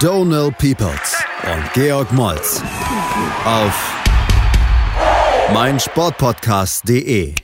Donal 0.00 0.50
Peoples 0.52 1.22
und 1.44 1.72
Georg 1.74 2.10
Moltz 2.12 2.62
auf 3.44 4.02
meinsportpodcast.de. 5.52 7.34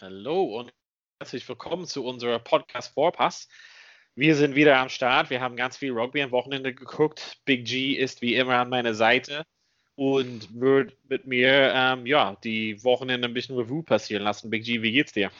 Hallo 0.00 0.42
und 0.58 0.72
herzlich 1.18 1.46
willkommen 1.46 1.84
zu 1.84 2.02
unserem 2.02 2.42
Podcast 2.42 2.94
Vorpass. 2.94 3.46
Wir 4.14 4.34
sind 4.34 4.54
wieder 4.54 4.78
am 4.78 4.88
Start. 4.88 5.28
Wir 5.28 5.42
haben 5.42 5.54
ganz 5.54 5.76
viel 5.76 5.92
Rugby 5.92 6.22
am 6.22 6.30
Wochenende 6.30 6.72
geguckt. 6.72 7.36
Big 7.44 7.66
G 7.66 7.92
ist 7.92 8.22
wie 8.22 8.36
immer 8.36 8.54
an 8.54 8.70
meiner 8.70 8.94
Seite 8.94 9.44
und 9.96 10.58
wird 10.58 10.96
mit 11.10 11.26
mir 11.26 11.74
ähm, 11.74 12.06
ja, 12.06 12.38
die 12.42 12.82
Wochenende 12.82 13.28
ein 13.28 13.34
bisschen 13.34 13.54
Revue 13.54 13.82
passieren 13.82 14.22
lassen. 14.22 14.48
Big 14.48 14.64
G, 14.64 14.80
wie 14.80 14.92
geht's 14.92 15.12
dir? 15.12 15.30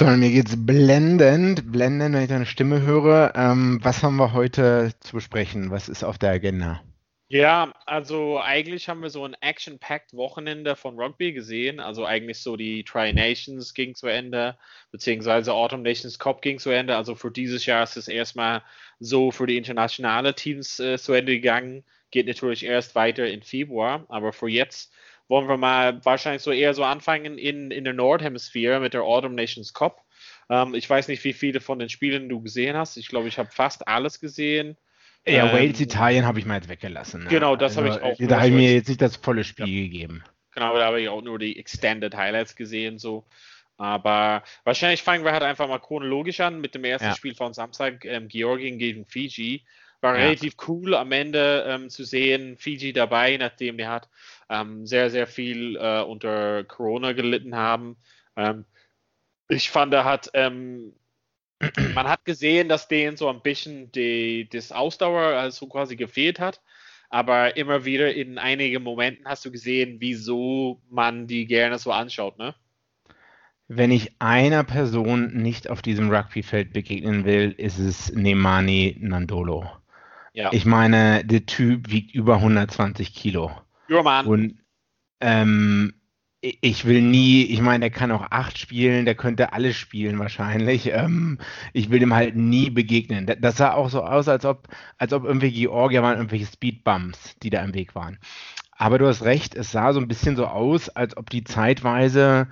Donald, 0.00 0.20
mir 0.20 0.30
geht's 0.30 0.54
blendend, 0.56 1.70
blendend, 1.70 2.14
wenn 2.14 2.22
ich 2.22 2.28
deine 2.30 2.46
Stimme 2.46 2.80
höre. 2.80 3.34
Ähm, 3.36 3.80
was 3.82 4.02
haben 4.02 4.16
wir 4.16 4.32
heute 4.32 4.92
zu 5.00 5.12
besprechen? 5.12 5.70
Was 5.70 5.90
ist 5.90 6.04
auf 6.04 6.16
der 6.16 6.30
Agenda? 6.30 6.80
Ja, 7.28 7.74
also 7.84 8.40
eigentlich 8.40 8.88
haben 8.88 9.02
wir 9.02 9.10
so 9.10 9.26
ein 9.26 9.36
action-packed 9.42 10.14
Wochenende 10.14 10.74
von 10.74 10.98
Rugby 10.98 11.34
gesehen. 11.34 11.80
Also 11.80 12.06
eigentlich 12.06 12.38
so 12.38 12.56
die 12.56 12.82
Tri-Nations 12.82 13.74
ging 13.74 13.94
zu 13.94 14.06
Ende, 14.06 14.56
beziehungsweise 14.90 15.52
Autumn 15.52 15.82
Nations 15.82 16.18
Cup 16.18 16.40
ging 16.40 16.58
zu 16.58 16.70
Ende. 16.70 16.96
Also 16.96 17.14
für 17.14 17.30
dieses 17.30 17.66
Jahr 17.66 17.82
ist 17.82 17.98
es 17.98 18.08
erstmal 18.08 18.62
so 19.00 19.30
für 19.30 19.46
die 19.46 19.58
internationalen 19.58 20.34
Teams 20.34 20.80
äh, 20.80 20.96
zu 20.96 21.12
Ende 21.12 21.34
gegangen. 21.34 21.84
Geht 22.10 22.26
natürlich 22.26 22.64
erst 22.64 22.94
weiter 22.94 23.26
in 23.26 23.42
Februar, 23.42 24.06
aber 24.08 24.32
für 24.32 24.48
jetzt 24.48 24.94
wollen 25.30 25.48
wir 25.48 25.56
mal 25.56 26.04
wahrscheinlich 26.04 26.42
so 26.42 26.50
eher 26.50 26.74
so 26.74 26.82
anfangen 26.82 27.38
in, 27.38 27.70
in 27.70 27.84
der 27.84 27.94
Nordhemisphäre 27.94 28.80
mit 28.80 28.94
der 28.94 29.04
Autumn 29.04 29.36
Nations 29.36 29.72
Cup. 29.72 30.04
Ähm, 30.50 30.74
ich 30.74 30.90
weiß 30.90 31.06
nicht, 31.06 31.22
wie 31.22 31.32
viele 31.32 31.60
von 31.60 31.78
den 31.78 31.88
Spielen 31.88 32.28
du 32.28 32.42
gesehen 32.42 32.76
hast. 32.76 32.96
Ich 32.96 33.06
glaube, 33.06 33.28
ich 33.28 33.38
habe 33.38 33.48
fast 33.50 33.86
alles 33.86 34.18
gesehen. 34.18 34.76
Ja, 35.24 35.46
ähm, 35.46 35.52
Wales, 35.52 35.80
Italien 35.80 36.26
habe 36.26 36.40
ich 36.40 36.46
mal 36.46 36.56
jetzt 36.56 36.68
weggelassen. 36.68 37.26
Genau, 37.28 37.54
das 37.54 37.78
also, 37.78 37.92
habe 37.92 38.08
ich 38.08 38.20
auch. 38.20 38.28
Da 38.28 38.38
habe 38.38 38.48
ich 38.48 38.54
mir 38.54 38.74
jetzt 38.74 38.88
nicht 38.88 39.00
das 39.00 39.16
volle 39.16 39.44
Spiel 39.44 39.68
ja. 39.68 39.82
gegeben. 39.84 40.24
Genau, 40.52 40.76
da 40.76 40.86
habe 40.86 41.00
ich 41.00 41.08
auch 41.08 41.22
nur 41.22 41.38
die 41.38 41.58
Extended 41.58 42.16
Highlights 42.16 42.56
gesehen, 42.56 42.98
so. 42.98 43.24
Aber 43.76 44.42
wahrscheinlich 44.64 45.02
fangen 45.02 45.24
wir 45.24 45.32
halt 45.32 45.44
einfach 45.44 45.68
mal 45.68 45.78
chronologisch 45.78 46.40
an 46.40 46.60
mit 46.60 46.74
dem 46.74 46.84
ersten 46.84 47.06
ja. 47.06 47.14
Spiel 47.14 47.36
von 47.36 47.54
Samstag, 47.54 48.04
ähm, 48.04 48.26
Georgien 48.26 48.78
gegen 48.78 49.06
Fiji. 49.06 49.64
War 50.00 50.18
ja. 50.18 50.24
relativ 50.24 50.54
cool 50.66 50.94
am 50.94 51.12
Ende 51.12 51.64
ähm, 51.68 51.90
zu 51.90 52.04
sehen, 52.04 52.56
Fiji 52.56 52.92
dabei, 52.92 53.36
nachdem 53.36 53.76
der 53.76 53.90
hat 53.90 54.08
ähm, 54.48 54.86
sehr, 54.86 55.10
sehr 55.10 55.26
viel 55.26 55.76
äh, 55.76 56.00
unter 56.00 56.64
Corona 56.64 57.12
gelitten 57.12 57.54
haben. 57.54 57.96
Ähm, 58.36 58.64
ich 59.48 59.70
fand, 59.70 59.92
er 59.92 60.04
hat 60.04 60.30
ähm, 60.34 60.94
man 61.94 62.08
hat 62.08 62.24
gesehen, 62.24 62.68
dass 62.68 62.88
denen 62.88 63.16
so 63.16 63.28
ein 63.28 63.42
bisschen 63.42 63.92
die, 63.92 64.48
das 64.50 64.72
Ausdauer 64.72 65.38
also 65.38 65.66
quasi 65.66 65.96
gefehlt 65.96 66.40
hat. 66.40 66.60
Aber 67.10 67.56
immer 67.56 67.84
wieder 67.84 68.14
in 68.14 68.38
einigen 68.38 68.84
Momenten 68.84 69.26
hast 69.26 69.44
du 69.44 69.50
gesehen, 69.50 69.96
wieso 69.98 70.80
man 70.88 71.26
die 71.26 71.46
gerne 71.46 71.78
so 71.78 71.90
anschaut, 71.90 72.38
ne? 72.38 72.54
Wenn 73.66 73.90
ich 73.90 74.12
einer 74.20 74.64
Person 74.64 75.32
nicht 75.34 75.68
auf 75.68 75.82
diesem 75.82 76.10
Rugbyfeld 76.10 76.72
begegnen 76.72 77.24
will, 77.24 77.54
ist 77.56 77.78
es 77.78 78.12
Nemani 78.12 78.96
Nandolo. 79.00 79.79
Ja. 80.32 80.52
Ich 80.52 80.64
meine, 80.64 81.24
der 81.24 81.46
Typ 81.46 81.90
wiegt 81.90 82.14
über 82.14 82.36
120 82.36 83.14
Kilo. 83.14 83.50
Ja, 83.88 84.02
Mann. 84.02 84.26
Und 84.26 84.58
ähm, 85.20 85.94
ich 86.40 86.86
will 86.86 87.02
nie, 87.02 87.42
ich 87.42 87.60
meine, 87.60 87.80
der 87.80 87.90
kann 87.90 88.10
auch 88.12 88.30
acht 88.30 88.56
spielen, 88.56 89.04
der 89.04 89.14
könnte 89.14 89.52
alles 89.52 89.76
spielen 89.76 90.18
wahrscheinlich. 90.18 90.90
Ähm, 90.92 91.38
ich 91.74 91.90
will 91.90 91.98
dem 91.98 92.14
halt 92.14 92.34
nie 92.34 92.70
begegnen. 92.70 93.30
Das 93.40 93.58
sah 93.58 93.74
auch 93.74 93.90
so 93.90 94.02
aus, 94.02 94.28
als 94.28 94.44
ob, 94.44 94.68
als 94.96 95.12
ob 95.12 95.24
irgendwie 95.24 95.52
Georgia 95.52 96.02
waren 96.02 96.16
irgendwelche 96.16 96.46
Speedbumps, 96.46 97.36
die 97.42 97.50
da 97.50 97.62
im 97.62 97.74
Weg 97.74 97.94
waren. 97.94 98.18
Aber 98.72 98.98
du 98.98 99.06
hast 99.06 99.22
recht, 99.24 99.54
es 99.54 99.72
sah 99.72 99.92
so 99.92 100.00
ein 100.00 100.08
bisschen 100.08 100.36
so 100.36 100.46
aus, 100.46 100.88
als 100.88 101.14
ob 101.16 101.28
die 101.28 101.44
zeitweise 101.44 102.48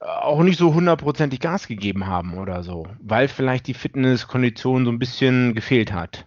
äh, 0.00 0.04
auch 0.04 0.42
nicht 0.42 0.58
so 0.58 0.74
hundertprozentig 0.74 1.40
Gas 1.40 1.66
gegeben 1.66 2.06
haben 2.06 2.36
oder 2.36 2.62
so, 2.62 2.86
weil 3.00 3.28
vielleicht 3.28 3.66
die 3.66 3.74
Fitnesskondition 3.74 4.84
so 4.84 4.90
ein 4.90 4.98
bisschen 4.98 5.54
gefehlt 5.54 5.92
hat. 5.92 6.26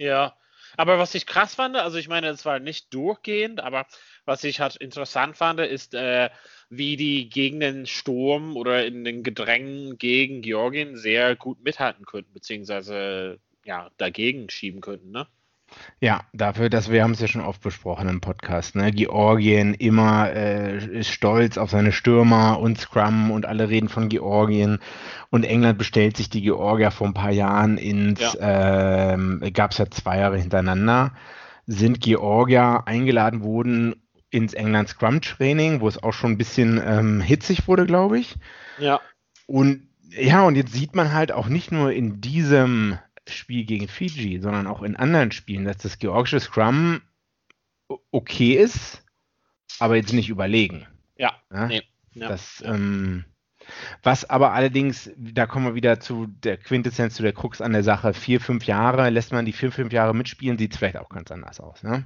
Ja, 0.00 0.34
aber 0.78 0.98
was 0.98 1.14
ich 1.14 1.26
krass 1.26 1.54
fand, 1.54 1.76
also 1.76 1.98
ich 1.98 2.08
meine, 2.08 2.28
es 2.28 2.46
war 2.46 2.58
nicht 2.58 2.92
durchgehend, 2.94 3.60
aber 3.60 3.86
was 4.24 4.44
ich 4.44 4.58
halt 4.60 4.76
interessant 4.76 5.36
fand, 5.36 5.60
ist, 5.60 5.92
äh, 5.94 6.30
wie 6.70 6.96
die 6.96 7.28
gegen 7.28 7.60
den 7.60 7.84
Sturm 7.86 8.56
oder 8.56 8.86
in 8.86 9.04
den 9.04 9.22
Gedrängen 9.22 9.98
gegen 9.98 10.40
Georgien 10.40 10.96
sehr 10.96 11.36
gut 11.36 11.62
mithalten 11.62 12.06
könnten, 12.06 12.32
beziehungsweise 12.32 13.40
ja, 13.64 13.90
dagegen 13.98 14.48
schieben 14.48 14.80
könnten, 14.80 15.10
ne? 15.10 15.28
Ja, 16.00 16.22
dafür, 16.32 16.70
dass 16.70 16.90
wir 16.90 17.02
haben 17.02 17.12
es 17.12 17.20
ja 17.20 17.28
schon 17.28 17.44
oft 17.44 17.60
besprochen 17.60 18.08
im 18.08 18.20
Podcast. 18.20 18.74
Ne? 18.74 18.90
Georgien 18.90 19.74
immer 19.74 20.30
äh, 20.32 20.78
ist 20.78 21.10
stolz 21.10 21.58
auf 21.58 21.70
seine 21.70 21.92
Stürmer 21.92 22.58
und 22.58 22.78
Scrum 22.78 23.30
und 23.30 23.46
alle 23.46 23.68
reden 23.68 23.88
von 23.88 24.08
Georgien. 24.08 24.78
Und 25.30 25.44
England 25.44 25.78
bestellt 25.78 26.16
sich 26.16 26.30
die 26.30 26.42
Georgier 26.42 26.90
vor 26.90 27.06
ein 27.06 27.14
paar 27.14 27.32
Jahren 27.32 27.76
ins, 27.76 28.20
ja. 28.20 29.12
ähm, 29.12 29.42
gab 29.52 29.72
es 29.72 29.78
ja 29.78 29.90
zwei 29.90 30.18
Jahre 30.18 30.38
hintereinander, 30.38 31.12
sind 31.66 32.00
Georgier 32.00 32.82
eingeladen 32.86 33.42
worden 33.42 33.94
ins 34.30 34.54
England 34.54 34.88
Scrum 34.88 35.20
Training, 35.20 35.80
wo 35.80 35.88
es 35.88 36.02
auch 36.02 36.12
schon 36.12 36.32
ein 36.32 36.38
bisschen 36.38 36.80
ähm, 36.84 37.20
hitzig 37.20 37.68
wurde, 37.68 37.84
glaube 37.84 38.18
ich. 38.18 38.36
Ja. 38.78 39.00
Und 39.46 39.82
ja, 40.12 40.42
und 40.44 40.56
jetzt 40.56 40.72
sieht 40.72 40.94
man 40.94 41.12
halt 41.12 41.30
auch 41.30 41.46
nicht 41.46 41.70
nur 41.70 41.92
in 41.92 42.20
diesem 42.20 42.98
Spiel 43.32 43.64
gegen 43.64 43.88
Fiji, 43.88 44.40
sondern 44.40 44.66
auch 44.66 44.82
in 44.82 44.96
anderen 44.96 45.32
Spielen, 45.32 45.64
dass 45.64 45.78
das 45.78 45.98
georgische 45.98 46.40
Scrum 46.40 47.02
okay 48.10 48.54
ist, 48.54 49.02
aber 49.78 49.96
jetzt 49.96 50.12
nicht 50.12 50.28
überlegen. 50.28 50.86
Ja, 51.16 51.34
ja? 51.52 51.66
Nee. 51.66 51.82
ja. 52.14 52.28
Das, 52.28 52.62
ähm, 52.64 53.24
was 54.02 54.28
aber 54.28 54.52
allerdings, 54.52 55.10
da 55.16 55.46
kommen 55.46 55.66
wir 55.66 55.74
wieder 55.74 56.00
zu 56.00 56.26
der 56.26 56.56
Quintessenz, 56.56 57.14
zu 57.14 57.22
der 57.22 57.32
Krux 57.32 57.60
an 57.60 57.72
der 57.72 57.82
Sache, 57.82 58.14
vier, 58.14 58.40
fünf 58.40 58.66
Jahre, 58.66 59.10
lässt 59.10 59.32
man 59.32 59.44
die 59.44 59.52
vier, 59.52 59.72
fünf 59.72 59.92
Jahre 59.92 60.14
mitspielen, 60.14 60.58
sieht 60.58 60.72
es 60.72 60.78
vielleicht 60.78 60.96
auch 60.96 61.08
ganz 61.08 61.30
anders 61.30 61.60
aus. 61.60 61.82
Ne? 61.82 62.04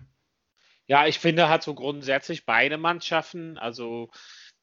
Ja, 0.87 1.07
ich 1.07 1.19
finde 1.19 1.49
halt 1.49 1.63
so 1.63 1.75
grundsätzlich 1.75 2.45
beide 2.45 2.77
Mannschaften, 2.77 3.57
also 3.57 4.11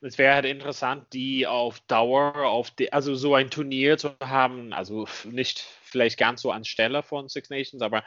es 0.01 0.17
wäre 0.17 0.35
halt 0.35 0.45
interessant, 0.45 1.13
die 1.13 1.45
auf 1.47 1.79
Dauer, 1.81 2.35
auf 2.45 2.71
die, 2.71 2.91
also 2.91 3.15
so 3.15 3.35
ein 3.35 3.49
Turnier 3.49 3.97
zu 3.97 4.15
haben, 4.19 4.73
also 4.73 5.07
nicht 5.25 5.65
vielleicht 5.91 6.17
ganz 6.17 6.41
so 6.41 6.51
anstelle 6.51 7.03
von 7.03 7.29
Six 7.29 7.49
Nations, 7.49 7.81
aber 7.81 8.03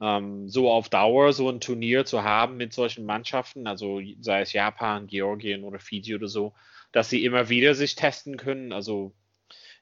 ähm, 0.00 0.48
so 0.48 0.70
auf 0.70 0.88
Dauer 0.88 1.32
so 1.32 1.48
ein 1.50 1.60
Turnier 1.60 2.04
zu 2.04 2.22
haben 2.22 2.56
mit 2.56 2.72
solchen 2.72 3.06
Mannschaften, 3.06 3.66
also 3.66 4.00
sei 4.20 4.42
es 4.42 4.52
Japan, 4.52 5.06
Georgien 5.06 5.64
oder 5.64 5.78
Fiji 5.78 6.14
oder 6.14 6.28
so, 6.28 6.54
dass 6.92 7.10
sie 7.10 7.24
immer 7.24 7.48
wieder 7.48 7.74
sich 7.74 7.94
testen 7.94 8.36
können. 8.36 8.72
Also 8.72 9.14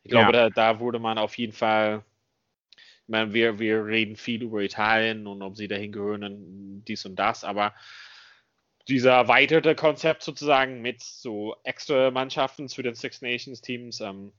ich 0.02 0.10
glaube, 0.10 0.36
ja. 0.36 0.50
da, 0.50 0.50
da 0.50 0.80
wurde 0.80 0.98
man 0.98 1.18
auf 1.18 1.36
jeden 1.38 1.52
Fall 1.52 2.04
ich 3.04 3.10
meine, 3.10 3.34
wir, 3.34 3.58
wir 3.58 3.84
reden 3.84 4.16
viel 4.16 4.42
über 4.42 4.62
Italien 4.62 5.26
und 5.26 5.42
ob 5.42 5.56
sie 5.56 5.68
dahin 5.68 5.92
gehören, 5.92 6.82
dies 6.86 7.04
und 7.04 7.16
das, 7.16 7.44
aber 7.44 7.74
dieser 8.88 9.12
erweiterte 9.12 9.74
Konzept 9.74 10.22
sozusagen 10.22 10.80
mit 10.80 11.02
so 11.02 11.54
extra 11.64 12.10
Mannschaften 12.10 12.66
zu 12.66 12.82
den 12.82 12.94
Six 12.94 13.20
Nations 13.20 13.60
Teams, 13.60 14.00
ähm, 14.00 14.32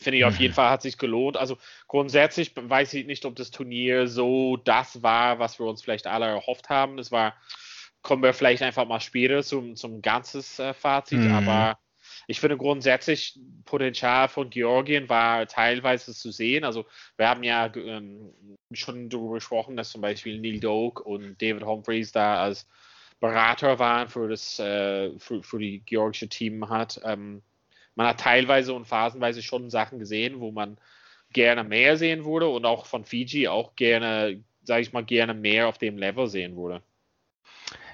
finde 0.00 0.18
ich 0.18 0.24
auf 0.24 0.38
jeden 0.38 0.52
mhm. 0.52 0.56
Fall 0.56 0.70
hat 0.70 0.82
sich 0.82 0.98
gelohnt. 0.98 1.36
Also 1.36 1.58
grundsätzlich 1.86 2.52
weiß 2.56 2.94
ich 2.94 3.06
nicht, 3.06 3.24
ob 3.26 3.36
das 3.36 3.50
Turnier 3.50 4.08
so 4.08 4.56
das 4.56 5.02
war, 5.02 5.38
was 5.38 5.58
wir 5.58 5.66
uns 5.66 5.82
vielleicht 5.82 6.06
alle 6.06 6.26
erhofft 6.26 6.70
haben. 6.70 6.98
Es 6.98 7.12
war, 7.12 7.34
kommen 8.02 8.22
wir 8.22 8.32
vielleicht 8.32 8.62
einfach 8.62 8.86
mal 8.86 9.00
später 9.00 9.42
zum, 9.42 9.76
zum 9.76 10.00
ganzes 10.00 10.58
äh, 10.58 10.72
Fazit, 10.72 11.20
mhm. 11.20 11.32
aber 11.32 11.78
ich 12.26 12.40
finde 12.40 12.56
grundsätzlich 12.56 13.38
Potenzial 13.64 14.28
von 14.28 14.48
Georgien 14.50 15.08
war 15.08 15.46
teilweise 15.46 16.14
zu 16.14 16.30
sehen. 16.30 16.64
Also 16.64 16.86
wir 17.16 17.28
haben 17.28 17.42
ja 17.42 17.70
ähm, 17.74 18.32
schon 18.72 19.10
darüber 19.10 19.34
gesprochen, 19.34 19.76
dass 19.76 19.90
zum 19.90 20.00
Beispiel 20.00 20.40
Neil 20.40 20.60
Doak 20.60 21.00
und 21.00 21.40
David 21.42 21.64
Humphreys 21.64 22.12
da 22.12 22.42
als 22.42 22.66
Berater 23.20 23.78
waren 23.78 24.08
für 24.08 24.28
das 24.28 24.58
äh, 24.58 25.10
für, 25.18 25.42
für 25.42 25.58
die 25.58 25.80
georgische 25.80 26.28
Team 26.28 26.70
hat. 26.70 27.00
Ähm, 27.04 27.42
man 27.94 28.06
hat 28.06 28.20
teilweise 28.20 28.72
und 28.74 28.86
phasenweise 28.86 29.42
schon 29.42 29.70
Sachen 29.70 29.98
gesehen, 29.98 30.40
wo 30.40 30.50
man 30.50 30.78
gerne 31.32 31.64
mehr 31.64 31.96
sehen 31.96 32.24
würde 32.24 32.48
und 32.48 32.64
auch 32.64 32.86
von 32.86 33.04
Fiji 33.04 33.48
auch 33.48 33.76
gerne, 33.76 34.42
sage 34.64 34.82
ich 34.82 34.92
mal, 34.92 35.04
gerne 35.04 35.34
mehr 35.34 35.68
auf 35.68 35.78
dem 35.78 35.98
Level 35.98 36.26
sehen 36.26 36.56
würde. 36.56 36.82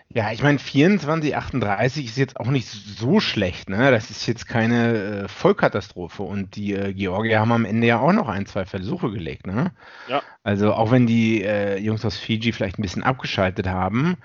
Ja, 0.08 0.30
ich 0.30 0.42
meine, 0.42 0.58
24, 0.58 1.36
38 1.36 2.06
ist 2.06 2.16
jetzt 2.16 2.38
auch 2.38 2.46
nicht 2.46 2.68
so 2.68 3.18
schlecht, 3.18 3.68
ne? 3.68 3.90
Das 3.90 4.08
ist 4.08 4.26
jetzt 4.26 4.46
keine 4.46 5.24
äh, 5.24 5.28
Vollkatastrophe. 5.28 6.22
Und 6.22 6.54
die 6.54 6.74
äh, 6.74 6.94
Georgier 6.94 7.40
haben 7.40 7.52
am 7.52 7.64
Ende 7.64 7.88
ja 7.88 7.98
auch 7.98 8.12
noch 8.12 8.28
ein, 8.28 8.46
zwei 8.46 8.64
Versuche 8.64 9.10
gelegt, 9.10 9.46
ne? 9.46 9.72
Ja. 10.08 10.22
Also 10.44 10.72
auch 10.72 10.92
wenn 10.92 11.06
die 11.06 11.42
äh, 11.42 11.78
Jungs 11.78 12.04
aus 12.04 12.16
Fiji 12.16 12.52
vielleicht 12.52 12.78
ein 12.78 12.82
bisschen 12.82 13.02
abgeschaltet 13.02 13.66
haben 13.66 14.16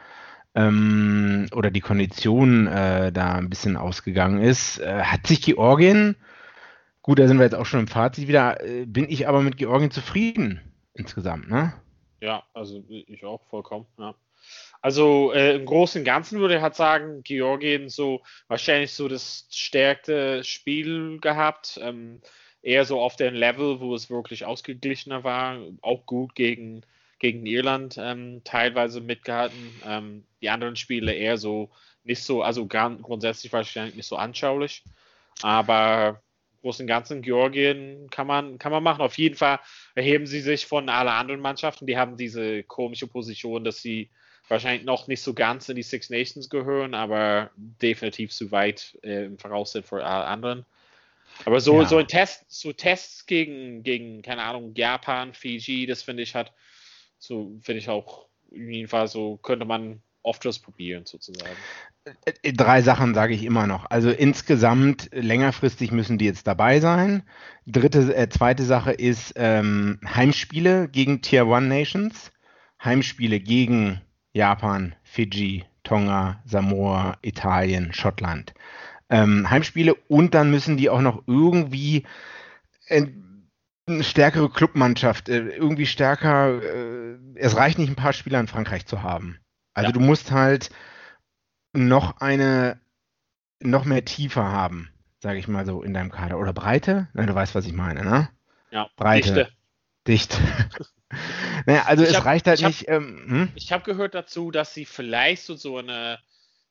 ähm, 0.55 1.47
oder 1.53 1.71
die 1.71 1.81
Kondition 1.81 2.67
äh, 2.67 3.11
da 3.11 3.33
ein 3.33 3.49
bisschen 3.49 3.77
ausgegangen 3.77 4.41
ist, 4.41 4.79
äh, 4.79 5.03
hat 5.03 5.27
sich 5.27 5.41
Georgien, 5.41 6.15
gut, 7.01 7.19
da 7.19 7.27
sind 7.27 7.37
wir 7.37 7.45
jetzt 7.45 7.55
auch 7.55 7.65
schon 7.65 7.81
im 7.81 7.87
Fazit 7.87 8.27
wieder, 8.27 8.63
äh, 8.63 8.85
bin 8.85 9.09
ich 9.09 9.27
aber 9.27 9.41
mit 9.41 9.57
Georgien 9.57 9.91
zufrieden 9.91 10.61
insgesamt, 10.93 11.49
ne? 11.49 11.73
Ja, 12.21 12.43
also 12.53 12.83
ich 12.87 13.25
auch 13.25 13.41
vollkommen, 13.49 13.87
ja. 13.97 14.13
Also 14.81 15.31
äh, 15.33 15.55
im 15.55 15.65
Großen 15.65 16.01
und 16.01 16.05
Ganzen 16.05 16.39
würde 16.39 16.55
ich 16.55 16.61
halt 16.61 16.75
sagen, 16.75 17.21
Georgien 17.23 17.89
so 17.89 18.21
wahrscheinlich 18.47 18.93
so 18.93 19.07
das 19.07 19.47
stärkste 19.51 20.43
Spiel 20.43 21.19
gehabt. 21.19 21.79
Ähm, 21.81 22.21
eher 22.61 22.85
so 22.85 22.99
auf 22.99 23.15
dem 23.15 23.33
Level, 23.33 23.79
wo 23.79 23.95
es 23.95 24.09
wirklich 24.09 24.45
ausgeglichener 24.45 25.23
war. 25.23 25.59
Auch 25.81 26.05
gut 26.05 26.35
gegen, 26.35 26.81
gegen 27.21 27.45
Irland 27.45 27.97
ähm, 27.99 28.41
teilweise 28.43 28.99
mitgehalten. 28.99 29.69
Ähm, 29.85 30.23
die 30.41 30.49
anderen 30.49 30.75
Spiele 30.75 31.13
eher 31.13 31.37
so 31.37 31.69
nicht 32.03 32.23
so, 32.23 32.41
also 32.41 32.65
grundsätzlich 32.65 33.53
wahrscheinlich 33.53 33.95
nicht 33.95 34.07
so 34.07 34.15
anschaulich. 34.15 34.83
Aber 35.43 36.21
im 36.53 36.61
Großen 36.61 36.83
und 36.83 36.87
Ganzen 36.87 37.21
Georgien 37.21 38.09
kann 38.09 38.25
man, 38.25 38.57
kann 38.57 38.71
man 38.71 38.81
machen. 38.81 39.01
Auf 39.01 39.19
jeden 39.19 39.35
Fall 39.35 39.59
erheben 39.93 40.25
sie 40.25 40.41
sich 40.41 40.65
von 40.65 40.89
allen 40.89 41.07
anderen 41.07 41.41
Mannschaften. 41.41 41.85
Die 41.85 41.95
haben 41.95 42.17
diese 42.17 42.63
komische 42.63 43.05
Position, 43.05 43.63
dass 43.63 43.83
sie 43.83 44.09
wahrscheinlich 44.47 44.83
noch 44.83 45.07
nicht 45.07 45.21
so 45.21 45.35
ganz 45.35 45.69
in 45.69 45.75
die 45.75 45.83
Six 45.83 46.09
Nations 46.09 46.49
gehören, 46.49 46.95
aber 46.95 47.51
definitiv 47.55 48.31
zu 48.31 48.51
weit 48.51 48.97
äh, 49.03 49.25
im 49.25 49.37
Voraus 49.37 49.73
sind 49.73 49.85
für 49.85 50.03
alle 50.03 50.25
anderen. 50.25 50.65
Aber 51.45 51.59
so, 51.59 51.81
ja. 51.81 51.87
so 51.87 51.97
ein 51.97 52.07
Test, 52.07 52.45
so 52.47 52.73
Tests 52.73 53.27
gegen, 53.27 53.83
gegen, 53.83 54.23
keine 54.23 54.41
Ahnung, 54.41 54.73
Japan, 54.73 55.35
Fiji, 55.35 55.85
das 55.85 56.01
finde 56.01 56.23
ich 56.23 56.33
hat, 56.33 56.51
so 57.21 57.57
finde 57.61 57.79
ich 57.79 57.89
auch 57.89 58.25
jedenfalls 58.51 59.11
so 59.11 59.37
könnte 59.37 59.65
man 59.65 60.01
oft 60.23 60.45
was 60.45 60.59
probieren 60.59 61.05
sozusagen. 61.05 61.55
Drei 62.43 62.81
Sachen 62.81 63.13
sage 63.13 63.33
ich 63.33 63.43
immer 63.43 63.67
noch. 63.67 63.85
Also 63.89 64.09
insgesamt 64.09 65.09
längerfristig 65.13 65.91
müssen 65.91 66.17
die 66.17 66.25
jetzt 66.25 66.47
dabei 66.47 66.79
sein. 66.79 67.23
Dritte, 67.65 68.15
äh, 68.15 68.29
zweite 68.29 68.63
Sache 68.63 68.91
ist 68.91 69.33
ähm, 69.35 69.99
Heimspiele 70.05 70.89
gegen 70.89 71.21
Tier 71.21 71.47
One 71.47 71.67
Nations, 71.67 72.31
Heimspiele 72.83 73.39
gegen 73.39 74.01
Japan, 74.33 74.95
Fiji, 75.03 75.65
Tonga, 75.83 76.41
Samoa, 76.45 77.17
Italien, 77.21 77.93
Schottland. 77.93 78.53
Ähm, 79.09 79.49
Heimspiele 79.49 79.95
und 80.07 80.33
dann 80.33 80.51
müssen 80.51 80.77
die 80.77 80.89
auch 80.89 81.01
noch 81.01 81.23
irgendwie 81.27 82.05
äh, 82.87 83.05
eine 83.95 84.03
stärkere 84.03 84.49
Clubmannschaft, 84.49 85.29
äh, 85.29 85.49
irgendwie 85.49 85.85
stärker, 85.85 86.61
äh, 86.61 87.17
es 87.35 87.55
reicht 87.55 87.77
nicht 87.77 87.89
ein 87.89 87.95
paar 87.95 88.13
Spieler 88.13 88.39
in 88.39 88.47
Frankreich 88.47 88.85
zu 88.85 89.03
haben. 89.03 89.39
Also 89.73 89.89
ja. 89.89 89.93
du 89.93 89.99
musst 89.99 90.31
halt 90.31 90.69
noch 91.73 92.17
eine, 92.17 92.79
noch 93.59 93.85
mehr 93.85 94.03
Tiefe 94.03 94.43
haben, 94.43 94.89
sage 95.19 95.39
ich 95.39 95.47
mal 95.47 95.65
so, 95.65 95.81
in 95.83 95.93
deinem 95.93 96.11
Kader. 96.11 96.37
Oder 96.37 96.53
Breite? 96.53 97.07
Nein, 97.13 97.27
du 97.27 97.35
weißt, 97.35 97.55
was 97.55 97.65
ich 97.65 97.73
meine, 97.73 98.03
ne? 98.03 98.29
Ja, 98.71 98.89
Breite. 98.95 99.49
Dicht. 100.07 100.39
naja, 101.65 101.83
also 101.85 102.03
ich 102.03 102.09
es 102.09 102.15
hab, 102.15 102.25
reicht 102.25 102.47
halt 102.47 102.59
ich 102.59 102.65
nicht. 102.65 102.81
Hab, 102.81 102.95
ähm, 102.95 103.25
hm? 103.27 103.51
Ich 103.55 103.71
habe 103.71 103.83
gehört 103.83 104.15
dazu, 104.15 104.51
dass 104.51 104.73
sie 104.73 104.85
vielleicht 104.85 105.43
so, 105.43 105.55
so 105.55 105.77
eine 105.77 106.19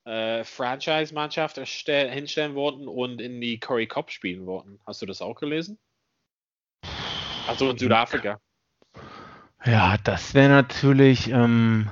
äh, 0.05 0.45
Franchise-Mannschaft 0.45 1.57
hinstellen 1.57 2.55
wollten 2.55 2.89
und 2.89 3.21
in 3.21 3.41
die 3.41 3.61
Curry 3.61 3.87
Cup 3.87 4.11
spielen 4.11 4.47
wollten. 4.47 4.81
Hast 4.87 5.01
du 5.03 5.07
das 5.07 5.23
auch 5.23 5.39
gelesen? 5.39 5.79
Also 7.51 7.69
in 7.69 7.79
Südafrika. 7.79 8.41
Ja, 9.65 9.97
das 10.05 10.35
wäre 10.35 10.49
natürlich. 10.49 11.31
Ähm, 11.31 11.91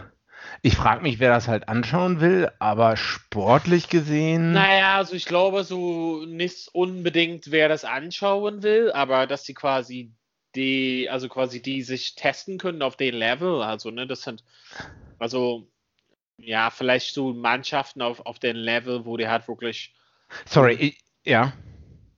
ich 0.62 0.76
frage 0.76 1.02
mich, 1.02 1.18
wer 1.18 1.30
das 1.30 1.48
halt 1.48 1.68
anschauen 1.68 2.20
will, 2.20 2.48
aber 2.60 2.96
sportlich 2.96 3.88
gesehen. 3.88 4.52
Naja, 4.52 4.96
also 4.98 5.16
ich 5.16 5.24
glaube 5.24 5.64
so 5.64 6.24
nicht 6.26 6.68
unbedingt, 6.72 7.50
wer 7.50 7.68
das 7.68 7.84
anschauen 7.84 8.62
will, 8.62 8.92
aber 8.92 9.26
dass 9.26 9.44
sie 9.44 9.54
quasi 9.54 10.12
die, 10.54 11.10
also 11.10 11.28
quasi 11.28 11.60
die 11.60 11.82
sich 11.82 12.14
testen 12.14 12.58
können 12.58 12.80
auf 12.80 12.96
den 12.96 13.16
Level. 13.16 13.60
Also, 13.60 13.90
ne, 13.90 14.06
das 14.06 14.22
sind, 14.22 14.44
also, 15.18 15.68
ja, 16.36 16.70
vielleicht 16.70 17.14
so 17.14 17.34
Mannschaften 17.34 18.00
auf, 18.00 18.24
auf 18.24 18.38
den 18.38 18.54
Level, 18.54 19.04
wo 19.04 19.16
die 19.16 19.26
halt 19.26 19.48
wirklich. 19.48 19.92
Sorry, 20.46 20.74
ich, 20.74 21.00
ja. 21.24 21.52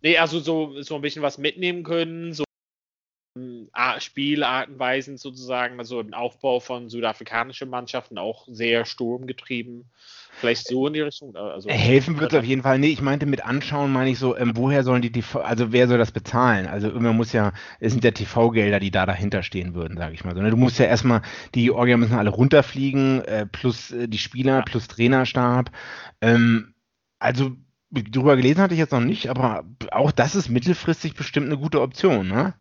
Nee, 0.02 0.18
also 0.18 0.40
so, 0.40 0.82
so 0.82 0.96
ein 0.96 1.00
bisschen 1.00 1.22
was 1.22 1.38
mitnehmen 1.38 1.84
können, 1.84 2.34
so 2.34 2.44
Spielartenweisen 3.98 5.16
sozusagen, 5.16 5.78
also 5.78 6.00
im 6.00 6.14
Aufbau 6.14 6.60
von 6.60 6.88
südafrikanischen 6.88 7.70
Mannschaften 7.70 8.18
auch 8.18 8.46
sehr 8.48 8.84
sturmgetrieben. 8.84 9.84
Vielleicht 10.32 10.66
so 10.68 10.86
in 10.86 10.94
die 10.94 11.00
Richtung. 11.00 11.36
Also, 11.36 11.68
Helfen 11.68 12.18
wird 12.18 12.32
es 12.32 12.38
auf 12.38 12.44
jeden 12.44 12.62
Fall. 12.62 12.78
Nee, 12.78 12.88
ich 12.88 13.02
meinte 13.02 13.26
mit 13.26 13.44
anschauen, 13.44 13.92
meine 13.92 14.10
ich 14.10 14.18
so, 14.18 14.36
ähm, 14.36 14.52
woher 14.54 14.84
sollen 14.84 15.02
die 15.02 15.12
TV, 15.12 15.40
also 15.40 15.72
wer 15.72 15.88
soll 15.88 15.98
das 15.98 16.12
bezahlen? 16.12 16.66
Also 16.66 16.88
immer 16.90 17.12
muss 17.12 17.32
ja, 17.32 17.52
es 17.78 17.92
sind 17.92 18.04
ja 18.04 18.10
TV-Gelder, 18.10 18.80
die 18.80 18.90
da 18.90 19.06
dahinter 19.06 19.42
stehen 19.42 19.74
würden, 19.74 19.98
sage 19.98 20.14
ich 20.14 20.24
mal 20.24 20.34
so. 20.34 20.40
Ne? 20.40 20.50
Du 20.50 20.56
musst 20.56 20.78
ja 20.78 20.86
erstmal, 20.86 21.22
die 21.54 21.64
Georgier 21.64 21.96
müssen 21.96 22.14
alle 22.14 22.30
runterfliegen, 22.30 23.22
äh, 23.24 23.46
plus 23.46 23.90
äh, 23.90 24.08
die 24.08 24.18
Spieler, 24.18 24.58
ja. 24.58 24.62
plus 24.62 24.88
Trainerstab. 24.88 25.70
Ähm, 26.20 26.74
also 27.18 27.52
drüber 27.90 28.36
gelesen 28.36 28.62
hatte 28.62 28.74
ich 28.74 28.80
jetzt 28.80 28.92
noch 28.92 29.00
nicht, 29.00 29.28
aber 29.28 29.64
auch 29.90 30.12
das 30.12 30.34
ist 30.34 30.48
mittelfristig 30.48 31.14
bestimmt 31.14 31.46
eine 31.46 31.58
gute 31.58 31.80
Option, 31.80 32.28
ne? 32.28 32.54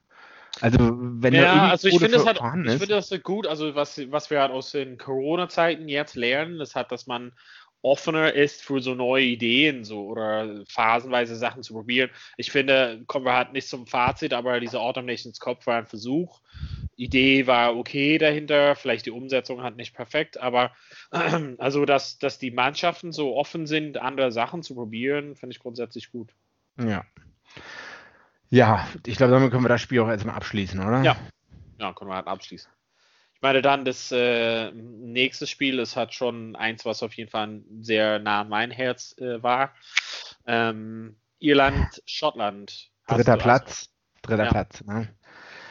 Also 0.61 0.77
wenn 0.79 1.33
ja, 1.33 1.69
also 1.69 1.87
ich 1.87 1.99
finde 1.99 2.17
das 2.17 2.25
halt, 2.25 2.39
ich 2.65 2.71
finde 2.71 2.87
das 2.87 3.13
gut, 3.23 3.47
also 3.47 3.75
was, 3.75 3.99
was 4.11 4.29
wir 4.29 4.41
halt 4.41 4.51
aus 4.51 4.71
den 4.71 4.97
Corona-Zeiten 4.97 5.87
jetzt 5.87 6.15
lernen, 6.15 6.59
das 6.59 6.75
hat, 6.75 6.91
dass 6.91 7.07
man 7.07 7.31
offener 7.81 8.33
ist 8.33 8.61
für 8.61 8.81
so 8.81 8.93
neue 8.93 9.23
Ideen 9.23 9.85
so 9.85 10.05
oder 10.07 10.63
phasenweise 10.67 11.35
Sachen 11.35 11.63
zu 11.63 11.73
probieren. 11.73 12.09
Ich 12.35 12.51
finde, 12.51 13.03
kommen 13.07 13.25
wir 13.25 13.35
halt 13.35 13.53
nicht 13.53 13.69
zum 13.69 13.87
Fazit, 13.87 14.33
aber 14.33 14.59
diese 14.59 14.79
Autumn 14.79 15.05
Nations 15.05 15.39
Cup 15.39 15.65
war 15.65 15.77
ein 15.77 15.87
Versuch. 15.87 16.41
Idee 16.97 17.47
war 17.47 17.77
okay 17.77 18.17
dahinter, 18.17 18.75
vielleicht 18.75 19.05
die 19.05 19.11
Umsetzung 19.11 19.63
hat 19.63 19.77
nicht 19.77 19.95
perfekt, 19.95 20.37
aber 20.37 20.71
also 21.57 21.85
dass, 21.85 22.19
dass 22.19 22.37
die 22.37 22.51
Mannschaften 22.51 23.13
so 23.13 23.37
offen 23.37 23.65
sind, 23.65 23.97
andere 23.97 24.33
Sachen 24.33 24.61
zu 24.61 24.75
probieren, 24.75 25.35
finde 25.35 25.55
ich 25.55 25.59
grundsätzlich 25.59 26.11
gut. 26.11 26.33
Ja. 26.77 27.05
Ja, 28.49 28.87
ich 29.05 29.17
glaube, 29.17 29.33
damit 29.33 29.51
können 29.51 29.63
wir 29.63 29.69
das 29.69 29.81
Spiel 29.81 29.99
auch 29.99 30.09
erstmal 30.09 30.35
abschließen, 30.35 30.79
oder? 30.79 31.03
Ja, 31.03 31.15
ja 31.79 31.93
können 31.93 32.09
wir 32.09 32.15
halt 32.15 32.27
abschließen. 32.27 32.71
Ich 33.35 33.41
meine 33.41 33.61
dann, 33.61 33.85
das 33.85 34.11
äh, 34.11 34.71
nächste 34.71 35.47
Spiel, 35.47 35.77
das 35.77 35.95
hat 35.95 36.13
schon 36.13 36.55
eins, 36.55 36.83
was 36.83 37.03
auf 37.03 37.13
jeden 37.13 37.29
Fall 37.29 37.61
sehr 37.79 38.19
nah 38.19 38.41
an 38.41 38.49
mein 38.49 38.71
Herz 38.71 39.15
äh, 39.17 39.41
war. 39.41 39.73
Ähm, 40.45 41.15
Irland, 41.39 42.01
Schottland. 42.05 42.89
Dritter 43.07 43.37
Platz. 43.37 43.69
Also. 43.69 43.89
Dritter 44.23 44.43
ja. 44.43 44.49
Platz, 44.49 44.83
ne? 44.83 45.15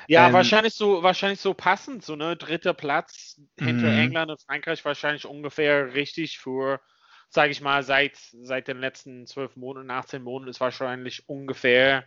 Ja, 0.06 0.28
ähm, 0.28 0.32
wahrscheinlich 0.32 0.73
so, 0.73 1.02
wahrscheinlich 1.02 1.40
so 1.40 1.52
passend, 1.52 2.02
so 2.02 2.16
ne, 2.16 2.37
dritter 2.37 2.73
Platz 2.73 3.38
hinter 3.58 3.90
mhm. 3.90 3.99
England 3.99 4.30
und 4.30 4.40
Frankreich 4.40 4.82
wahrscheinlich 4.85 5.26
ungefähr 5.26 5.92
richtig 5.92 6.38
für, 6.38 6.80
sage 7.28 7.50
ich 7.50 7.61
mal, 7.61 7.82
seit 7.82 8.16
seit 8.16 8.68
den 8.68 8.78
letzten 8.78 9.26
zwölf 9.26 9.54
Monaten, 9.56 9.90
18 9.90 10.23
Monaten 10.23 10.49
ist 10.49 10.61
wahrscheinlich 10.61 11.28
ungefähr 11.28 12.04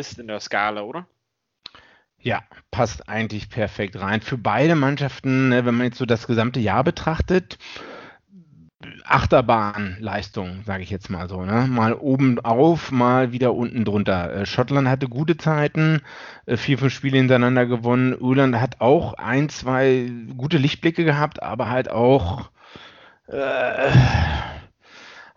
ist 0.00 0.18
in 0.18 0.26
der 0.26 0.40
Skala, 0.40 0.82
oder? 0.82 1.06
Ja, 2.18 2.42
passt 2.70 3.08
eigentlich 3.08 3.48
perfekt 3.48 3.98
rein. 4.00 4.20
Für 4.20 4.36
beide 4.36 4.74
Mannschaften, 4.74 5.48
ne, 5.48 5.64
wenn 5.64 5.74
man 5.74 5.86
jetzt 5.86 5.98
so 5.98 6.06
das 6.06 6.26
gesamte 6.26 6.60
Jahr 6.60 6.84
betrachtet, 6.84 7.58
Achterbahnleistung, 9.04 10.62
sage 10.64 10.82
ich 10.82 10.90
jetzt 10.90 11.10
mal 11.10 11.28
so. 11.28 11.44
Ne? 11.44 11.66
Mal 11.68 11.94
oben 11.94 12.38
auf, 12.40 12.90
mal 12.90 13.32
wieder 13.32 13.54
unten 13.54 13.84
drunter. 13.84 14.32
Äh, 14.32 14.46
Schottland 14.46 14.88
hatte 14.88 15.08
gute 15.08 15.36
Zeiten, 15.36 16.00
äh, 16.46 16.56
vier, 16.56 16.78
fünf 16.78 16.92
Spiele 16.92 17.18
hintereinander 17.18 17.66
gewonnen. 17.66 18.16
Irland 18.18 18.56
hat 18.56 18.80
auch 18.80 19.14
ein, 19.14 19.48
zwei 19.50 20.10
gute 20.36 20.56
Lichtblicke 20.56 21.04
gehabt, 21.04 21.42
aber 21.42 21.68
halt 21.68 21.90
auch 21.90 22.50
äh, 23.26 23.90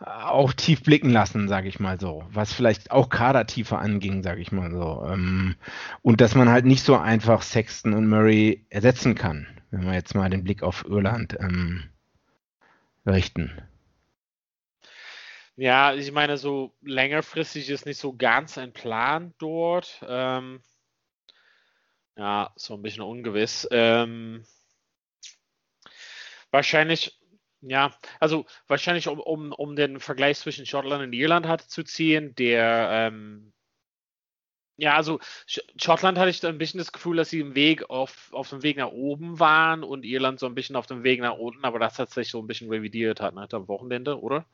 auch 0.05 0.53
tief 0.53 0.83
blicken 0.83 1.09
lassen, 1.09 1.47
sage 1.47 1.69
ich 1.69 1.79
mal 1.79 1.99
so, 1.99 2.25
was 2.29 2.53
vielleicht 2.53 2.91
auch 2.91 3.09
Kadertiefe 3.09 3.77
anging, 3.77 4.21
sage 4.21 4.41
ich 4.41 4.51
mal 4.51 4.71
so. 4.71 5.05
Ähm, 5.07 5.55
und 6.01 6.19
dass 6.19 6.35
man 6.35 6.49
halt 6.49 6.65
nicht 6.65 6.83
so 6.83 6.97
einfach 6.97 7.41
Sexton 7.41 7.93
und 7.93 8.09
Murray 8.09 8.65
ersetzen 8.69 9.15
kann, 9.15 9.47
wenn 9.71 9.85
wir 9.85 9.93
jetzt 9.93 10.13
mal 10.13 10.29
den 10.29 10.43
Blick 10.43 10.61
auf 10.61 10.85
Irland 10.85 11.37
ähm, 11.39 11.89
richten. 13.05 13.51
Ja, 15.55 15.93
ich 15.93 16.11
meine, 16.11 16.37
so 16.37 16.73
längerfristig 16.81 17.69
ist 17.69 17.85
nicht 17.85 17.99
so 17.99 18.15
ganz 18.15 18.57
ein 18.57 18.73
Plan 18.73 19.33
dort. 19.37 20.03
Ähm, 20.07 20.61
ja, 22.17 22.51
so 22.55 22.73
ein 22.73 22.81
bisschen 22.81 23.03
ungewiss. 23.03 23.67
Ähm, 23.71 24.43
wahrscheinlich 26.51 27.19
Ja, 27.65 27.97
also 28.19 28.45
wahrscheinlich, 28.67 29.07
um, 29.07 29.19
um, 29.19 29.51
um 29.53 29.75
den 29.75 29.99
Vergleich 29.99 30.37
zwischen 30.39 30.65
Schottland 30.65 31.03
und 31.03 31.13
Irland 31.13 31.47
hat 31.47 31.61
zu 31.61 31.83
ziehen, 31.83 32.35
der, 32.35 32.89
ähm, 32.91 33.53
ja, 34.77 34.95
also 34.95 35.19
Schottland 35.77 36.17
hatte 36.17 36.29
ich 36.31 36.43
ein 36.45 36.57
bisschen 36.57 36.79
das 36.79 36.91
Gefühl, 36.91 37.17
dass 37.17 37.29
sie 37.29 37.39
im 37.39 37.53
Weg 37.55 37.89
auf, 37.89 38.29
auf 38.33 38.49
dem 38.49 38.63
Weg 38.63 38.77
nach 38.77 38.89
oben 38.91 39.39
waren 39.39 39.83
und 39.83 40.03
Irland 40.03 40.39
so 40.39 40.47
ein 40.47 40.55
bisschen 40.55 40.75
auf 40.75 40.87
dem 40.87 41.03
Weg 41.03 41.21
nach 41.21 41.37
unten, 41.37 41.63
aber 41.63 41.77
das 41.79 41.99
hat 41.99 42.09
sich 42.09 42.29
so 42.29 42.39
ein 42.39 42.47
bisschen 42.47 42.69
revidiert 42.69 43.21
hat, 43.21 43.35
ne, 43.35 43.47
am 43.51 43.67
Wochenende, 43.67 44.19
oder? 44.19 44.45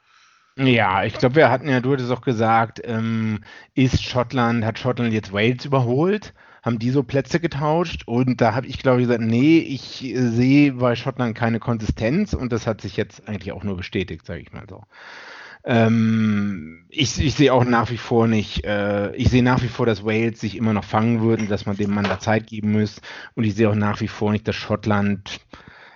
Ja, 0.58 1.06
ich 1.06 1.14
glaube, 1.14 1.36
wir 1.36 1.50
hatten 1.50 1.70
ja, 1.70 1.80
du 1.80 1.94
hattest 1.94 2.12
auch 2.12 2.22
gesagt, 2.22 2.82
ähm, 2.84 3.40
ist 3.76 4.04
Schottland, 4.04 4.66
hat 4.66 4.78
Schottland 4.78 5.14
jetzt 5.14 5.32
Wales 5.32 5.64
überholt? 5.66 6.34
Haben 6.64 6.80
die 6.80 6.90
so 6.90 7.04
Plätze 7.04 7.40
getauscht? 7.40 8.04
Und 8.06 8.42
da 8.42 8.54
habe 8.56 8.68
ich, 8.68 8.80
glaube 8.80 9.00
ich, 9.02 9.08
gesagt, 9.08 9.24
nee, 9.24 9.60
ich 9.60 10.04
äh, 10.04 10.28
sehe 10.28 10.74
bei 10.74 10.96
Schottland 10.96 11.36
keine 11.36 11.60
Konsistenz 11.60 12.34
und 12.34 12.52
das 12.52 12.68
hat 12.68 12.82
sich 12.82 12.98
jetzt 12.98 13.28
eigentlich 13.28 13.54
auch 13.54 13.64
nur 13.64 13.78
bestätigt, 13.78 14.26
sage 14.26 14.42
ich 14.42 14.52
mal 14.52 14.66
so. 14.70 14.84
Ähm, 15.64 16.86
ich, 16.90 17.20
ich 17.24 17.36
sehe 17.36 17.54
auch 17.54 17.64
nach 17.64 17.90
wie 17.92 17.98
vor 17.98 18.28
nicht, 18.28 18.66
äh, 18.66 19.16
ich 19.16 19.30
sehe 19.30 19.44
nach 19.44 19.62
wie 19.62 19.68
vor, 19.68 19.86
dass 19.86 20.06
Wales 20.06 20.42
sich 20.42 20.58
immer 20.58 20.74
noch 20.74 20.84
fangen 20.84 21.22
würden, 21.22 21.48
dass 21.48 21.66
man 21.66 21.78
dem 21.78 21.92
Mann 21.92 22.06
da 22.06 22.20
Zeit 22.20 22.48
geben 22.48 22.74
muss. 22.74 23.02
Und 23.36 23.46
ich 23.46 23.56
sehe 23.56 23.70
auch 23.70 23.76
nach 23.76 24.02
wie 24.02 24.08
vor 24.10 24.32
nicht, 24.32 24.48
dass 24.48 24.56
Schottland, 24.56 25.40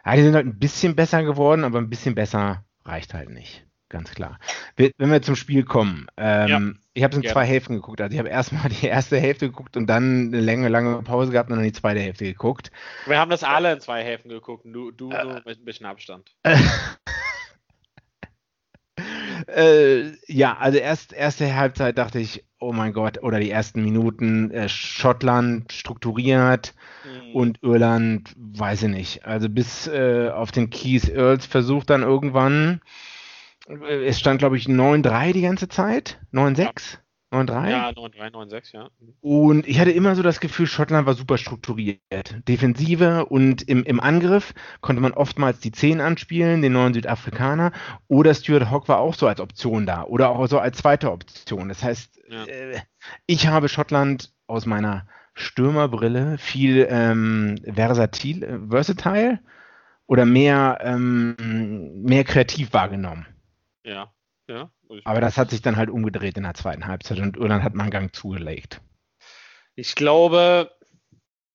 ja, 0.06 0.16
die 0.16 0.24
sind 0.24 0.36
halt 0.36 0.48
ein 0.48 0.60
bisschen 0.60 0.96
besser 0.96 1.24
geworden, 1.24 1.66
aber 1.66 1.80
ein 1.80 1.90
bisschen 1.90 2.16
besser 2.16 2.64
reicht 2.86 3.14
halt 3.14 3.30
nicht 3.30 3.66
ganz 3.94 4.12
klar. 4.12 4.40
Wenn 4.76 4.92
wir 4.98 5.22
zum 5.22 5.38
Spiel 5.38 5.64
kommen, 5.64 6.08
ähm, 6.18 6.48
ja, 6.50 6.60
ich 6.96 7.04
habe 7.04 7.12
es 7.12 7.18
in 7.18 7.22
gerne. 7.22 7.34
zwei 7.34 7.46
Hälften 7.46 7.76
geguckt. 7.76 8.02
Also 8.02 8.12
ich 8.12 8.20
habe 8.20 8.30
erstmal 8.30 8.70
die 8.82 8.88
erste 8.88 9.18
Hälfte 9.18 9.48
geguckt 9.48 9.78
und 9.78 9.88
dann 9.88 10.34
eine 10.34 10.42
lange, 10.42 10.68
lange 10.68 11.02
Pause 11.04 11.32
gehabt 11.32 11.50
und 11.50 11.56
dann 11.56 11.64
die 11.64 11.72
zweite 11.72 12.02
Hälfte 12.02 12.26
geguckt. 12.26 12.72
Wir 13.06 13.20
haben 13.20 13.32
das 13.32 13.44
alle 13.44 13.72
in 13.72 13.80
zwei 13.80 14.04
Hälften 14.04 14.30
geguckt, 14.30 14.66
du, 14.66 14.92
du 14.92 15.12
äh, 15.12 15.24
nur 15.24 15.36
mit 15.46 15.60
ein 15.60 15.66
bisschen 15.66 15.86
Abstand. 15.86 16.36
äh, 19.48 20.12
ja, 20.28 20.58
also 20.58 20.80
erst 20.80 21.14
erste 21.14 21.56
Halbzeit 21.56 21.98
dachte 21.98 22.20
ich, 22.20 22.44
oh 22.60 22.74
mein 22.74 22.94
Gott, 22.94 23.22
oder 23.22 23.40
die 23.40 23.52
ersten 23.52 23.84
Minuten, 23.84 24.50
äh, 24.50 24.70
Schottland 24.70 25.72
strukturiert 25.72 26.74
mhm. 27.06 27.36
und 27.36 27.62
Irland, 27.62 28.34
weiß 28.38 28.84
ich 28.84 28.90
nicht. 28.90 29.26
Also 29.26 29.50
bis 29.50 29.88
äh, 29.88 30.30
auf 30.30 30.52
den 30.52 30.72
Keys 30.72 31.10
Earls 31.10 31.46
versucht 31.46 31.92
dann 31.92 32.02
irgendwann 32.02 32.82
es 33.68 34.20
stand, 34.20 34.40
glaube 34.40 34.58
ich, 34.58 34.66
9-3 34.66 35.34
die 35.34 35.42
ganze 35.42 35.70
Zeit. 35.70 36.20
9-6? 36.34 36.98
9-3? 37.34 37.70
Ja, 37.70 37.90
9-3, 37.90 38.32
9-6, 38.32 38.74
ja. 38.74 38.90
Und 39.22 39.68
ich 39.68 39.80
hatte 39.80 39.92
immer 39.92 40.16
so 40.16 40.22
das 40.22 40.40
Gefühl, 40.40 40.68
Schottland 40.68 41.08
war 41.08 41.16
super 41.16 41.40
strukturiert. 41.40 42.00
Defensive 42.48 43.26
und 43.26 43.64
im, 43.64 43.84
im 43.84 44.00
Angriff 44.00 44.54
konnte 44.82 45.02
man 45.02 45.14
oftmals 45.14 45.60
die 45.60 45.72
10 45.72 46.00
anspielen, 46.00 46.62
den 46.62 46.74
neuen 46.74 46.94
Südafrikaner. 46.94 47.72
Oder 48.08 48.36
Stuart 48.36 48.70
Hawk 48.70 48.88
war 48.88 49.00
auch 49.00 49.16
so 49.16 49.28
als 49.28 49.40
Option 49.40 49.88
da. 49.88 50.04
Oder 50.04 50.30
auch 50.30 50.48
so 50.48 50.60
als 50.60 50.78
zweite 50.78 51.12
Option. 51.12 51.70
Das 51.70 51.84
heißt, 51.84 52.22
ja. 52.30 52.46
äh, 52.46 52.80
ich 53.26 53.48
habe 53.48 53.68
Schottland 53.68 54.32
aus 54.46 54.68
meiner 54.68 55.08
Stürmerbrille 55.34 56.38
viel 56.38 56.86
ähm, 56.88 57.56
versatil, 57.66 58.44
äh, 58.44 58.60
versatile 58.70 59.40
oder 60.06 60.26
mehr, 60.26 60.78
ähm, 60.82 62.04
mehr 62.04 62.24
kreativ 62.24 62.74
wahrgenommen. 62.74 63.26
Ja, 63.84 64.14
ja. 64.48 64.72
Aber 65.04 65.22
das 65.22 65.38
hat 65.38 65.50
sich 65.50 65.62
dann 65.62 65.78
halt 65.78 65.90
umgedreht 65.90 66.38
in 66.38 66.44
der 66.44 66.54
zweiten 66.54 66.86
Halbzeit 66.86 67.20
und 67.20 67.38
Irland 67.38 67.64
hat 67.64 67.74
mal 67.74 67.84
einen 67.84 67.92
Gang 67.92 68.16
zugelegt. 68.16 68.82
Ich 69.76 69.96
glaube, 69.96 70.72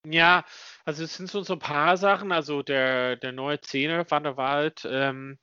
ja, 0.04 0.44
also 0.85 1.04
es 1.04 1.16
sind 1.16 1.30
so, 1.30 1.42
so 1.42 1.54
ein 1.54 1.58
paar 1.58 1.97
Sachen. 1.97 2.32
Also 2.32 2.62
der, 2.62 3.16
der 3.16 3.32
neue 3.32 3.61
Zehner 3.61 4.11
Van 4.11 4.25
der 4.25 4.37
Wald, 4.37 4.87
ähm, 4.90 5.38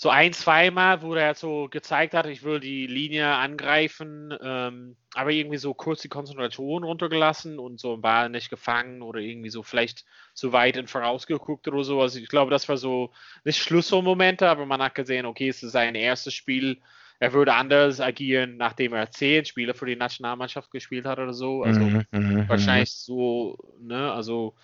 so 0.00 0.10
ein, 0.10 0.32
zweimal, 0.32 1.02
wo 1.02 1.14
er 1.14 1.34
so 1.34 1.66
gezeigt 1.68 2.14
hat, 2.14 2.26
ich 2.26 2.44
will 2.44 2.60
die 2.60 2.86
Linie 2.86 3.34
angreifen, 3.34 4.32
ähm, 4.40 4.96
aber 5.12 5.32
irgendwie 5.32 5.56
so 5.56 5.74
kurz 5.74 6.02
die 6.02 6.08
Konzentration 6.08 6.84
runtergelassen 6.84 7.58
und 7.58 7.80
so 7.80 7.94
ein 7.94 8.00
Ball 8.00 8.30
nicht 8.30 8.48
gefangen 8.48 9.02
oder 9.02 9.18
irgendwie 9.18 9.50
so 9.50 9.64
vielleicht 9.64 10.04
zu 10.34 10.52
weit 10.52 10.76
in 10.76 10.86
vorausgeguckt 10.86 11.66
oder 11.66 11.82
so. 11.82 12.00
Also 12.00 12.20
ich 12.20 12.28
glaube, 12.28 12.52
das 12.52 12.68
war 12.68 12.76
so 12.76 13.10
nicht 13.42 13.60
Schlüsselmomente, 13.60 14.48
aber 14.48 14.66
man 14.66 14.80
hat 14.80 14.94
gesehen, 14.94 15.26
okay, 15.26 15.48
es 15.48 15.64
ist 15.64 15.72
sein 15.72 15.96
erstes 15.96 16.32
Spiel 16.32 16.80
er 17.20 17.32
würde 17.32 17.54
anders 17.54 18.00
agieren, 18.00 18.56
nachdem 18.56 18.92
er 18.92 19.10
zehn 19.10 19.44
Spiele 19.44 19.74
für 19.74 19.86
die 19.86 19.96
Nationalmannschaft 19.96 20.70
gespielt 20.70 21.04
hat 21.04 21.18
oder 21.18 21.34
so. 21.34 21.62
Also 21.64 21.80
mhm, 21.80 22.04
mhm. 22.12 22.48
wahrscheinlich 22.48 22.92
so, 22.92 23.58
ne, 23.80 24.12
also 24.12 24.54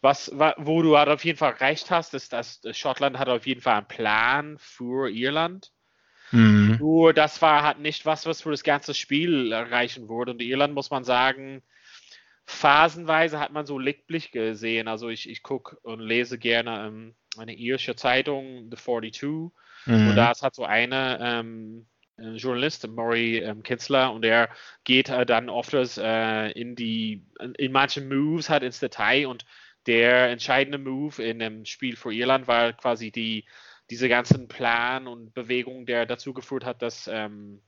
was, 0.00 0.30
wo 0.58 0.82
du 0.82 0.96
halt 0.96 1.08
auf 1.08 1.24
jeden 1.24 1.38
Fall 1.38 1.54
recht 1.54 1.90
hast, 1.90 2.14
ist, 2.14 2.32
dass 2.32 2.60
Schottland 2.70 3.18
hat 3.18 3.28
auf 3.28 3.46
jeden 3.46 3.60
Fall 3.60 3.78
einen 3.78 3.88
Plan 3.88 4.56
für 4.58 5.10
Irland. 5.10 5.72
Mhm. 6.30 6.76
Nur 6.78 7.12
das 7.12 7.42
war 7.42 7.64
halt 7.64 7.80
nicht 7.80 8.06
was, 8.06 8.26
was 8.26 8.42
für 8.42 8.50
das 8.52 8.62
ganze 8.62 8.94
Spiel 8.94 9.50
erreichen 9.50 10.08
wurde. 10.08 10.32
Und 10.32 10.42
Irland 10.42 10.74
muss 10.74 10.90
man 10.90 11.02
sagen, 11.02 11.62
phasenweise 12.46 13.40
hat 13.40 13.52
man 13.52 13.66
so 13.66 13.78
Lichtblick 13.78 14.30
gesehen. 14.30 14.86
Also 14.86 15.08
ich, 15.08 15.28
ich 15.28 15.42
gucke 15.42 15.76
und 15.82 16.00
lese 16.00 16.38
gerne 16.38 16.86
ähm, 16.86 17.14
eine 17.36 17.54
irische 17.54 17.96
Zeitung, 17.96 18.70
The 18.70 18.76
42. 18.76 19.50
Mhm. 19.88 20.10
Und 20.10 20.16
da 20.16 20.30
ist 20.30 20.42
halt 20.42 20.54
so 20.54 20.64
eine 20.64 21.18
ähm, 21.20 21.86
äh, 22.18 22.34
Journalist, 22.36 22.86
Maury 22.88 23.38
ähm, 23.38 23.62
Kitzler, 23.62 24.12
und 24.12 24.24
er 24.24 24.50
geht 24.84 25.08
äh, 25.08 25.24
dann 25.24 25.48
oft 25.48 25.72
äh, 25.72 26.50
in 26.50 26.76
die, 26.76 27.24
in 27.56 27.72
manchen 27.72 28.08
Moves 28.08 28.50
halt 28.50 28.62
ins 28.62 28.80
Detail 28.80 29.26
und 29.26 29.44
der 29.86 30.28
entscheidende 30.28 30.78
Move 30.78 31.22
in 31.22 31.38
dem 31.38 31.64
Spiel 31.64 31.96
für 31.96 32.12
Irland 32.12 32.46
war 32.46 32.74
quasi 32.74 33.10
die, 33.10 33.46
diese 33.90 34.08
ganzen 34.08 34.46
Plan 34.46 35.06
und 35.06 35.32
Bewegungen, 35.32 35.86
der 35.86 36.04
dazu 36.04 36.34
geführt 36.34 36.66
hat, 36.66 36.82
dass 36.82 37.08
ähm, 37.10 37.62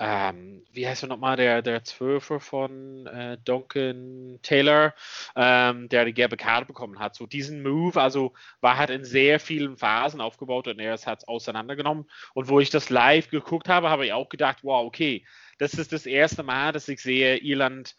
ähm, 0.00 0.64
wie 0.72 0.86
heißt 0.86 1.02
er 1.02 1.08
nochmal, 1.08 1.36
der, 1.36 1.60
der 1.60 1.82
Zwölfer 1.82 2.38
von 2.38 3.06
äh, 3.08 3.36
Duncan 3.44 4.38
Taylor, 4.42 4.94
ähm, 5.34 5.88
der 5.88 6.04
die 6.04 6.14
gelbe 6.14 6.36
Karte 6.36 6.66
bekommen 6.66 7.00
hat. 7.00 7.16
So 7.16 7.26
diesen 7.26 7.62
Move, 7.62 8.00
also 8.00 8.32
war 8.60 8.76
halt 8.76 8.90
in 8.90 9.04
sehr 9.04 9.40
vielen 9.40 9.76
Phasen 9.76 10.20
aufgebaut 10.20 10.68
und 10.68 10.78
er 10.78 10.92
hat 10.92 11.18
es 11.18 11.28
auseinandergenommen. 11.28 12.08
Und 12.34 12.48
wo 12.48 12.60
ich 12.60 12.70
das 12.70 12.90
live 12.90 13.28
geguckt 13.28 13.68
habe, 13.68 13.90
habe 13.90 14.06
ich 14.06 14.12
auch 14.12 14.28
gedacht, 14.28 14.58
wow, 14.62 14.86
okay, 14.86 15.24
das 15.58 15.74
ist 15.74 15.92
das 15.92 16.06
erste 16.06 16.44
Mal, 16.44 16.72
dass 16.72 16.88
ich 16.88 17.00
sehe, 17.00 17.38
Irland 17.38 17.96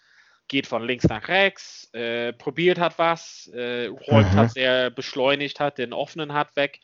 geht 0.48 0.68
von 0.68 0.84
links 0.84 1.08
nach 1.08 1.28
rechts, 1.28 1.94
äh, 1.94 2.32
probiert 2.34 2.80
hat 2.80 2.98
was, 2.98 3.48
äh, 3.54 3.88
räumt 3.88 4.34
mhm. 4.34 4.38
hat 4.38 4.52
sehr 4.52 4.90
beschleunigt 4.90 5.60
hat, 5.60 5.78
den 5.78 5.94
offenen 5.94 6.34
hat 6.34 6.56
weg 6.56 6.80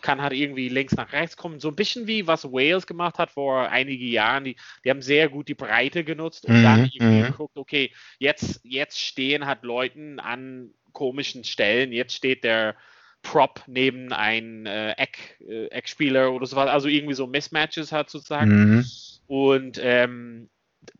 kann 0.00 0.20
halt 0.20 0.32
irgendwie 0.32 0.68
links 0.68 0.94
nach 0.96 1.12
rechts 1.12 1.36
kommen. 1.36 1.60
So 1.60 1.68
ein 1.68 1.76
bisschen 1.76 2.06
wie 2.06 2.26
was 2.26 2.44
Wales 2.44 2.86
gemacht 2.86 3.18
hat 3.18 3.30
vor 3.30 3.68
einigen 3.68 4.06
Jahren. 4.06 4.44
Die, 4.44 4.56
die 4.84 4.90
haben 4.90 5.02
sehr 5.02 5.28
gut 5.28 5.48
die 5.48 5.54
Breite 5.54 6.04
genutzt 6.04 6.46
und 6.46 6.58
mhm, 6.58 6.62
dann 6.62 6.90
irgendwie 6.92 7.22
mhm. 7.22 7.26
geguckt, 7.26 7.56
okay, 7.56 7.92
jetzt, 8.18 8.60
jetzt 8.64 9.00
stehen 9.00 9.46
halt 9.46 9.62
Leuten 9.62 10.20
an 10.20 10.70
komischen 10.92 11.44
Stellen. 11.44 11.92
Jetzt 11.92 12.14
steht 12.14 12.44
der 12.44 12.76
Prop 13.22 13.62
neben 13.66 14.12
ein 14.12 14.66
äh, 14.66 14.92
Eck, 14.92 15.38
äh, 15.46 15.66
Eckspieler 15.66 16.32
oder 16.32 16.46
sowas. 16.46 16.68
Also 16.68 16.88
irgendwie 16.88 17.14
so 17.14 17.26
Mismatches 17.26 17.92
hat 17.92 18.10
sozusagen. 18.10 18.76
Mhm. 18.76 18.84
Und 19.26 19.78
ähm, 19.82 20.48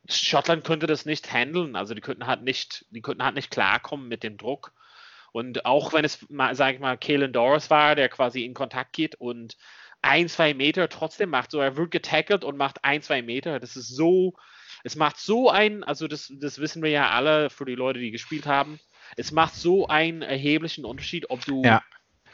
Schottland 0.09 0.65
könnte 0.65 0.87
das 0.87 1.07
nicht 1.07 1.33
handeln. 1.33 1.77
Also 1.77 1.95
die 1.95 2.01
könnten 2.01 2.27
halt 2.27 2.43
nicht, 2.43 2.85
die 2.91 3.01
könnten 3.01 3.25
halt 3.25 3.35
nicht 3.35 3.51
klarkommen 3.51 4.09
mit 4.09 4.23
dem 4.23 4.37
Druck. 4.37 4.73
Und 5.33 5.65
auch 5.67 5.93
wenn 5.93 6.05
es, 6.05 6.27
sage 6.53 6.75
ich 6.75 6.81
mal, 6.81 6.99
Kalen 6.99 7.33
Doris 7.33 7.71
war, 7.71 7.95
der 7.95 8.09
quasi 8.09 8.45
in 8.45 8.55
Kontakt 8.55 8.93
geht 8.93 9.15
und 9.15 9.57
ein, 10.03 10.29
zwei 10.29 10.55
Meter 10.55 10.89
trotzdem 10.89 11.31
macht, 11.31 11.51
so 11.51 11.61
er 11.61 11.77
wird 11.77 11.91
getackelt 11.91 12.45
und 12.45 12.57
macht 12.57 12.85
ein, 12.85 13.03
zwei 13.03 13.23
Meter. 13.23 13.61
Das 13.61 13.77
ist 13.77 13.89
so, 13.89 14.35
es 14.83 14.97
macht 14.97 15.19
so 15.19 15.51
ein, 15.51 15.85
also 15.85 16.09
das, 16.09 16.33
das 16.41 16.59
wissen 16.59 16.83
wir 16.83 16.91
ja 16.91 17.11
alle 17.11 17.51
für 17.51 17.65
die 17.65 17.75
Leute, 17.75 18.01
die 18.01 18.11
gespielt 18.11 18.47
haben, 18.47 18.81
es 19.17 19.33
macht 19.33 19.55
so 19.55 19.89
einen 19.89 20.23
erheblichen 20.23 20.85
Unterschied, 20.85 21.31
ob 21.31 21.45
du 21.45 21.63
ja. 21.65 21.83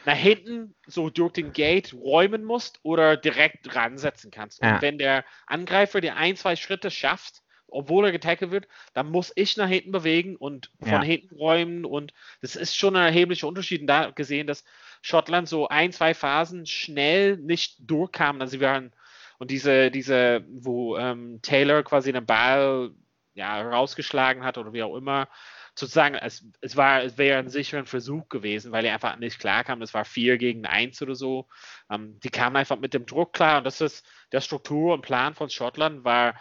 nach 0.05 0.17
hinten 0.17 0.75
so 0.87 1.11
durch 1.11 1.33
den 1.33 1.53
Gate 1.53 1.95
räumen 1.95 2.45
musst 2.45 2.79
oder 2.83 3.17
direkt 3.17 3.75
ransetzen 3.75 4.31
kannst. 4.31 4.63
Ja. 4.63 4.75
Und 4.75 4.83
wenn 4.83 4.99
der 4.99 5.25
Angreifer 5.47 6.01
dir 6.01 6.17
ein, 6.17 6.37
zwei 6.37 6.55
Schritte 6.57 6.91
schafft, 6.91 7.43
obwohl 7.69 8.07
er 8.07 8.13
getackelt 8.13 8.51
wird, 8.51 8.69
dann 8.95 9.11
muss 9.11 9.33
ich 9.35 9.57
nach 9.57 9.69
hinten 9.69 9.93
bewegen 9.93 10.37
und 10.37 10.71
von 10.81 10.89
ja. 10.89 11.03
hinten 11.03 11.37
räumen 11.37 11.85
und 11.85 12.13
das 12.41 12.57
ist 12.57 12.77
schon 12.77 12.97
ein 12.97 13.07
erheblicher 13.07 13.49
Unterschied. 13.49 13.81
Und 13.81 13.87
da 13.87 14.11
gesehen, 14.11 14.47
dass 14.47 14.65
Schottland 15.03 15.49
so 15.49 15.69
ein, 15.69 15.93
zwei 15.93 16.15
Phasen 16.15 16.67
schnell 16.67 17.37
nicht 17.37 17.77
durchkam. 17.81 18.41
Also 18.41 18.53
sie 18.53 18.61
waren 18.61 18.93
und 19.39 19.51
diese, 19.51 19.91
diese, 19.91 20.45
wo 20.49 20.97
ähm, 20.97 21.41
Taylor 21.43 21.83
quasi 21.83 22.13
den 22.13 22.25
Ball 22.25 22.91
ja, 23.35 23.61
rausgeschlagen 23.61 24.45
hat 24.45 24.57
oder 24.57 24.73
wie 24.73 24.83
auch 24.83 24.97
immer, 24.97 25.29
sozusagen, 25.75 26.15
es, 26.15 26.43
es 26.63 26.75
war, 26.77 27.03
es 27.03 27.19
wäre 27.19 27.39
ein 27.39 27.51
sicherer 27.51 27.85
Versuch 27.85 28.29
gewesen, 28.31 28.73
weil 28.73 28.87
er 28.87 28.95
einfach 28.95 29.17
nicht 29.19 29.39
klar 29.39 29.63
kam. 29.63 29.83
Es 29.83 29.93
war 29.93 30.07
vier 30.07 30.39
gegen 30.39 30.65
eins 30.65 31.03
oder 31.03 31.15
so. 31.15 31.47
Ähm, 31.91 32.19
die 32.21 32.31
kamen 32.31 32.57
einfach 32.57 32.79
mit 32.79 32.95
dem 32.95 33.05
Druck 33.05 33.35
klar 33.35 33.59
und 33.59 33.65
das 33.65 33.83
ist 33.83 34.07
der 34.33 34.41
Struktur 34.41 34.95
und 34.95 35.03
Plan 35.03 35.35
von 35.35 35.51
Schottland 35.51 36.03
war 36.03 36.35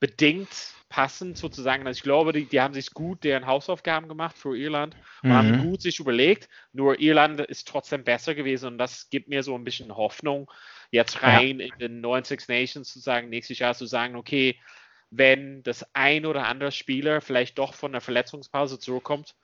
bedingt 0.00 0.74
passend 0.88 1.36
sozusagen. 1.36 1.86
Also 1.86 1.98
ich 1.98 2.02
glaube, 2.02 2.32
die, 2.32 2.46
die 2.46 2.60
haben 2.60 2.74
sich 2.74 2.92
gut 2.92 3.24
deren 3.24 3.46
Hausaufgaben 3.46 4.08
gemacht 4.08 4.38
für 4.38 4.56
Irland 4.56 4.96
und 5.22 5.30
mhm. 5.30 5.34
haben 5.34 5.62
gut 5.62 5.82
sich 5.82 5.98
überlegt. 5.98 6.48
Nur 6.72 6.98
Irland 7.00 7.40
ist 7.40 7.68
trotzdem 7.68 8.04
besser 8.04 8.34
gewesen 8.34 8.66
und 8.68 8.78
das 8.78 9.10
gibt 9.10 9.28
mir 9.28 9.42
so 9.42 9.54
ein 9.54 9.64
bisschen 9.64 9.94
Hoffnung, 9.94 10.50
jetzt 10.90 11.22
rein 11.22 11.60
ja. 11.60 11.66
in 11.66 11.78
den 11.78 12.00
90 12.00 12.48
Nations 12.48 12.92
zu 12.92 13.00
sagen, 13.00 13.28
nächstes 13.28 13.58
Jahr 13.58 13.74
zu 13.74 13.86
sagen, 13.86 14.16
okay, 14.16 14.58
wenn 15.10 15.62
das 15.62 15.86
ein 15.94 16.26
oder 16.26 16.46
andere 16.46 16.72
Spieler 16.72 17.20
vielleicht 17.20 17.58
doch 17.58 17.74
von 17.74 17.92
der 17.92 18.00
Verletzungspause 18.00 18.78
zurückkommt 18.78 19.34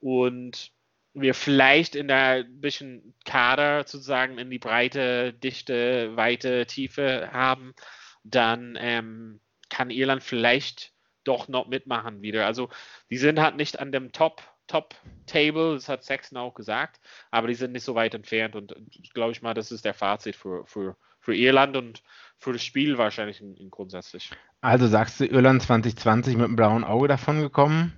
und 0.00 0.72
wir 1.14 1.34
vielleicht 1.34 1.96
in 1.96 2.08
der 2.08 2.44
bisschen 2.44 3.14
Kader 3.24 3.84
sozusagen 3.86 4.38
in 4.38 4.50
die 4.50 4.58
Breite, 4.58 5.32
Dichte, 5.32 6.16
Weite, 6.16 6.66
Tiefe 6.66 7.30
haben, 7.32 7.74
dann 8.22 8.76
ähm, 8.80 9.40
kann 9.78 9.90
Irland 9.90 10.24
vielleicht 10.24 10.92
doch 11.22 11.46
noch 11.46 11.68
mitmachen 11.68 12.20
wieder. 12.20 12.46
Also 12.46 12.68
die 13.10 13.16
sind 13.16 13.38
halt 13.38 13.54
nicht 13.54 13.78
an 13.78 13.92
dem 13.92 14.10
Top 14.10 14.42
Top 14.66 14.96
Table, 15.26 15.74
das 15.74 15.88
hat 15.88 16.02
Sexton 16.02 16.36
auch 16.36 16.52
gesagt, 16.52 17.00
aber 17.30 17.46
die 17.46 17.54
sind 17.54 17.72
nicht 17.72 17.84
so 17.84 17.94
weit 17.94 18.12
entfernt 18.12 18.56
und 18.56 18.74
glaube 19.14 19.30
ich 19.30 19.40
mal, 19.40 19.54
das 19.54 19.70
ist 19.70 19.84
der 19.84 19.94
Fazit 19.94 20.34
für, 20.34 20.66
für, 20.66 20.96
für 21.20 21.34
Irland 21.34 21.76
und 21.76 22.02
für 22.38 22.52
das 22.52 22.64
Spiel 22.64 22.98
wahrscheinlich 22.98 23.40
in, 23.40 23.54
in 23.54 23.70
grundsätzlich. 23.70 24.30
Also 24.60 24.88
sagst 24.88 25.20
du 25.20 25.26
Irland 25.26 25.62
2020 25.62 26.36
mit 26.36 26.44
einem 26.44 26.56
blauen 26.56 26.84
Auge 26.84 27.06
davon 27.06 27.40
gekommen? 27.40 27.94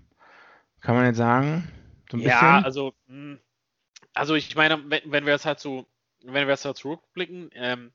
Kann 0.82 0.94
man 0.94 1.06
jetzt 1.06 1.16
sagen? 1.16 1.72
So 2.10 2.18
ja, 2.18 2.60
also, 2.62 2.92
hm, 3.06 3.40
also 4.12 4.34
ich 4.34 4.54
meine, 4.54 4.82
wenn, 4.90 5.00
wenn 5.06 5.26
wir 5.26 5.34
es 5.34 5.46
halt 5.46 5.60
so, 5.60 5.86
wenn 6.22 6.46
wir 6.46 6.54
es 6.54 6.64
halt 6.64 6.76
zurückblicken, 6.76 7.50
ähm, 7.54 7.92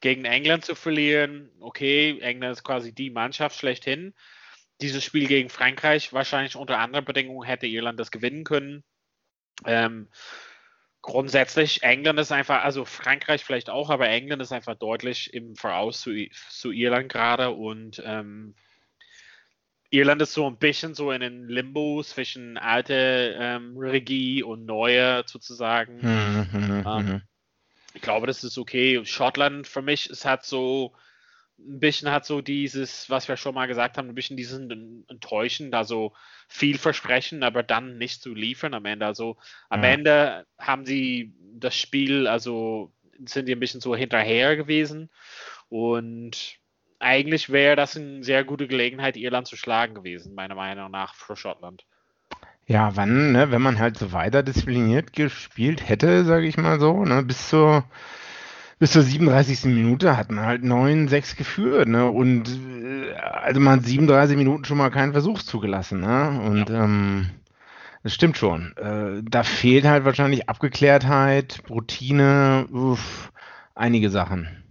gegen 0.00 0.24
England 0.24 0.64
zu 0.64 0.74
verlieren, 0.74 1.50
okay, 1.60 2.18
England 2.20 2.52
ist 2.52 2.64
quasi 2.64 2.92
die 2.92 3.10
Mannschaft 3.10 3.58
schlechthin. 3.58 4.14
Dieses 4.80 5.02
Spiel 5.02 5.26
gegen 5.26 5.48
Frankreich, 5.48 6.12
wahrscheinlich 6.12 6.56
unter 6.56 6.78
anderen 6.78 7.04
Bedingungen 7.04 7.46
hätte 7.46 7.66
Irland 7.66 7.98
das 7.98 8.10
gewinnen 8.10 8.44
können. 8.44 8.84
Ähm, 9.64 10.08
grundsätzlich, 11.00 11.82
England 11.82 12.18
ist 12.18 12.30
einfach, 12.30 12.62
also 12.62 12.84
Frankreich 12.84 13.42
vielleicht 13.42 13.70
auch, 13.70 13.88
aber 13.88 14.08
England 14.08 14.42
ist 14.42 14.52
einfach 14.52 14.74
deutlich 14.74 15.32
im 15.32 15.56
Voraus 15.56 16.02
zu, 16.02 16.28
zu 16.50 16.72
Irland 16.72 17.10
gerade 17.10 17.50
und 17.50 18.02
ähm, 18.04 18.54
Irland 19.88 20.20
ist 20.20 20.34
so 20.34 20.46
ein 20.46 20.58
bisschen 20.58 20.94
so 20.94 21.10
in 21.10 21.22
den 21.22 21.48
Limbo 21.48 22.02
zwischen 22.02 22.58
alte 22.58 23.36
ähm, 23.38 23.78
Regie 23.78 24.42
und 24.42 24.66
neue 24.66 25.22
sozusagen. 25.26 25.98
Mhm, 26.02 26.48
mhm 26.52 26.84
ähm, 26.86 27.06
mhm 27.06 27.22
ich 27.96 28.02
glaube, 28.02 28.26
das 28.26 28.44
ist 28.44 28.58
okay. 28.58 29.02
Schottland 29.04 29.66
für 29.66 29.80
mich, 29.80 30.10
es 30.10 30.26
hat 30.26 30.44
so 30.44 30.92
ein 31.58 31.80
bisschen 31.80 32.10
hat 32.10 32.26
so 32.26 32.42
dieses, 32.42 33.08
was 33.08 33.26
wir 33.26 33.38
schon 33.38 33.54
mal 33.54 33.64
gesagt 33.64 33.96
haben, 33.96 34.10
ein 34.10 34.14
bisschen 34.14 34.36
diesen 34.36 35.06
Enttäuschen, 35.08 35.70
da 35.70 35.84
so 35.84 36.12
viel 36.46 36.76
versprechen, 36.76 37.42
aber 37.42 37.62
dann 37.62 37.96
nicht 37.96 38.20
zu 38.20 38.34
liefern 38.34 38.74
am 38.74 38.84
Ende. 38.84 39.06
Also 39.06 39.38
am 39.70 39.82
ja. 39.82 39.88
Ende 39.88 40.46
haben 40.58 40.84
sie 40.84 41.32
das 41.54 41.74
Spiel, 41.74 42.26
also 42.28 42.92
sind 43.24 43.48
die 43.48 43.52
ein 43.52 43.60
bisschen 43.60 43.80
so 43.80 43.96
hinterher 43.96 44.56
gewesen 44.56 45.08
und 45.70 46.58
eigentlich 46.98 47.48
wäre 47.48 47.76
das 47.76 47.96
eine 47.96 48.22
sehr 48.22 48.44
gute 48.44 48.68
Gelegenheit, 48.68 49.16
Irland 49.16 49.46
zu 49.46 49.56
schlagen 49.56 49.94
gewesen, 49.94 50.34
meiner 50.34 50.54
Meinung 50.54 50.90
nach, 50.90 51.14
für 51.14 51.36
Schottland. 51.36 51.86
Ja, 52.66 52.96
wann, 52.96 53.32
ne, 53.32 53.50
wenn 53.52 53.62
man 53.62 53.78
halt 53.78 53.96
so 53.96 54.12
weiter 54.12 54.42
diszipliniert 54.42 55.12
gespielt 55.12 55.88
hätte, 55.88 56.24
sage 56.24 56.46
ich 56.46 56.56
mal 56.56 56.80
so, 56.80 57.04
ne, 57.04 57.22
bis 57.22 57.48
zur 57.48 57.84
bis 58.78 58.92
zur 58.92 59.02
37. 59.02 59.64
Minute 59.66 60.16
hat 60.16 60.30
man 60.30 60.44
halt 60.44 60.62
9-6 60.62 61.36
geführt, 61.36 61.88
ne? 61.88 62.10
Und 62.10 62.48
äh, 62.48 63.14
also 63.14 63.60
man 63.60 63.78
hat 63.78 63.86
37 63.86 64.36
Minuten 64.36 64.64
schon 64.64 64.76
mal 64.78 64.90
keinen 64.90 65.12
Versuch 65.12 65.42
zugelassen, 65.42 66.00
ne? 66.00 66.40
Und 66.40 66.68
ja. 66.68 66.84
ähm, 66.84 67.30
das 68.02 68.14
stimmt 68.14 68.36
schon. 68.36 68.76
Äh, 68.76 69.22
da 69.24 69.42
fehlt 69.42 69.86
halt 69.86 70.04
wahrscheinlich 70.04 70.48
Abgeklärtheit, 70.48 71.62
Routine, 71.70 72.66
uff, 72.70 73.32
einige 73.74 74.10
Sachen. 74.10 74.64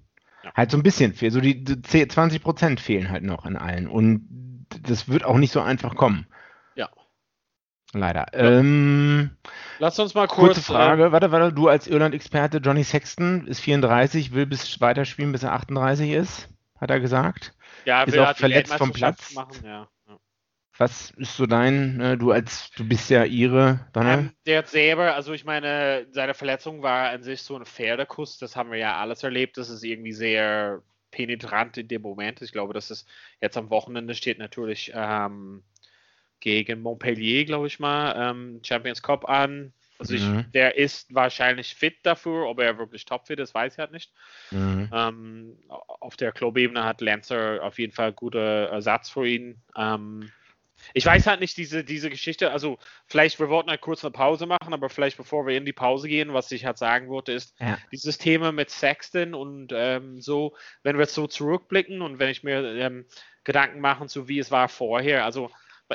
Ja. 0.44 0.54
Halt 0.54 0.72
so 0.72 0.78
ein 0.78 0.84
bisschen 0.84 1.14
fehlt. 1.14 1.34
So 1.34 1.41
die, 1.41 1.63
die 1.63 2.08
20 2.08 2.43
Prozent 2.43 2.80
fehlen 2.80 3.10
halt 3.10 3.24
noch 3.24 3.46
in 3.46 3.58
allen. 3.58 3.88
Und 3.88 4.28
das 4.84 5.10
wird 5.10 5.26
auch 5.26 5.38
nicht 5.38 5.52
so 5.52 5.62
einfach 5.62 5.96
kommen. 5.96 6.28
Leider. 7.95 8.25
Ja. 8.34 8.60
Ähm, 8.60 9.31
Lass 9.79 9.97
uns 9.99 10.13
mal 10.13 10.27
kurz. 10.27 10.55
Kurze 10.55 10.62
Frage. 10.62 11.05
Äh, 11.05 11.12
warte, 11.12 11.31
warte, 11.31 11.53
du 11.53 11.69
als 11.69 11.88
Irland-Experte, 11.88 12.58
Johnny 12.58 12.84
Sexton 12.84 13.47
ist 13.47 13.62
34, 13.62 14.34
will 14.34 14.45
bis 14.45 14.79
weiterspielen, 14.81 15.31
bis 15.31 15.43
er 15.43 15.53
38 15.53 16.12
ist, 16.12 16.49
hat 16.79 16.91
er 16.91 16.99
gesagt. 16.99 17.53
Ja, 17.86 18.03
ist 18.03 18.17
auch 18.17 18.36
verletzt 18.36 18.73
vom 18.73 18.91
Platz. 18.91 19.34
Machen, 19.34 19.65
ja. 19.65 19.88
Was 20.77 21.12
ist 21.12 21.38
so 21.38 21.45
dein, 21.45 22.01
äh, 22.01 22.17
du 22.17 22.31
als, 22.31 22.69
du 22.71 22.86
bist 22.86 23.10
ja 23.10 23.23
ihre, 23.23 23.79
Donald? 23.93 24.19
Ähm, 24.19 24.31
der 24.45 24.58
hat 24.58 24.67
selber, 24.67 25.15
also 25.15 25.31
ich 25.31 25.45
meine, 25.45 26.05
seine 26.12 26.34
Verletzung 26.34 26.81
war 26.81 27.12
an 27.12 27.23
sich 27.23 27.43
so 27.43 27.55
ein 27.55 27.65
Pferdekuss, 27.65 28.39
das 28.39 28.58
haben 28.58 28.71
wir 28.71 28.77
ja 28.77 28.97
alles 28.97 29.23
erlebt, 29.23 29.58
das 29.58 29.69
ist 29.69 29.86
irgendwie 29.86 30.12
sehr 30.12 30.81
penetrant 31.12 31.77
in 31.77 31.88
dem 31.88 32.01
Moment. 32.01 32.41
Ich 32.41 32.51
glaube, 32.51 32.73
dass 32.73 32.89
es 32.89 33.05
jetzt 33.39 33.55
am 33.55 33.69
Wochenende 33.69 34.15
steht 34.15 34.38
natürlich 34.38 34.91
ähm, 34.93 35.63
gegen 36.39 36.82
Montpellier, 36.82 37.45
glaube 37.45 37.67
ich 37.67 37.80
mal, 37.80 38.32
ähm, 38.32 38.62
Champions 38.63 39.02
Cup 39.02 39.28
an. 39.30 39.74
Also 39.98 40.13
ich, 40.13 40.24
mhm. 40.24 40.45
der 40.54 40.78
ist 40.78 41.13
wahrscheinlich 41.15 41.74
fit 41.74 41.98
dafür, 42.04 42.48
ob 42.48 42.60
er 42.60 42.78
wirklich 42.78 43.06
topfit 43.06 43.39
ist, 43.39 43.54
weiß 43.54 43.74
ich 43.74 43.80
halt 43.80 43.91
nicht. 43.91 44.12
Mhm. 44.52 44.89
Ähm, 44.93 45.58
auf 45.69 46.17
der 46.17 46.34
Clubebene 46.34 46.84
hat 46.84 47.00
Lancer 47.00 47.63
auf 47.63 47.80
jeden 47.80 47.93
Fall 47.93 48.12
guter 48.12 48.67
Ersatz 48.67 49.10
für 49.10 49.26
ihn. 49.26 49.62
Ähm, 49.78 50.30
ich 50.93 51.06
weiß 51.06 51.28
halt 51.28 51.39
nicht, 51.39 51.58
diese, 51.58 51.84
diese 51.84 52.10
Geschichte, 52.10 52.52
also 52.52 52.78
vielleicht, 53.08 53.39
wir 53.39 53.50
wollten 53.50 53.69
halt 53.69 53.82
kurz 53.82 54.04
eine 54.04 54.12
Pause 54.12 54.45
machen, 54.45 54.74
aber 54.74 54.89
vielleicht 54.89 55.17
bevor 55.17 55.48
wir 55.48 55.58
in 55.58 55.65
die 55.65 55.74
Pause 55.74 56.08
gehen, 56.08 56.34
was 56.34 56.52
ich 56.52 56.65
halt 56.65 56.78
sagen 56.78 57.08
wollte, 57.08 57.32
ist 57.32 57.56
ja. 57.60 57.78
dieses 57.91 58.17
Thema 58.17 58.52
mit 58.52 58.69
Sexton 58.69 59.34
und 59.34 59.71
ähm, 59.74 60.21
so, 60.21 60.56
wenn 60.84 60.98
wir 60.98 61.04
jetzt 61.04 61.15
so 61.15 61.28
zurückblicken 61.28 62.02
und 62.02 62.19
wenn 62.19 62.30
ich 62.30 62.43
mir 62.43 62.63
ähm, 62.76 63.06
Gedanken 63.43 63.80
mache, 63.80 64.08
so 64.08 64.28
wie 64.28 64.39
es 64.39 64.52
war 64.52 64.69
vorher, 64.69 65.26
also 65.26 65.50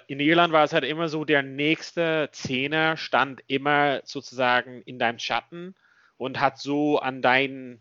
in 0.06 0.20
Irland 0.20 0.52
war 0.52 0.64
es 0.64 0.72
halt 0.72 0.84
immer 0.84 1.08
so, 1.08 1.24
der 1.24 1.42
nächste 1.42 2.28
Zehner 2.32 2.96
stand 2.96 3.42
immer 3.48 4.00
sozusagen 4.04 4.82
in 4.82 4.98
deinem 4.98 5.18
Schatten 5.18 5.74
und 6.16 6.40
hat 6.40 6.58
so 6.58 6.98
an 6.98 7.22
deinen, 7.22 7.80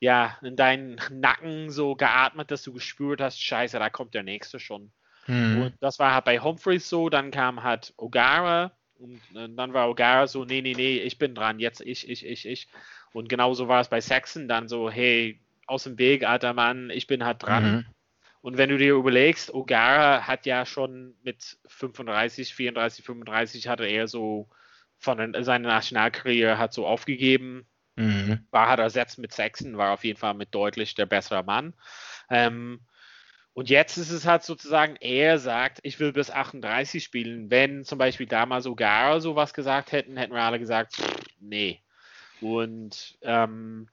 ja, 0.00 0.36
in 0.42 0.56
deinen 0.56 1.00
Nacken 1.10 1.70
so 1.70 1.94
geatmet, 1.94 2.50
dass 2.50 2.62
du 2.62 2.72
gespürt 2.72 3.20
hast, 3.20 3.40
scheiße, 3.42 3.78
da 3.78 3.88
kommt 3.88 4.14
der 4.14 4.24
nächste 4.24 4.60
schon. 4.60 4.92
Mhm. 5.26 5.62
Und 5.62 5.74
das 5.80 5.98
war 5.98 6.14
halt 6.14 6.24
bei 6.24 6.38
Humphreys 6.38 6.88
so, 6.88 7.08
dann 7.08 7.30
kam 7.30 7.62
halt 7.62 7.94
O'Gara 7.96 8.72
und 8.98 9.20
dann 9.34 9.72
war 9.72 9.88
O'Gara 9.88 10.26
so, 10.26 10.44
nee, 10.44 10.60
nee, 10.60 10.74
nee, 10.76 10.98
ich 10.98 11.18
bin 11.18 11.34
dran, 11.34 11.60
jetzt 11.60 11.80
ich, 11.80 12.08
ich, 12.08 12.26
ich, 12.26 12.46
ich. 12.46 12.68
Und 13.12 13.28
genauso 13.28 13.68
war 13.68 13.80
es 13.80 13.88
bei 13.88 14.00
Saxon 14.00 14.48
dann 14.48 14.68
so, 14.68 14.90
hey, 14.90 15.40
aus 15.66 15.84
dem 15.84 15.98
Weg, 15.98 16.24
alter 16.24 16.52
Mann, 16.52 16.90
ich 16.90 17.06
bin 17.06 17.24
halt 17.24 17.42
dran. 17.42 17.72
Mhm. 17.72 17.84
Und 18.42 18.58
wenn 18.58 18.70
du 18.70 18.76
dir 18.76 18.94
überlegst, 18.94 19.54
O'Gara 19.54 20.22
hat 20.22 20.46
ja 20.46 20.66
schon 20.66 21.14
mit 21.22 21.58
35, 21.68 22.54
34, 22.54 23.04
35 23.04 23.68
hatte 23.68 23.86
er 23.86 24.08
so 24.08 24.48
von 24.98 25.32
seiner 25.44 25.68
Nationalkarriere 25.68 26.58
hat 26.58 26.72
so 26.72 26.86
aufgegeben. 26.86 27.66
Mhm. 27.94 28.44
War 28.50 28.68
hat 28.68 28.80
ersetzt 28.80 29.18
mit 29.18 29.32
Sexton, 29.32 29.78
war 29.78 29.92
auf 29.92 30.04
jeden 30.04 30.18
Fall 30.18 30.34
mit 30.34 30.54
deutlich 30.54 30.94
der 30.94 31.06
bessere 31.06 31.44
Mann. 31.44 31.74
Ähm, 32.30 32.80
und 33.52 33.70
jetzt 33.70 33.96
ist 33.96 34.10
es 34.10 34.26
halt 34.26 34.42
sozusagen, 34.42 34.96
er 34.96 35.38
sagt, 35.38 35.78
ich 35.82 36.00
will 36.00 36.12
bis 36.12 36.30
38 36.30 37.04
spielen. 37.04 37.48
Wenn 37.50 37.84
zum 37.84 37.98
Beispiel 37.98 38.26
damals 38.26 38.66
O'Gara 38.66 39.20
sowas 39.20 39.54
gesagt 39.54 39.92
hätten, 39.92 40.16
hätten 40.16 40.34
wir 40.34 40.42
alle 40.42 40.58
gesagt, 40.58 40.96
nee. 41.38 41.80
Und 42.40 43.18
ähm, 43.22 43.88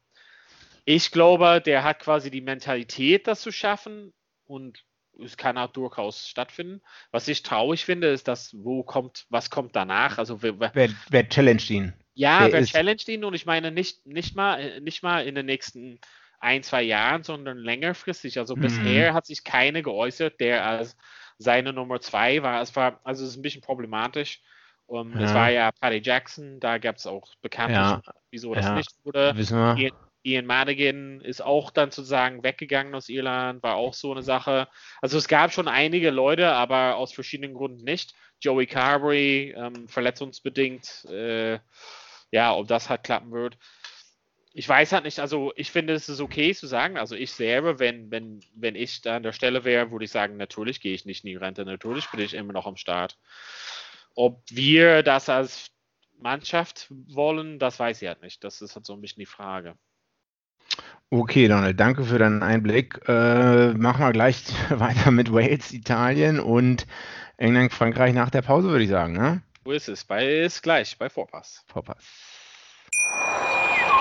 ich 0.85 1.11
glaube, 1.11 1.61
der 1.63 1.83
hat 1.83 1.99
quasi 1.99 2.31
die 2.31 2.41
Mentalität, 2.41 3.27
das 3.27 3.41
zu 3.41 3.51
schaffen 3.51 4.11
und 4.49 4.83
es 5.23 5.37
kann 5.37 5.57
auch 5.57 5.71
durchaus 5.71 6.27
stattfinden. 6.27 6.81
Was 7.11 7.27
ich 7.27 7.43
traurig 7.43 7.85
finde, 7.85 8.07
ist, 8.07 8.27
dass 8.27 8.55
wo 8.57 8.83
kommt, 8.83 9.25
was 9.29 9.49
kommt 9.49 9.75
danach? 9.75 10.17
Also 10.17 10.41
wer, 10.41 10.59
wer, 10.59 10.89
wer 11.09 11.29
challenged 11.29 11.69
ihn? 11.69 11.93
Ja, 12.13 12.41
wer, 12.41 12.53
wer 12.53 12.65
challenged 12.65 13.07
ihn 13.09 13.23
und 13.23 13.33
ich 13.33 13.45
meine 13.45 13.71
nicht, 13.71 14.05
nicht 14.05 14.35
mal, 14.35 14.79
nicht 14.81 15.03
mal 15.03 15.25
in 15.25 15.35
den 15.35 15.45
nächsten 15.45 15.99
ein, 16.39 16.63
zwei 16.63 16.83
Jahren, 16.83 17.23
sondern 17.23 17.57
längerfristig. 17.57 18.39
Also 18.39 18.55
mhm. 18.55 18.61
bisher 18.61 19.13
hat 19.13 19.25
sich 19.25 19.43
keine 19.43 19.83
geäußert, 19.83 20.39
der 20.39 20.65
als 20.65 20.95
seine 21.37 21.73
Nummer 21.73 22.01
zwei 22.01 22.41
war. 22.41 22.61
Es 22.61 22.75
war, 22.75 22.99
also 23.03 23.23
es 23.23 23.31
ist 23.31 23.37
ein 23.37 23.41
bisschen 23.41 23.61
problematisch. 23.61 24.41
Um, 24.87 25.13
ja. 25.13 25.25
Es 25.25 25.33
war 25.35 25.51
ja 25.51 25.71
Paddy 25.71 26.01
Jackson, 26.03 26.59
da 26.59 26.79
gab 26.79 26.95
es 26.95 27.05
auch 27.05 27.35
bekanntlich, 27.41 27.77
ja. 27.77 28.01
wieso 28.31 28.55
das 28.55 28.65
ja. 28.65 28.75
nicht 28.75 28.91
wurde. 29.03 29.33
Wissen 29.35 29.57
wir. 29.57 29.91
Ian 30.23 30.45
Madigan 30.45 31.21
ist 31.21 31.41
auch 31.41 31.71
dann 31.71 31.91
sozusagen 31.91 32.43
weggegangen 32.43 32.93
aus 32.95 33.09
Irland, 33.09 33.63
war 33.63 33.75
auch 33.75 33.93
so 33.93 34.11
eine 34.11 34.23
Sache. 34.23 34.67
Also 35.01 35.17
es 35.17 35.27
gab 35.27 35.53
schon 35.53 35.67
einige 35.67 36.11
Leute, 36.11 36.51
aber 36.51 36.97
aus 36.97 37.13
verschiedenen 37.13 37.53
Gründen 37.53 37.83
nicht. 37.83 38.13
Joey 38.41 38.67
Carberry, 38.67 39.53
ähm, 39.57 39.87
verletzungsbedingt, 39.87 41.05
äh, 41.05 41.59
ja, 42.31 42.53
ob 42.55 42.67
das 42.67 42.89
halt 42.89 43.03
klappen 43.03 43.31
wird. 43.31 43.57
ich 44.53 44.67
weiß 44.67 44.91
halt 44.93 45.03
nicht, 45.05 45.19
also 45.19 45.53
ich 45.55 45.71
finde 45.71 45.93
es 45.93 46.09
ist 46.09 46.19
okay 46.21 46.53
zu 46.55 46.67
sagen, 46.67 46.97
also 46.97 47.15
ich 47.15 47.31
selber, 47.31 47.79
wenn, 47.79 48.11
wenn, 48.11 48.41
wenn 48.55 48.75
ich 48.75 49.01
da 49.01 49.17
an 49.17 49.23
der 49.23 49.31
Stelle 49.33 49.63
wäre, 49.63 49.91
würde 49.91 50.05
ich 50.05 50.11
sagen, 50.11 50.37
natürlich 50.37 50.81
gehe 50.81 50.93
ich 50.93 51.05
nicht 51.05 51.23
in 51.23 51.29
die 51.29 51.35
Rente, 51.37 51.65
natürlich 51.65 52.07
bin 52.09 52.19
ich 52.21 52.33
immer 52.33 52.53
noch 52.53 52.65
am 52.65 52.77
Start. 52.77 53.17
Ob 54.15 54.41
wir 54.49 55.03
das 55.03 55.29
als 55.29 55.71
Mannschaft 56.17 56.87
wollen, 56.89 57.59
das 57.59 57.79
weiß 57.79 58.01
ich 58.01 58.07
halt 58.07 58.21
nicht. 58.21 58.43
Das 58.43 58.61
ist 58.61 58.75
halt 58.75 58.85
so 58.85 58.93
ein 58.93 59.01
bisschen 59.01 59.21
die 59.21 59.25
Frage. 59.25 59.77
Okay, 61.11 61.47
Donald, 61.47 61.79
danke 61.79 62.03
für 62.03 62.19
deinen 62.19 62.43
Einblick. 62.43 63.01
Äh, 63.07 63.73
machen 63.73 64.05
wir 64.05 64.11
gleich 64.11 64.43
weiter 64.69 65.09
mit 65.09 65.33
Wales, 65.33 65.71
Italien 65.73 66.39
und 66.39 66.85
England, 67.37 67.73
Frankreich 67.73 68.13
nach 68.13 68.29
der 68.29 68.43
Pause, 68.43 68.69
würde 68.69 68.83
ich 68.83 68.89
sagen. 68.89 69.13
Ne? 69.13 69.41
Wo 69.63 69.71
ist 69.71 69.89
es? 69.89 70.03
Bei, 70.03 70.25
ist 70.25 70.61
gleich, 70.61 70.97
bei 70.97 71.09
Vorpass. 71.09 71.63
Vorpass. 71.67 72.03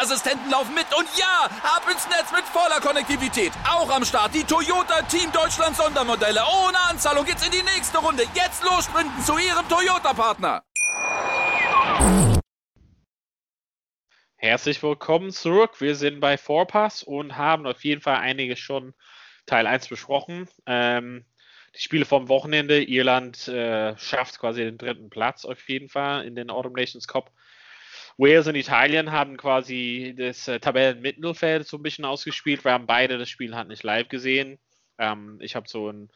Sicherheitsassistenten 0.00 0.50
laufen 0.50 0.74
mit. 0.74 0.86
Und 0.96 1.06
ja, 1.18 1.48
ab 1.62 1.82
ins 1.90 2.08
Netz 2.08 2.32
mit 2.32 2.44
voller 2.44 2.80
Konnektivität. 2.80 3.52
Auch 3.68 3.90
am 3.90 4.04
Start 4.04 4.34
die 4.34 4.44
Toyota 4.44 5.02
Team 5.02 5.30
Deutschland 5.32 5.76
Sondermodelle. 5.76 6.40
Ohne 6.40 6.78
Anzahlung 6.88 7.24
geht's 7.24 7.44
in 7.44 7.52
die 7.52 7.62
nächste 7.62 7.98
Runde. 7.98 8.24
Jetzt 8.34 8.64
los 8.64 8.84
sprinten 8.84 9.20
zu 9.22 9.36
Ihrem 9.38 9.68
Toyota-Partner. 9.68 10.62
Herzlich 14.36 14.82
willkommen 14.82 15.32
zurück. 15.32 15.80
Wir 15.80 15.94
sind 15.94 16.20
bei 16.20 16.38
Vorpass 16.38 17.02
und 17.02 17.36
haben 17.36 17.66
auf 17.66 17.84
jeden 17.84 18.00
Fall 18.00 18.16
einige 18.16 18.56
schon 18.56 18.94
Teil 19.44 19.66
1 19.66 19.88
besprochen. 19.88 20.48
Ähm, 20.66 21.26
die 21.76 21.82
Spiele 21.82 22.06
vom 22.06 22.28
Wochenende. 22.28 22.82
Irland 22.82 23.48
äh, 23.48 23.96
schafft 23.98 24.38
quasi 24.38 24.64
den 24.64 24.78
dritten 24.78 25.10
Platz 25.10 25.44
auf 25.44 25.68
jeden 25.68 25.88
Fall 25.88 26.24
in 26.24 26.34
den 26.34 26.50
Autumn 26.50 26.72
Nations 26.72 27.06
Cup. 27.06 27.30
Wales 28.16 28.46
und 28.46 28.54
Italien 28.54 29.12
haben 29.12 29.36
quasi 29.36 30.14
das 30.16 30.48
äh, 30.48 30.60
Tabellenmittelfeld 30.60 31.66
so 31.66 31.76
ein 31.78 31.82
bisschen 31.82 32.04
ausgespielt. 32.04 32.64
Wir 32.64 32.72
haben 32.72 32.86
beide 32.86 33.18
das 33.18 33.28
Spiel 33.28 33.54
halt 33.54 33.68
nicht 33.68 33.82
live 33.82 34.08
gesehen. 34.08 34.58
Ähm, 34.98 35.38
ich 35.40 35.56
habe 35.56 35.68
so 35.68 35.90
ein 35.90 36.10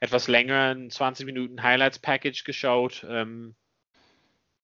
etwas 0.00 0.28
längeren 0.28 0.90
20 0.90 1.26
Minuten 1.26 1.62
Highlights 1.62 1.98
Package 1.98 2.44
geschaut. 2.44 3.06
Ähm, 3.08 3.54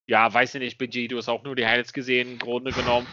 ja, 0.06 0.32
weiß 0.32 0.54
ich 0.54 0.60
nicht, 0.60 0.78
Benji, 0.78 1.08
du 1.08 1.16
hast 1.16 1.28
auch 1.28 1.44
nur 1.44 1.56
die 1.56 1.66
Highlights 1.66 1.92
gesehen, 1.92 2.32
im 2.32 2.38
Grunde 2.38 2.72
genommen. 2.72 3.06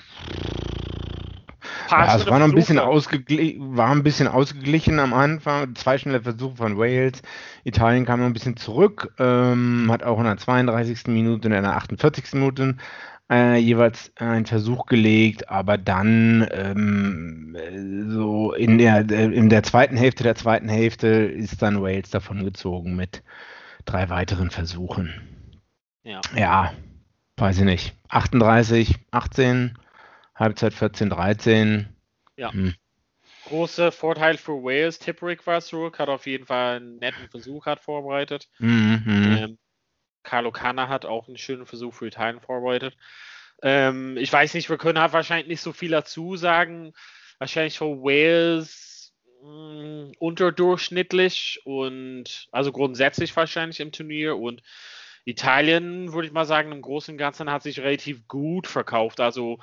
Ja, 1.90 2.16
es 2.16 2.28
war 2.28 2.40
noch 2.40 2.46
ein 2.46 2.54
bisschen, 2.54 2.78
war 2.78 3.92
ein 3.92 4.04
bisschen 4.04 4.28
ausgeglichen 4.28 5.00
am 5.00 5.14
Anfang. 5.14 5.76
Zwei 5.76 5.98
schnelle 5.98 6.22
Versuche 6.22 6.56
von 6.56 6.78
Wales. 6.78 7.22
Italien 7.64 8.06
kam 8.06 8.20
noch 8.20 8.28
ein 8.28 8.34
bisschen 8.34 8.58
zurück, 8.58 9.14
ähm, 9.18 9.88
hat 9.92 10.04
auch 10.04 10.20
in 10.20 10.26
der 10.26 10.38
32. 10.38 11.08
Minute 11.08 11.48
und 11.48 11.54
in 11.54 11.64
der 11.64 11.76
48. 11.76 12.34
Minute 12.34 12.76
äh, 13.30 13.58
jeweils 13.58 14.12
einen 14.18 14.46
Versuch 14.46 14.86
gelegt, 14.86 15.50
aber 15.50 15.78
dann 15.78 16.48
ähm, 16.52 17.56
so 18.10 18.54
in 18.54 18.78
der, 18.78 19.10
in 19.10 19.50
der 19.50 19.64
zweiten 19.64 19.98
Hälfte 19.98 20.24
der 20.24 20.36
zweiten 20.36 20.70
Hälfte 20.70 21.08
ist 21.08 21.62
dann 21.62 21.82
Wales 21.82 22.10
davon 22.10 22.44
gezogen 22.44 22.96
mit 22.96 23.24
drei 23.86 24.10
weiteren 24.10 24.50
Versuchen. 24.50 25.14
Ja. 26.04 26.22
ja, 26.36 26.74
weiß 27.38 27.60
ich 27.60 27.66
nicht. 27.66 27.96
38, 28.10 28.96
18, 29.12 29.78
Halbzeit 30.36 30.74
14, 30.74 31.10
13. 31.10 31.90
Ja. 32.36 32.52
Hm. 32.52 32.74
Großer 33.46 33.92
Vorteil 33.92 34.38
für 34.38 34.64
Wales. 34.64 35.00
Tipperick 35.00 35.46
war 35.46 35.62
zurück, 35.62 36.00
hat 36.00 36.10
auf 36.10 36.26
jeden 36.28 36.46
Fall 36.46 36.78
einen 36.78 36.98
netten 36.98 37.28
Versuch 37.30 37.66
hat 37.66 37.80
vorbereitet. 37.80 38.48
Mhm. 38.60 39.04
Ähm, 39.08 39.58
Carlo 40.24 40.52
Canna 40.52 40.88
hat 40.88 41.06
auch 41.06 41.28
einen 41.28 41.38
schönen 41.38 41.66
Versuch 41.66 41.94
für 41.94 42.08
Italien 42.08 42.42
vorbereitet. 42.42 42.96
Ähm, 43.62 44.18
ich 44.18 44.32
weiß 44.32 44.54
nicht, 44.54 44.70
wir 44.70 44.78
können 44.78 45.00
halt 45.00 45.14
wahrscheinlich 45.14 45.48
nicht 45.48 45.62
so 45.62 45.74
viel 45.74 45.92
dazu 45.92 46.36
sagen. 46.36 46.94
Wahrscheinlich 47.40 47.78
für 47.78 48.02
Wales 48.04 49.14
mh, 49.44 49.50
mm, 49.50 50.12
unterdurchschnittlich 50.20 51.62
und 51.66 52.48
also 52.52 52.72
grundsätzlich 52.72 53.36
wahrscheinlich 53.36 53.80
im 53.80 53.92
Turnier 53.92 54.38
und 54.38 54.62
Italien, 55.26 56.14
würde 56.14 56.28
ich 56.28 56.34
mal 56.34 56.46
sagen, 56.46 56.72
im 56.72 56.82
Großen 56.82 57.14
und 57.14 57.18
Ganzen 57.18 57.52
hat 57.52 57.64
sich 57.64 57.80
relativ 57.80 58.28
gut 58.28 58.68
verkauft. 58.68 59.20
Also 59.20 59.60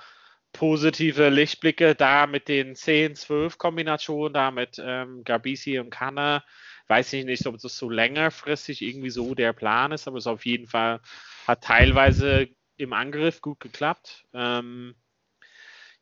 positive 0.53 1.29
Lichtblicke 1.29 1.95
da 1.95 2.27
mit 2.27 2.49
den 2.49 2.75
10-12 2.75 3.59
Kombinationen, 3.59 4.33
da 4.33 4.51
mit 4.51 4.81
ähm, 4.83 5.23
Garbisi 5.25 5.79
und 5.79 5.90
Kanna 5.90 6.45
weiß 6.88 7.12
ich 7.14 7.25
nicht, 7.25 7.46
ob 7.46 7.59
das 7.59 7.77
so 7.77 7.90
längerfristig 7.90 8.83
irgendwie 8.83 9.11
so 9.11 9.35
der 9.35 9.53
Plan 9.53 9.92
ist, 9.92 10.07
aber 10.07 10.18
es 10.18 10.27
auf 10.27 10.46
jeden 10.46 10.66
Fall 10.66 11.01
hat 11.46 11.64
teilweise 11.64 12.49
im 12.77 12.92
Angriff 12.92 13.40
gut 13.40 13.61
geklappt. 13.61 14.25
Ähm, 14.35 14.94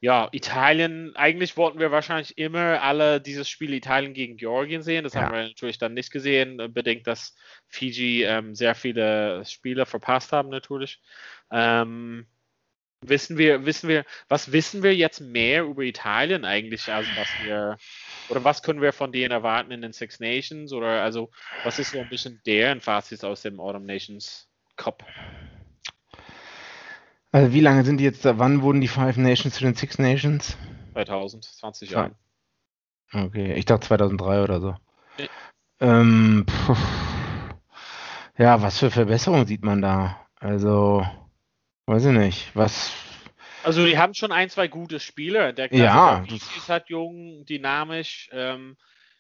ja, 0.00 0.28
Italien, 0.32 1.16
eigentlich 1.16 1.56
wollten 1.56 1.78
wir 1.78 1.90
wahrscheinlich 1.90 2.36
immer 2.36 2.82
alle 2.82 3.22
dieses 3.22 3.48
Spiel 3.48 3.72
Italien 3.72 4.12
gegen 4.12 4.36
Georgien 4.36 4.82
sehen. 4.82 5.04
Das 5.04 5.14
ja. 5.14 5.22
haben 5.22 5.34
wir 5.34 5.44
natürlich 5.44 5.78
dann 5.78 5.94
nicht 5.94 6.10
gesehen, 6.10 6.58
bedingt, 6.74 7.06
dass 7.06 7.34
Fiji 7.68 8.24
ähm, 8.24 8.54
sehr 8.54 8.74
viele 8.74 9.46
Spiele 9.46 9.86
verpasst 9.86 10.32
haben, 10.32 10.50
natürlich. 10.50 11.00
Ähm, 11.50 12.26
wissen 13.00 13.38
wir, 13.38 13.64
wissen 13.64 13.88
wir, 13.88 14.04
was 14.28 14.52
wissen 14.52 14.82
wir 14.82 14.94
jetzt 14.94 15.20
mehr 15.20 15.64
über 15.64 15.82
Italien 15.82 16.44
eigentlich, 16.44 16.92
als 16.92 17.06
was 17.16 17.28
wir 17.42 17.78
oder 18.28 18.44
was 18.44 18.62
können 18.62 18.80
wir 18.80 18.92
von 18.92 19.12
denen 19.12 19.30
erwarten 19.30 19.70
in 19.70 19.82
den 19.82 19.92
Six 19.92 20.20
Nations? 20.20 20.72
Oder 20.72 21.02
also, 21.02 21.30
was 21.64 21.78
ist 21.78 21.90
so 21.90 21.98
ein 21.98 22.08
bisschen 22.08 22.40
deren 22.46 22.80
Fazit 22.80 23.24
aus 23.24 23.42
dem 23.42 23.60
Autumn 23.60 23.84
Nations 23.84 24.48
Cup? 24.76 25.04
Also, 27.32 27.52
wie 27.52 27.60
lange 27.60 27.84
sind 27.84 27.98
die 27.98 28.04
jetzt 28.04 28.24
da? 28.24 28.38
Wann 28.38 28.62
wurden 28.62 28.80
die 28.80 28.88
Five 28.88 29.16
Nations 29.16 29.54
zu 29.54 29.64
den 29.64 29.74
Six 29.74 29.98
Nations? 29.98 30.56
2000, 30.92 31.44
20 31.44 31.90
Jahre. 31.90 32.14
Okay, 33.12 33.54
ich 33.54 33.64
dachte 33.64 33.88
2003 33.88 34.42
oder 34.42 34.60
so. 34.60 34.74
Nee. 35.18 35.28
Ähm, 35.80 36.46
ja, 38.38 38.62
was 38.62 38.78
für 38.78 38.90
Verbesserungen 38.90 39.46
sieht 39.46 39.64
man 39.64 39.82
da? 39.82 40.20
Also, 40.40 41.06
weiß 41.86 42.06
ich 42.06 42.12
nicht. 42.12 42.56
Was 42.56 42.92
also 43.64 43.84
die 43.84 43.98
haben 43.98 44.14
schon 44.14 44.32
ein, 44.32 44.50
zwei 44.50 44.68
gute 44.68 45.00
Spieler. 45.00 45.52
Der 45.52 45.72
ja, 45.74 46.24
ist 46.28 46.68
halt 46.68 46.88
jung, 46.88 47.44
dynamisch 47.46 48.28
ähm, 48.32 48.76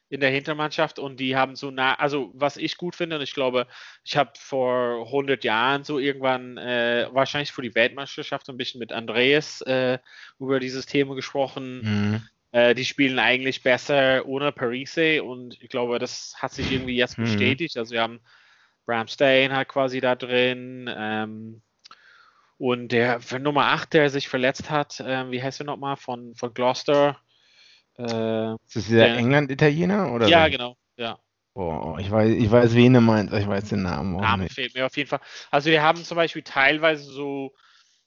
in 0.08 0.20
der 0.20 0.30
Hintermannschaft 0.30 0.98
und 0.98 1.18
die 1.18 1.34
haben 1.34 1.56
so 1.56 1.70
nah, 1.70 1.94
also 1.94 2.30
was 2.34 2.56
ich 2.56 2.76
gut 2.76 2.94
finde 2.94 3.16
und 3.16 3.22
ich 3.22 3.34
glaube, 3.34 3.66
ich 4.04 4.16
habe 4.16 4.30
vor 4.36 5.06
100 5.06 5.42
Jahren 5.42 5.82
so 5.82 5.98
irgendwann 5.98 6.56
äh, 6.56 7.08
wahrscheinlich 7.10 7.52
für 7.52 7.62
die 7.62 7.74
Weltmeisterschaft 7.74 8.48
ein 8.48 8.56
bisschen 8.56 8.78
mit 8.78 8.92
Andreas 8.92 9.60
äh, 9.62 9.98
über 10.38 10.60
dieses 10.60 10.86
Thema 10.86 11.14
gesprochen. 11.14 11.80
Mhm. 11.82 12.22
Äh, 12.52 12.74
die 12.74 12.84
spielen 12.84 13.18
eigentlich 13.18 13.62
besser 13.62 14.24
ohne 14.26 14.52
Parise 14.52 15.24
und 15.24 15.60
ich 15.60 15.68
glaube, 15.68 15.98
das 15.98 16.34
hat 16.36 16.52
sich 16.52 16.70
irgendwie 16.70 16.96
jetzt 16.96 17.18
mhm. 17.18 17.24
bestätigt. 17.24 17.76
Also 17.76 17.94
wir 17.94 18.02
haben 18.02 18.20
Bram 18.86 19.08
Stain 19.08 19.52
halt 19.52 19.68
quasi 19.68 20.00
da 20.00 20.14
drin. 20.14 20.88
Ähm, 20.96 21.62
und 22.58 22.88
der 22.88 23.20
für 23.20 23.38
Nummer 23.38 23.66
8, 23.66 23.92
der 23.92 24.10
sich 24.10 24.28
verletzt 24.28 24.70
hat, 24.70 25.00
äh, 25.00 25.30
wie 25.30 25.42
heißt 25.42 25.60
er 25.60 25.66
nochmal, 25.66 25.96
von, 25.96 26.34
von 26.34 26.54
Gloucester? 26.54 27.18
Äh, 27.98 28.54
ist 28.54 28.76
das 28.76 28.86
dieser 28.86 29.14
England-Italiener? 29.14 30.28
Ja, 30.28 30.44
so? 30.44 30.50
genau, 30.50 30.76
ja. 30.96 31.18
Oh, 31.56 31.96
ich 32.00 32.10
weiß, 32.10 32.30
ich 32.32 32.50
weiß, 32.50 32.74
wen 32.74 32.96
er 32.96 33.00
meint, 33.00 33.32
ich 33.32 33.46
weiß 33.46 33.68
den 33.68 33.82
Namen 33.82 34.16
auch 34.16 34.20
Namen 34.20 34.42
nicht. 34.44 34.54
fehlt 34.54 34.74
mir 34.74 34.86
auf 34.86 34.96
jeden 34.96 35.08
Fall. 35.08 35.20
Also 35.52 35.70
wir 35.70 35.82
haben 35.82 36.02
zum 36.02 36.16
Beispiel 36.16 36.42
teilweise 36.42 37.04
so 37.04 37.54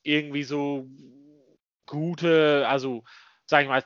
irgendwie 0.04 0.44
so 0.44 0.86
gute, 1.86 2.68
also 2.68 3.04
sag 3.46 3.64
ich 3.64 3.70
mal, 3.70 3.84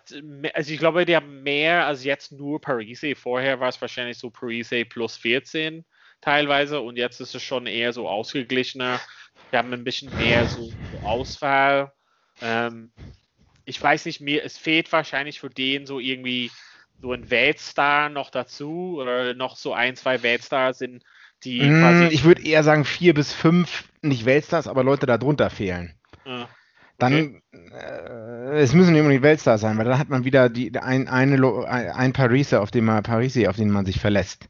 also 0.55 0.73
ich 0.73 0.79
glaube, 0.79 1.05
die 1.05 1.15
haben 1.15 1.43
mehr 1.43 1.85
als 1.85 2.03
jetzt 2.03 2.31
nur 2.31 2.59
Parise. 2.59 3.15
Vorher 3.15 3.59
war 3.59 3.69
es 3.69 3.79
wahrscheinlich 3.79 4.17
so 4.17 4.31
Parise 4.31 4.83
plus 4.85 5.17
14 5.17 5.85
teilweise 6.21 6.81
und 6.81 6.97
jetzt 6.97 7.21
ist 7.21 7.35
es 7.35 7.43
schon 7.43 7.67
eher 7.67 7.93
so 7.93 8.09
ausgeglichener. 8.09 8.99
Wir 9.51 9.59
haben 9.59 9.73
ein 9.73 9.83
bisschen 9.83 10.15
mehr 10.17 10.47
so 10.47 10.71
Auswahl. 11.03 11.91
Ähm, 12.41 12.91
ich 13.65 13.81
weiß 13.81 14.05
nicht, 14.05 14.21
mir, 14.21 14.43
es 14.43 14.57
fehlt 14.57 14.91
wahrscheinlich 14.91 15.39
für 15.39 15.49
den 15.49 15.85
so 15.85 15.99
irgendwie 15.99 16.51
so 17.01 17.13
ein 17.13 17.29
Weltstar 17.29 18.09
noch 18.09 18.29
dazu 18.29 18.97
oder 18.99 19.33
noch 19.33 19.57
so 19.57 19.73
ein, 19.73 19.95
zwei 19.95 20.23
Weltstars 20.23 20.79
sind, 20.79 21.03
die 21.43 21.61
mm, 21.61 21.79
quasi. 21.79 22.05
Ich 22.13 22.23
würde 22.23 22.43
eher 22.43 22.63
sagen 22.63 22.85
vier 22.85 23.13
bis 23.13 23.33
fünf, 23.33 23.85
nicht 24.01 24.25
Weltstars, 24.25 24.67
aber 24.67 24.83
Leute 24.83 25.05
darunter 25.05 25.49
fehlen. 25.49 25.95
Ja. 26.25 26.47
Dann, 26.97 27.41
äh, 27.51 28.59
es 28.59 28.73
müssen 28.73 28.91
nicht 28.91 29.01
unbedingt 29.01 29.23
Weltstars 29.23 29.61
sein, 29.61 29.77
weil 29.77 29.85
dann 29.85 29.97
hat 29.97 30.09
man 30.09 30.23
wieder 30.23 30.49
die, 30.49 30.71
ein, 30.77 31.07
eine, 31.07 31.67
ein 31.67 32.13
Pariser, 32.13 32.61
auf 32.61 32.69
den 32.69 32.85
man, 32.85 33.01
Parisi, 33.01 33.47
auf 33.47 33.55
den 33.55 33.71
man 33.71 33.85
sich 33.85 33.99
verlässt. 33.99 34.47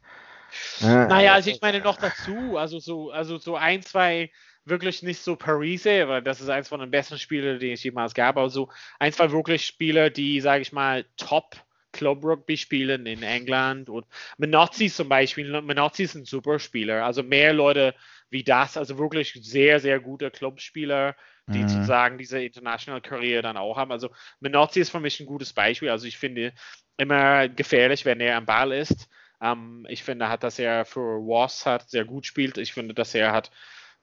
Naja, 0.81 1.33
also 1.33 1.49
ich 1.49 1.61
meine 1.61 1.79
noch 1.79 1.97
dazu, 1.97 2.57
also 2.57 2.79
so, 2.79 3.11
also 3.11 3.37
so 3.37 3.55
ein, 3.55 3.83
zwei 3.83 4.31
wirklich 4.65 5.03
nicht 5.03 5.21
so 5.21 5.35
Parise, 5.35 6.07
weil 6.07 6.21
das 6.21 6.41
ist 6.41 6.49
eins 6.49 6.69
von 6.69 6.79
den 6.79 6.91
besten 6.91 7.17
Spielern, 7.17 7.59
die 7.59 7.71
es 7.71 7.83
jemals 7.83 8.13
gab, 8.13 8.37
aber 8.37 8.49
so 8.49 8.69
ein, 8.99 9.13
zwei 9.13 9.31
wirklich 9.31 9.65
Spieler, 9.65 10.09
die, 10.09 10.39
sage 10.41 10.61
ich 10.61 10.71
mal, 10.71 11.05
top 11.17 11.55
Club 11.93 12.23
Rugby 12.23 12.55
spielen 12.55 13.05
in 13.05 13.21
England 13.21 13.89
und 13.89 14.05
Menozzi 14.37 14.89
zum 14.89 15.09
Beispiel, 15.09 15.61
Menozzi 15.61 16.03
ist 16.03 16.15
ein 16.15 16.25
super 16.25 16.57
Spieler, 16.59 17.05
also 17.05 17.21
mehr 17.21 17.53
Leute 17.53 17.95
wie 18.29 18.43
das, 18.43 18.77
also 18.77 18.97
wirklich 18.97 19.37
sehr, 19.41 19.79
sehr 19.81 19.99
gute 19.99 20.31
Clubspieler, 20.31 21.15
die 21.47 21.59
mhm. 21.59 21.67
sozusagen 21.67 22.17
diese 22.17 22.41
International 22.41 23.01
Career 23.01 23.41
dann 23.41 23.57
auch 23.57 23.75
haben. 23.75 23.91
Also 23.91 24.09
Menozzi 24.39 24.79
ist 24.79 24.91
für 24.91 25.01
mich 25.01 25.19
ein 25.19 25.25
gutes 25.25 25.51
Beispiel, 25.51 25.89
also 25.89 26.07
ich 26.07 26.17
finde 26.17 26.53
immer 26.97 27.49
gefährlich, 27.49 28.05
wenn 28.05 28.21
er 28.21 28.37
am 28.37 28.45
Ball 28.45 28.71
ist. 28.71 29.09
Ähm, 29.41 29.85
ich 29.89 30.03
finde, 30.03 30.29
hat, 30.29 30.43
dass 30.43 30.59
er 30.59 30.85
für 30.85 31.19
Was 31.27 31.65
hat 31.65 31.89
sehr 31.89 32.05
gut 32.05 32.25
spielt. 32.25 32.57
Ich 32.57 32.73
finde, 32.73 32.93
dass 32.93 33.15
er 33.15 33.31
hat 33.31 33.51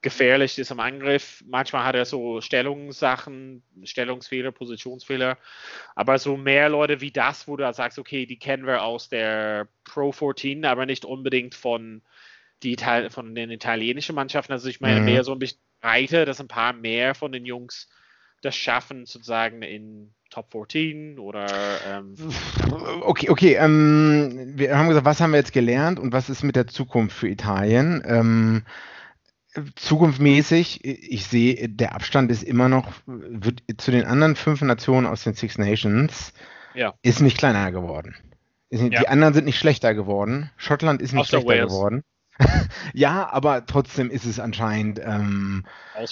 gefährlich 0.00 0.58
ist 0.58 0.70
im 0.70 0.80
Angriff. 0.80 1.42
Manchmal 1.46 1.84
hat 1.84 1.96
er 1.96 2.04
so 2.04 2.40
Stellungssachen, 2.40 3.62
Stellungsfehler, 3.82 4.52
Positionsfehler. 4.52 5.38
Aber 5.94 6.18
so 6.18 6.36
mehr 6.36 6.68
Leute 6.68 7.00
wie 7.00 7.10
das, 7.10 7.48
wo 7.48 7.56
du 7.56 7.72
sagst, 7.72 7.98
okay, 7.98 8.24
die 8.26 8.38
kennen 8.38 8.66
wir 8.66 8.82
aus 8.82 9.08
der 9.08 9.68
Pro 9.84 10.12
14, 10.12 10.64
aber 10.64 10.86
nicht 10.86 11.04
unbedingt 11.04 11.54
von, 11.54 12.02
die, 12.62 12.76
von 13.10 13.34
den 13.34 13.50
italienischen 13.50 14.14
Mannschaften. 14.14 14.52
Also 14.52 14.68
ich 14.68 14.80
meine 14.80 15.00
mhm. 15.00 15.06
mehr 15.06 15.24
so 15.24 15.32
ein 15.32 15.38
bisschen 15.40 15.60
breiter, 15.80 16.24
dass 16.24 16.40
ein 16.40 16.48
paar 16.48 16.72
mehr 16.72 17.14
von 17.14 17.32
den 17.32 17.44
Jungs 17.44 17.88
das 18.40 18.54
schaffen, 18.54 19.04
sozusagen 19.04 19.62
in 19.62 20.14
Top 20.30 20.52
14 20.52 21.18
oder. 21.18 21.46
Ähm, 21.88 22.14
okay, 23.00 23.30
okay. 23.30 23.54
Ähm, 23.54 24.52
wir 24.54 24.76
haben 24.76 24.88
gesagt, 24.88 25.06
was 25.06 25.20
haben 25.20 25.32
wir 25.32 25.38
jetzt 25.38 25.52
gelernt 25.52 25.98
und 25.98 26.12
was 26.12 26.30
ist 26.30 26.44
mit 26.44 26.54
der 26.54 26.66
Zukunft 26.66 27.16
für 27.16 27.28
Italien? 27.28 28.02
Ähm, 28.06 28.62
zukunftsmäßig, 29.76 30.84
ich 30.84 31.26
sehe, 31.26 31.68
der 31.68 31.94
Abstand 31.94 32.30
ist 32.30 32.42
immer 32.42 32.68
noch, 32.68 32.92
wird 33.06 33.62
zu 33.78 33.90
den 33.90 34.04
anderen 34.04 34.36
fünf 34.36 34.62
Nationen 34.62 35.06
aus 35.06 35.24
den 35.24 35.34
Six 35.34 35.58
Nations, 35.58 36.32
ja. 36.74 36.94
ist 37.02 37.20
nicht 37.20 37.38
kleiner 37.38 37.72
geworden. 37.72 38.16
Nicht, 38.70 38.92
ja. 38.92 39.00
Die 39.00 39.08
anderen 39.08 39.34
sind 39.34 39.46
nicht 39.46 39.58
schlechter 39.58 39.94
geworden. 39.94 40.50
Schottland 40.56 41.00
ist 41.00 41.12
nicht 41.12 41.22
Außer 41.22 41.40
schlechter 41.40 41.48
Wales. 41.48 41.72
geworden. 41.72 42.04
ja, 42.94 43.28
aber 43.30 43.66
trotzdem 43.66 44.10
ist 44.10 44.24
es 44.24 44.38
anscheinend. 44.38 45.00
Ähm, 45.02 45.64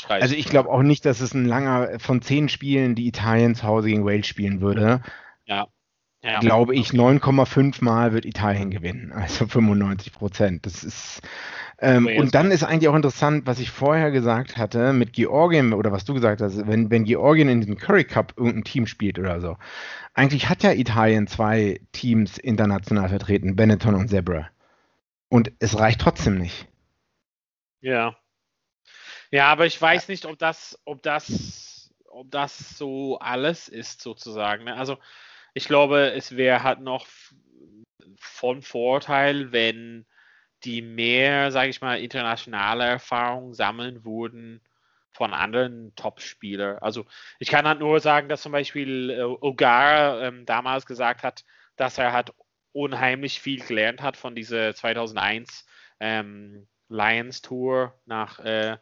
also 0.08 0.34
ich 0.34 0.46
glaube 0.46 0.70
auch 0.70 0.82
nicht, 0.82 1.04
dass 1.04 1.20
es 1.20 1.34
ein 1.34 1.44
langer 1.44 1.98
von 1.98 2.22
zehn 2.22 2.48
Spielen, 2.48 2.94
die 2.94 3.06
Italien 3.06 3.54
zu 3.54 3.64
Hause 3.64 3.88
gegen 3.88 4.04
Wales 4.04 4.26
spielen 4.26 4.60
würde. 4.60 5.02
Ja. 5.44 5.66
ja. 6.22 6.40
Glaube 6.40 6.74
ich, 6.74 6.90
9,5 6.90 7.84
Mal 7.84 8.12
wird 8.12 8.24
Italien 8.24 8.70
gewinnen. 8.70 9.12
Also 9.12 9.46
95 9.46 10.12
Prozent. 10.12 10.66
Das 10.66 10.82
ist. 10.82 11.20
Ähm, 11.78 12.06
und 12.06 12.34
dann 12.34 12.50
ist 12.50 12.62
eigentlich 12.62 12.88
auch 12.88 12.94
interessant, 12.94 13.46
was 13.46 13.58
ich 13.58 13.70
vorher 13.70 14.10
gesagt 14.10 14.56
hatte 14.56 14.94
mit 14.94 15.12
Georgien 15.12 15.74
oder 15.74 15.92
was 15.92 16.06
du 16.06 16.14
gesagt 16.14 16.40
hast, 16.40 16.66
wenn, 16.66 16.90
wenn 16.90 17.04
Georgien 17.04 17.50
in 17.50 17.60
diesem 17.60 17.76
Curry 17.76 18.04
Cup 18.04 18.32
irgendein 18.36 18.64
Team 18.64 18.86
spielt 18.86 19.18
oder 19.18 19.40
so. 19.40 19.58
Eigentlich 20.14 20.48
hat 20.48 20.62
ja 20.62 20.72
Italien 20.72 21.26
zwei 21.26 21.80
Teams 21.92 22.38
international 22.38 23.10
vertreten, 23.10 23.56
Benetton 23.56 23.94
und 23.94 24.08
Zebra. 24.08 24.48
Und 25.28 25.52
es 25.58 25.78
reicht 25.78 26.00
trotzdem 26.00 26.38
nicht. 26.38 26.66
Ja. 27.80 28.16
Ja, 29.30 29.48
aber 29.48 29.66
ich 29.66 29.80
weiß 29.80 30.08
nicht, 30.08 30.24
ob 30.24 30.38
das, 30.38 30.78
ob 30.86 31.02
das, 31.02 31.92
ob 32.08 32.30
das 32.30 32.78
so 32.78 33.18
alles 33.18 33.68
ist, 33.68 34.00
sozusagen. 34.00 34.64
Ne? 34.64 34.74
Also 34.74 34.96
ich 35.52 35.66
glaube, 35.66 36.12
es 36.12 36.36
wäre 36.36 36.62
halt 36.62 36.80
noch 36.80 37.06
von 38.18 38.62
Vorteil, 38.62 39.52
wenn 39.52 40.06
die 40.66 40.82
mehr, 40.82 41.52
sage 41.52 41.70
ich 41.70 41.80
mal, 41.80 42.00
internationale 42.00 42.84
Erfahrungen 42.84 43.54
sammeln 43.54 44.04
würden 44.04 44.60
von 45.12 45.32
anderen 45.32 45.94
Top-Spielern. 45.96 46.78
Also 46.78 47.06
ich 47.38 47.48
kann 47.48 47.66
halt 47.66 47.78
nur 47.78 48.00
sagen, 48.00 48.28
dass 48.28 48.42
zum 48.42 48.52
Beispiel 48.52 49.10
äh, 49.10 49.22
Ogar 49.22 50.22
ähm, 50.22 50.44
damals 50.44 50.84
gesagt 50.84 51.22
hat, 51.22 51.44
dass 51.76 51.98
er 51.98 52.12
hat 52.12 52.34
unheimlich 52.72 53.40
viel 53.40 53.64
gelernt 53.64 54.02
hat 54.02 54.16
von 54.16 54.34
dieser 54.34 54.74
2001 54.74 55.66
ähm, 56.00 56.66
Lions 56.88 57.40
Tour 57.40 57.94
nach 58.04 58.38
äh, 58.40 58.76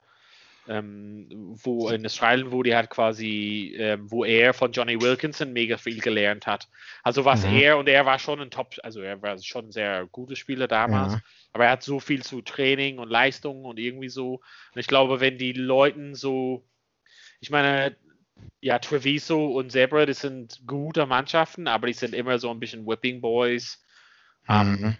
ähm, 0.67 1.29
wo 1.63 1.91
in 1.91 2.07
Australien, 2.07 2.51
wo 2.51 2.63
die 2.63 2.75
hat 2.75 2.89
quasi, 2.91 3.75
ähm, 3.79 4.11
wo 4.11 4.25
er 4.25 4.55
von 4.55 4.73
Johnny 4.73 5.01
Wilkinson 5.01 5.53
mega 5.53 5.77
viel 5.77 6.01
gelernt 6.01 6.47
hat. 6.47 6.69
Also 7.03 7.25
was 7.25 7.45
mhm. 7.45 7.57
er 7.57 7.79
und 7.79 7.89
er 7.89 8.07
war 8.07 8.19
schon 8.19 8.41
ein 8.41 8.51
Top, 8.51 8.75
also 8.83 9.01
er 9.01 9.21
war 9.21 9.39
schon 9.39 9.67
ein 9.67 9.73
sehr 9.73 10.07
guter 10.07 10.37
Spieler 10.37 10.67
damals, 10.67 11.15
ja. 11.15 11.21
Aber 11.55 11.67
er 11.67 11.71
hat 11.71 11.85
so 11.85 12.01
viel 12.01 12.23
zu 12.23 12.43
Training 12.43 12.99
und 12.99 13.09
Leistung 13.09 13.65
und 13.65 13.79
irgendwie 13.79 14.09
so. 14.09 14.35
Und 14.75 14.81
ich 14.81 14.89
glaube, 14.89 15.21
wenn 15.21 15.39
die 15.39 15.53
Leuten 15.53 16.17
so, 16.17 16.69
ich 17.41 17.49
meine, 17.49 17.97
ja, 18.61 18.81
Treviso 18.81 19.47
und 19.47 19.71
Zebra, 19.71 20.05
das 20.05 20.21
sind 20.21 20.61
gute 20.67 21.07
Mannschaften, 21.07 21.69
aber 21.69 21.87
die 21.87 21.93
sind 21.93 22.13
immer 22.13 22.41
so 22.41 22.51
ein 22.51 22.59
bisschen 22.59 22.87
Whipping 22.87 23.21
Boys. 23.21 23.81
Ähm, 24.49 24.73
mhm. 24.73 24.97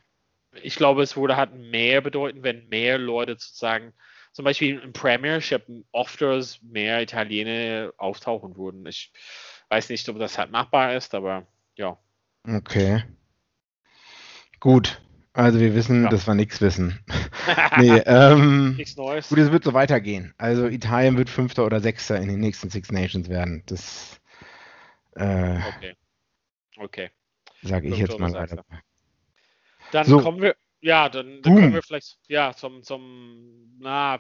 Ich 0.63 0.77
glaube, 0.77 1.03
es 1.03 1.17
würde 1.17 1.37
halt 1.37 1.55
mehr 1.55 2.01
bedeuten, 2.01 2.45
wenn 2.45 2.69
mehr 2.69 2.99
Leute 2.99 3.33
sozusagen, 3.33 3.93
zum 4.33 4.45
Beispiel 4.45 4.79
im 4.79 4.93
Premiership, 4.93 5.67
öfters 5.93 6.63
mehr 6.63 7.03
Italiener 7.03 7.93
auftauchen 7.97 8.57
würden. 8.57 8.87
Ich 8.87 9.13
weiß 9.71 9.89
nicht, 9.89 10.09
ob 10.09 10.21
das 10.21 10.39
halt 10.39 10.53
machbar 10.53 10.95
ist, 10.95 11.17
aber 11.17 11.49
ja. 11.75 11.99
Okay. 12.47 13.03
Gut. 14.61 15.01
Also 15.35 15.59
wir 15.59 15.75
wissen, 15.75 16.05
ja. 16.05 16.09
dass 16.09 16.27
wir 16.29 16.35
nichts 16.35 16.61
wissen. 16.61 17.01
nee, 17.79 17.99
ähm, 18.07 18.77
nichts 18.77 18.97
Neues. 18.97 19.29
Gut, 19.29 19.39
es 19.39 19.51
wird 19.51 19.65
so 19.65 19.75
weitergehen. 19.75 20.33
Also 20.39 20.69
Italien 20.69 21.17
wird 21.17 21.29
Fünfter 21.29 21.67
oder 21.67 21.81
Sechster 21.81 22.17
in 22.17 22.29
den 22.29 22.39
nächsten 22.39 22.71
Six 22.71 22.93
Nations 22.93 23.29
werden. 23.29 23.65
Das 23.67 24.21
äh, 25.17 25.59
okay. 25.77 25.97
Okay. 26.77 27.11
Sage 27.63 27.89
ich 27.89 27.99
jetzt 27.99 28.19
mal 28.19 28.33
weiter. 28.33 28.65
Dann 29.91 30.07
so. 30.07 30.21
kommen 30.21 30.41
wir, 30.41 30.55
ja, 30.81 31.09
dann, 31.09 31.43
dann 31.43 31.55
kommen 31.55 31.73
wir 31.73 31.83
vielleicht, 31.83 32.19
ja, 32.29 32.53
zum, 32.55 32.83
zum, 32.83 33.77
na, 33.79 34.19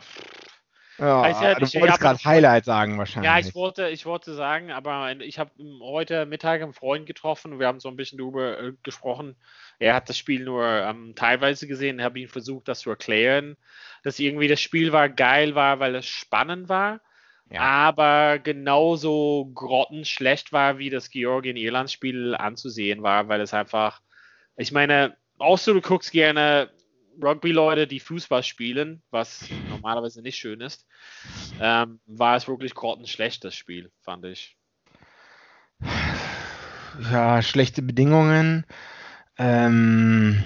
ja, 0.98 1.28
ja, 1.28 1.54
du 1.54 1.66
wolltest 1.80 2.00
gerade 2.00 2.24
Highlight 2.24 2.64
sagen 2.64 2.98
wahrscheinlich. 2.98 3.30
Ja, 3.30 3.38
ich 3.38 3.54
wollte, 3.54 3.88
ich 3.88 4.06
wollte 4.06 4.34
sagen, 4.34 4.70
aber 4.70 5.12
ich 5.20 5.38
habe 5.38 5.50
heute 5.80 6.24
Mittag 6.26 6.62
einen 6.62 6.72
Freund 6.72 7.06
getroffen 7.06 7.52
und 7.52 7.58
wir 7.58 7.66
haben 7.66 7.80
so 7.80 7.88
ein 7.88 7.96
bisschen 7.96 8.18
darüber 8.18 8.60
äh, 8.60 8.72
gesprochen. 8.82 9.36
Er 9.78 9.94
hat 9.94 10.08
das 10.08 10.16
Spiel 10.16 10.44
nur 10.44 10.64
ähm, 10.64 11.14
teilweise 11.16 11.66
gesehen, 11.66 12.02
habe 12.02 12.20
ihn 12.20 12.28
versucht, 12.28 12.68
das 12.68 12.80
zu 12.80 12.90
erklären, 12.90 13.56
dass 14.04 14.20
irgendwie 14.20 14.46
das 14.46 14.60
Spiel 14.60 14.92
war 14.92 15.08
geil 15.08 15.54
war, 15.54 15.80
weil 15.80 15.96
es 15.96 16.06
spannend 16.06 16.68
war, 16.68 17.00
ja. 17.50 17.60
aber 17.60 18.38
genauso 18.38 19.50
grottenschlecht 19.52 20.52
war, 20.52 20.78
wie 20.78 20.90
das 20.90 21.10
Georgien-Irland-Spiel 21.10 22.36
anzusehen 22.36 23.02
war, 23.02 23.28
weil 23.28 23.40
es 23.40 23.52
einfach, 23.52 24.00
ich 24.56 24.70
meine, 24.70 25.16
außer 25.38 25.74
du 25.74 25.80
guckst 25.80 26.12
gerne 26.12 26.70
Rugby-Leute, 27.22 27.86
die 27.86 28.00
Fußball 28.00 28.42
spielen, 28.42 29.02
was 29.10 29.48
normalerweise 29.68 30.22
nicht 30.22 30.36
schön 30.36 30.60
ist, 30.60 30.86
ähm, 31.60 32.00
war 32.06 32.36
es 32.36 32.48
wirklich 32.48 32.74
grottenschlecht, 32.74 33.44
das 33.44 33.54
Spiel, 33.54 33.90
fand 34.00 34.24
ich. 34.24 34.56
Ja, 37.10 37.42
schlechte 37.42 37.82
Bedingungen. 37.82 38.64
Ähm, 39.36 40.42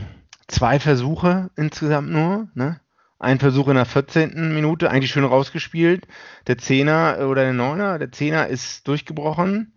zwei 0.47 0.81
Versuche 0.81 1.51
insgesamt 1.57 2.11
nur. 2.11 2.49
Ne? 2.55 2.81
Ein 3.19 3.39
Versuch 3.39 3.69
in 3.69 3.75
der 3.75 3.85
14. 3.85 4.55
Minute, 4.55 4.91
eigentlich 4.91 5.11
schön 5.11 5.25
rausgespielt. 5.25 6.07
Der 6.47 6.59
Zehner 6.59 7.29
oder 7.29 7.43
der 7.43 7.53
Neuner, 7.53 7.99
der 7.99 8.13
Zehner 8.13 8.47
ist 8.47 8.87
durchgebrochen, 8.89 9.75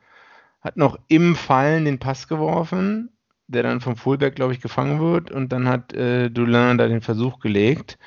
hat 0.62 0.77
noch 0.77 0.97
im 1.08 1.36
Fallen 1.36 1.86
den 1.86 1.99
Pass 1.99 2.27
geworfen 2.27 3.10
der 3.52 3.64
dann 3.64 3.82
vom 3.82 3.96
Fullback, 3.96 4.36
glaube 4.36 4.54
ich, 4.54 4.62
gefangen 4.62 5.00
wird 5.00 5.32
und 5.32 5.50
dann 5.50 5.68
hat 5.68 5.94
äh, 5.94 6.30
Doulin 6.30 6.78
da 6.78 6.88
den 6.88 7.02
Versuch 7.02 7.40
gelegt. 7.40 7.98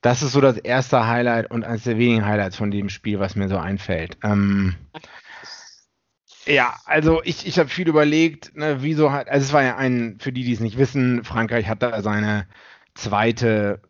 Das 0.00 0.22
ist 0.22 0.32
so 0.32 0.40
das 0.40 0.56
erste 0.56 1.06
Highlight 1.06 1.50
und 1.50 1.64
eines 1.64 1.84
der 1.84 1.98
wenigen 1.98 2.24
Highlights 2.24 2.56
von 2.56 2.70
dem 2.70 2.88
Spiel, 2.88 3.18
was 3.18 3.36
mir 3.36 3.48
so 3.48 3.58
einfällt. 3.58 4.18
Ähm, 4.22 4.74
ja, 6.46 6.76
also 6.84 7.22
ich, 7.24 7.46
ich 7.46 7.58
habe 7.58 7.68
viel 7.68 7.88
überlegt, 7.88 8.56
ne, 8.56 8.78
wieso 8.80 9.10
hat, 9.10 9.28
also 9.28 9.44
es 9.44 9.52
war 9.52 9.64
ja 9.64 9.76
ein, 9.76 10.18
für 10.20 10.32
die, 10.32 10.44
die 10.44 10.52
es 10.52 10.60
nicht 10.60 10.78
wissen, 10.78 11.24
Frankreich 11.24 11.68
hat 11.68 11.82
da 11.82 12.00
seine 12.02 12.46
zweite 12.94 13.80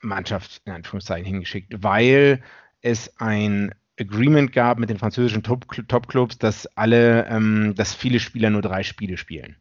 Mannschaft 0.00 0.62
in 0.64 0.72
Anführungszeichen 0.72 1.26
hingeschickt, 1.26 1.82
weil 1.82 2.42
es 2.82 3.18
ein 3.18 3.74
Agreement 3.98 4.52
gab 4.52 4.78
mit 4.78 4.90
den 4.90 4.98
französischen 4.98 5.42
Top-Clubs, 5.42 6.38
dass 6.38 6.66
alle, 6.76 7.26
ähm, 7.26 7.74
dass 7.76 7.94
viele 7.94 8.20
Spieler 8.20 8.50
nur 8.50 8.62
drei 8.62 8.82
Spiele 8.82 9.16
spielen. 9.16 9.56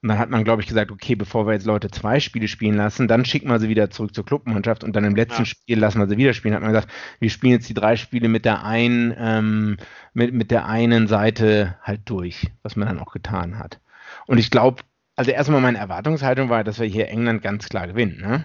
Und 0.00 0.10
dann 0.10 0.18
hat 0.18 0.30
man, 0.30 0.44
glaube 0.44 0.62
ich, 0.62 0.68
gesagt, 0.68 0.92
okay, 0.92 1.16
bevor 1.16 1.46
wir 1.46 1.54
jetzt 1.54 1.66
Leute 1.66 1.90
zwei 1.90 2.20
Spiele 2.20 2.46
spielen 2.46 2.76
lassen, 2.76 3.08
dann 3.08 3.24
schicken 3.24 3.48
wir 3.48 3.58
sie 3.58 3.68
wieder 3.68 3.90
zurück 3.90 4.14
zur 4.14 4.24
Clubmannschaft 4.24 4.84
und 4.84 4.94
dann 4.94 5.04
im 5.04 5.16
letzten 5.16 5.42
ja. 5.42 5.46
Spiel 5.46 5.78
lassen 5.78 5.98
wir 5.98 6.06
sie 6.06 6.16
wieder 6.16 6.34
spielen. 6.34 6.54
Hat 6.54 6.62
man 6.62 6.72
gesagt, 6.72 6.92
wir 7.18 7.30
spielen 7.30 7.54
jetzt 7.54 7.68
die 7.68 7.74
drei 7.74 7.96
Spiele 7.96 8.28
mit 8.28 8.44
der 8.44 8.64
einen, 8.64 9.12
ähm, 9.18 9.76
mit, 10.14 10.32
mit 10.32 10.52
der 10.52 10.66
einen 10.66 11.08
Seite 11.08 11.76
halt 11.82 12.02
durch, 12.04 12.46
was 12.62 12.76
man 12.76 12.86
dann 12.86 13.00
auch 13.00 13.12
getan 13.12 13.58
hat. 13.58 13.80
Und 14.26 14.38
ich 14.38 14.50
glaube, 14.52 14.82
also 15.16 15.32
erstmal 15.32 15.60
meine 15.60 15.78
Erwartungshaltung 15.78 16.48
war, 16.48 16.62
dass 16.62 16.78
wir 16.78 16.86
hier 16.86 17.08
England 17.08 17.42
ganz 17.42 17.68
klar 17.68 17.88
gewinnen, 17.88 18.20
ne? 18.20 18.44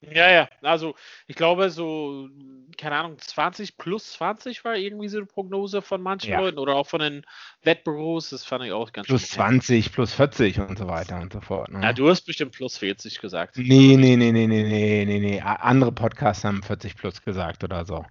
Ja, 0.00 0.30
ja, 0.30 0.48
also 0.62 0.94
ich 1.26 1.34
glaube 1.34 1.70
so, 1.70 2.28
keine 2.76 2.94
Ahnung, 2.94 3.18
20 3.18 3.76
plus 3.78 4.12
20 4.12 4.64
war 4.64 4.76
irgendwie 4.76 5.08
so 5.08 5.18
eine 5.18 5.26
Prognose 5.26 5.82
von 5.82 6.00
manchen 6.00 6.30
ja. 6.30 6.38
Leuten 6.38 6.58
oder 6.58 6.76
auch 6.76 6.86
von 6.86 7.00
den 7.00 7.26
Wettbüros, 7.62 8.30
das 8.30 8.44
fand 8.44 8.64
ich 8.64 8.70
auch 8.70 8.92
ganz 8.92 9.08
Plus 9.08 9.28
20, 9.30 9.92
plus 9.92 10.14
40 10.14 10.60
und 10.60 10.78
so 10.78 10.86
weiter 10.86 11.20
und 11.20 11.32
so 11.32 11.40
fort. 11.40 11.72
Ne? 11.72 11.82
Ja, 11.82 11.92
du 11.92 12.08
hast 12.08 12.22
bestimmt 12.22 12.52
plus 12.52 12.78
40 12.78 13.20
gesagt. 13.20 13.56
Nee, 13.56 13.96
nee, 13.98 14.14
nee, 14.14 14.30
nee, 14.30 14.46
nee, 14.46 14.62
nee, 14.62 15.04
nee, 15.04 15.18
nee. 15.18 15.40
Andere 15.40 15.90
Podcasts 15.90 16.44
haben 16.44 16.62
40 16.62 16.96
plus 16.96 17.22
gesagt 17.22 17.64
oder 17.64 17.84
so. 17.84 18.04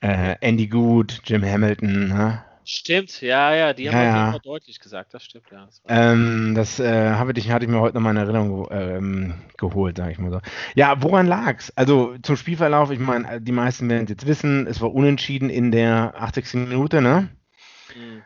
Äh, 0.00 0.36
Andy 0.40 0.66
Good, 0.66 1.20
Jim 1.26 1.44
Hamilton, 1.44 2.08
ne? 2.08 2.44
Stimmt, 2.64 3.20
ja, 3.20 3.54
ja, 3.54 3.72
die 3.72 3.90
haben 3.90 3.96
ja, 3.96 4.32
ja. 4.32 4.38
deutlich 4.38 4.78
gesagt, 4.78 5.14
das 5.14 5.24
stimmt, 5.24 5.46
ja. 5.50 5.66
Das, 5.66 5.82
ähm, 5.88 6.54
das 6.54 6.78
äh, 6.78 7.10
habe 7.10 7.32
ich, 7.36 7.50
hatte 7.50 7.64
ich 7.64 7.70
mir 7.70 7.80
heute 7.80 7.96
nochmal 7.96 8.16
in 8.16 8.22
Erinnerung 8.22 8.68
ähm, 8.70 9.34
geholt, 9.56 9.96
sage 9.96 10.12
ich 10.12 10.18
mal 10.18 10.30
so. 10.30 10.40
Ja, 10.74 11.02
woran 11.02 11.26
lag's? 11.26 11.72
Also 11.76 12.16
zum 12.22 12.36
Spielverlauf, 12.36 12.90
ich 12.90 13.00
meine, 13.00 13.40
die 13.40 13.52
meisten 13.52 13.88
werden 13.88 14.04
es 14.04 14.10
jetzt 14.10 14.26
wissen, 14.26 14.66
es 14.66 14.80
war 14.80 14.94
unentschieden 14.94 15.50
in 15.50 15.72
der 15.72 16.14
80. 16.16 16.54
Minute, 16.54 17.02
ne? 17.02 17.28
Mhm. 17.96 18.22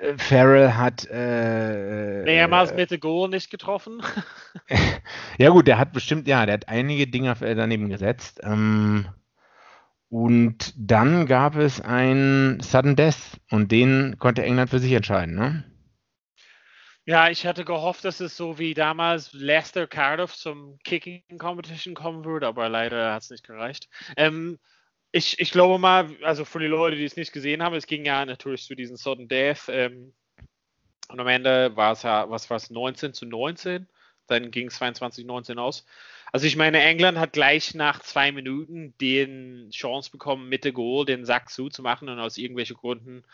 Äh, 0.00 0.18
Farrell 0.18 0.72
hat 0.74 1.06
äh, 1.10 2.22
mehrmals 2.22 2.70
äh, 2.70 2.76
mit 2.76 2.90
dem 2.90 3.00
Goal 3.00 3.28
nicht 3.28 3.50
getroffen. 3.50 4.02
ja 5.38 5.50
gut, 5.50 5.66
der 5.66 5.78
hat 5.78 5.92
bestimmt, 5.92 6.28
ja, 6.28 6.46
der 6.46 6.54
hat 6.54 6.68
einige 6.68 7.06
Dinger 7.06 7.34
daneben 7.34 7.88
gesetzt. 7.88 8.40
Ähm, 8.42 9.06
und 10.08 10.72
dann 10.76 11.26
gab 11.26 11.56
es 11.56 11.80
ein 11.80 12.60
Sudden 12.60 12.96
Death 12.96 13.40
und 13.50 13.72
den 13.72 14.18
konnte 14.18 14.42
England 14.42 14.70
für 14.70 14.78
sich 14.78 14.92
entscheiden, 14.92 15.34
ne? 15.34 15.64
Ja, 17.08 17.30
ich 17.30 17.46
hatte 17.46 17.64
gehofft, 17.64 18.04
dass 18.04 18.18
es 18.18 18.36
so 18.36 18.58
wie 18.58 18.74
damals 18.74 19.32
Leicester 19.32 19.86
Cardiff 19.86 20.34
zum 20.34 20.78
Kicking 20.82 21.22
Competition 21.38 21.94
kommen 21.94 22.24
würde, 22.24 22.48
aber 22.48 22.68
leider 22.68 23.14
hat 23.14 23.22
es 23.22 23.30
nicht 23.30 23.46
gereicht. 23.46 23.88
Ähm, 24.16 24.58
ich, 25.12 25.38
ich 25.38 25.52
glaube 25.52 25.78
mal, 25.78 26.10
also 26.22 26.44
für 26.44 26.58
die 26.58 26.66
Leute, 26.66 26.96
die 26.96 27.04
es 27.04 27.16
nicht 27.16 27.32
gesehen 27.32 27.62
haben, 27.62 27.76
es 27.76 27.86
ging 27.86 28.04
ja 28.04 28.24
natürlich 28.26 28.64
zu 28.64 28.74
diesem 28.74 28.96
Sudden 28.96 29.28
Death 29.28 29.68
ähm, 29.68 30.14
und 31.08 31.20
am 31.20 31.28
Ende 31.28 31.76
war 31.76 31.92
es 31.92 32.02
ja, 32.02 32.28
was 32.28 32.50
war 32.50 32.56
es, 32.56 32.70
19 32.70 33.14
zu 33.14 33.24
19, 33.24 33.88
dann 34.26 34.50
ging 34.50 34.66
es 34.66 34.74
22 34.74 35.24
19 35.24 35.58
aus. 35.60 35.86
Also 36.32 36.46
ich 36.46 36.56
meine, 36.56 36.82
England 36.82 37.18
hat 37.18 37.32
gleich 37.32 37.74
nach 37.74 38.00
zwei 38.00 38.32
Minuten 38.32 38.94
den 39.00 39.70
Chance 39.70 40.10
bekommen, 40.10 40.48
mit 40.48 40.64
der 40.64 40.72
Goal 40.72 41.04
den 41.04 41.24
Sack 41.24 41.50
zuzumachen 41.50 42.08
und 42.08 42.18
aus 42.18 42.36
irgendwelchen 42.36 42.76
Gründen 42.76 43.24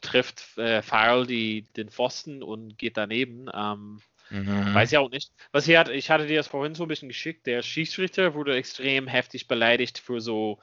trifft 0.00 0.58
äh, 0.58 0.82
Farrell 0.82 1.26
die, 1.26 1.62
den 1.76 1.90
Pfosten 1.90 2.42
und 2.42 2.78
geht 2.78 2.96
daneben. 2.96 3.48
Ähm, 3.54 4.00
mhm. 4.30 4.74
Weiß 4.74 4.92
ich 4.92 4.98
auch 4.98 5.10
nicht. 5.10 5.32
Was 5.52 5.66
hier 5.66 5.78
hat, 5.78 5.88
ich 5.88 6.10
hatte 6.10 6.26
dir 6.26 6.38
das 6.38 6.48
vorhin 6.48 6.74
so 6.74 6.84
ein 6.84 6.88
bisschen 6.88 7.08
geschickt. 7.08 7.46
Der 7.46 7.62
Schiedsrichter 7.62 8.34
wurde 8.34 8.56
extrem 8.56 9.06
heftig 9.06 9.46
beleidigt 9.46 9.98
für 9.98 10.20
so, 10.20 10.58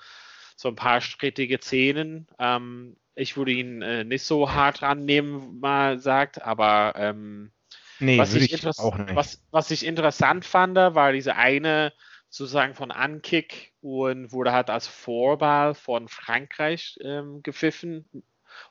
so 0.56 0.69
ein 0.69 0.76
paar 0.76 1.02
strittige 1.02 1.60
Szenen. 1.60 2.28
Ähm, 2.39 2.97
ich 3.15 3.38
würde 3.38 3.52
ihn 3.52 3.82
äh, 3.82 4.04
nicht 4.04 4.23
so 4.23 4.52
hart 4.52 4.82
rannehmen, 4.82 5.60
mal 5.60 6.00
sagt, 6.00 6.41
aber 6.41 6.93
ähm, 6.95 7.52
Nee, 7.99 8.17
was 8.17 8.33
ich, 8.33 8.53
ich 8.53 8.79
auch 8.79 8.97
nicht. 8.97 9.15
Was, 9.15 9.41
was 9.51 9.71
ich 9.71 9.86
interessant 9.86 10.45
fand, 10.45 10.75
war 10.75 11.12
diese 11.12 11.36
eine 11.36 11.93
sozusagen 12.29 12.75
von 12.75 12.91
Ankick 12.91 13.73
und 13.81 14.31
wurde 14.31 14.51
halt 14.51 14.69
als 14.69 14.88
Vorball 14.88 15.73
von 15.73 16.07
Frankreich 16.07 16.97
ähm, 17.01 17.41
gepfiffen, 17.41 18.05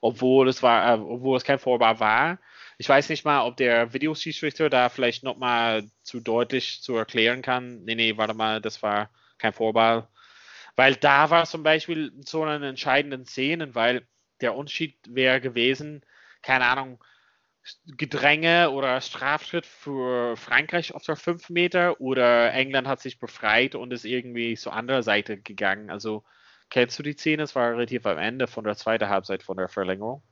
obwohl 0.01 0.49
es 0.49 0.63
war, 0.63 0.95
äh, 0.95 1.01
obwohl 1.01 1.37
es 1.37 1.45
kein 1.45 1.59
Vorball 1.59 1.99
war. 2.01 2.39
Ich 2.79 2.89
weiß 2.89 3.09
nicht 3.09 3.25
mal, 3.25 3.43
ob 3.43 3.57
der 3.57 3.93
Videoschiedsrichter 3.95 4.69
da 4.69 4.89
vielleicht 4.89 5.25
nochmal 5.25 5.85
zu 6.03 6.21
deutlich 6.21 6.83
zu 6.83 6.95
erklären 6.97 7.43
kann. 7.43 7.85
Nee, 7.85 7.95
nee, 7.95 8.17
warte 8.17 8.35
mal, 8.35 8.61
das 8.61 8.83
war 8.83 9.11
kein 9.39 9.55
Vorball. 9.55 10.09
Weil 10.77 10.95
da 10.95 11.31
war 11.31 11.47
zum 11.47 11.63
Beispiel 11.63 12.13
so 12.21 12.43
eine 12.43 12.69
entscheidenden 12.69 13.25
Szenen, 13.25 13.75
weil 13.75 14.07
der 14.43 14.55
Unterschied 14.55 14.99
wäre 15.09 15.41
gewesen, 15.41 16.05
keine 16.43 16.67
Ahnung, 16.67 17.03
Gedränge 17.87 18.71
oder 18.71 19.01
Strafschritt 19.01 19.67
für 19.67 20.37
Frankreich 20.37 20.95
auf 20.95 21.03
der 21.05 21.17
5 21.17 21.51
Meter 21.51 22.01
oder 22.01 22.53
England 22.53 22.87
hat 22.87 23.01
sich 23.01 23.19
befreit 23.19 23.75
und 23.75 23.93
ist 23.93 24.05
irgendwie 24.05 24.57
zur 24.57 24.73
anderen 24.73 25.03
Seite 25.03 25.37
gegangen. 25.39 25.91
Also 25.91 26.25
kennst 26.71 26.99
du 26.99 27.03
die 27.03 27.15
Szene? 27.15 27.43
Es 27.43 27.55
war 27.55 27.71
relativ 27.71 28.07
am 28.07 28.19
Ende 28.19 28.47
von 28.47 28.65
der 28.65 28.77
zweiten 28.77 29.09
Halbzeit 29.09 29.43
von 29.43 29.57
der 29.57 29.69
Verlängerung. 29.69 30.23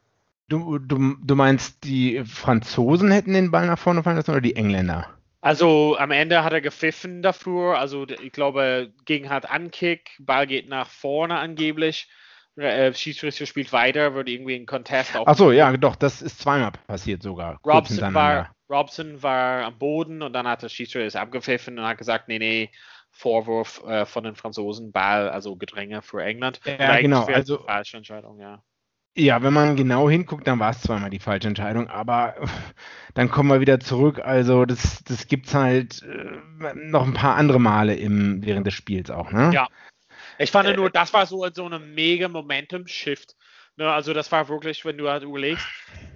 Du, 0.49 0.79
du, 0.79 1.17
du 1.23 1.35
meinst, 1.35 1.85
die 1.85 2.23
Franzosen 2.25 3.11
hätten 3.11 3.33
den 3.33 3.51
Ball 3.51 3.67
nach 3.67 3.79
vorne 3.79 4.03
fallen 4.03 4.17
lassen 4.17 4.31
oder 4.31 4.41
die 4.41 4.57
Engländer? 4.57 5.09
Also 5.41 5.97
am 5.99 6.11
Ende 6.11 6.45
hat 6.45 6.53
er 6.53 6.61
gepfiffen 6.61 7.23
dafür. 7.23 7.79
Also 7.79 8.07
ich 8.09 8.33
glaube, 8.33 8.93
gegen 9.05 9.31
hat 9.31 9.51
Ankick, 9.51 10.17
Ball 10.19 10.47
geht 10.47 10.69
nach 10.69 10.89
vorne 10.89 11.39
angeblich 11.39 12.09
äh, 12.57 12.95
Schiedsrichter 12.95 13.47
spielt 13.47 13.73
weiter, 13.73 14.15
wird 14.15 14.29
irgendwie 14.29 14.57
ein 14.57 14.67
Contest 14.67 15.17
auf. 15.17 15.27
Achso, 15.27 15.51
ja, 15.51 15.77
doch, 15.77 15.97
das 15.97 16.23
ist 16.23 16.41
zweimal 16.41 16.73
passiert 16.87 17.23
sogar. 17.23 17.59
Robson 17.65 18.15
war, 18.15 18.55
Robson 18.71 19.23
war 19.23 19.65
am 19.65 19.79
Boden 19.79 20.23
und 20.23 20.33
dann 20.33 20.47
hat 20.47 20.63
der 20.63 20.69
Schiedsrichter 20.69 21.07
es 21.07 21.17
abgepfiffen 21.17 21.79
und 21.79 21.85
hat 21.85 21.99
gesagt, 21.99 22.29
nee, 22.29 22.39
nee, 22.39 22.71
Vorwurf 23.11 23.83
äh, 23.87 24.07
von 24.07 24.25
den 24.25 24.35
Franzosen, 24.35 24.93
Ball, 24.93 25.29
also 25.29 25.57
Gedränge 25.57 26.03
für 26.03 26.23
England. 26.23 26.61
Ja, 26.65 27.01
genau. 27.01 27.25
Also, 27.25 27.63
falsche 27.65 27.97
Entscheidung, 27.97 28.39
ja. 28.41 28.63
Ja, 29.17 29.45
wenn 29.45 29.53
man 29.53 29.77
genau 29.77 30.11
hinguckt, 30.11 30.45
dann 30.49 30.59
war 30.59 30.71
es 30.71 30.81
zweimal 30.81 31.09
die 31.09 31.21
falsche 31.21 31.47
Entscheidung, 31.47 31.89
aber 31.89 32.35
dann 33.15 33.31
kommen 33.31 33.49
wir 33.49 33.61
wieder 33.61 33.79
zurück. 33.79 34.21
Also 34.25 34.65
das, 34.65 35.05
das 35.05 35.29
gibt 35.29 35.47
es 35.47 35.55
halt 35.55 36.03
äh, 36.03 36.75
noch 36.75 37.07
ein 37.07 37.15
paar 37.15 37.37
andere 37.37 37.61
Male 37.61 37.95
im, 37.95 38.45
während 38.45 38.67
des 38.67 38.75
Spiels 38.75 39.11
auch, 39.11 39.31
ne? 39.31 39.53
Ja, 39.55 39.69
ich 40.39 40.51
fand 40.51 40.69
äh, 40.69 40.77
nur, 40.77 40.91
das 40.91 41.13
war 41.13 41.27
so, 41.27 41.47
so 41.53 41.67
eine 41.67 41.79
mega 41.79 42.29
Momentum-Shift. 42.29 43.37
Ne, 43.77 43.93
also 43.93 44.13
das 44.13 44.31
war 44.31 44.49
wirklich, 44.49 44.85
wenn 44.85 44.99
du 44.99 45.09
halt 45.09 45.25
überlegst, 45.25 45.67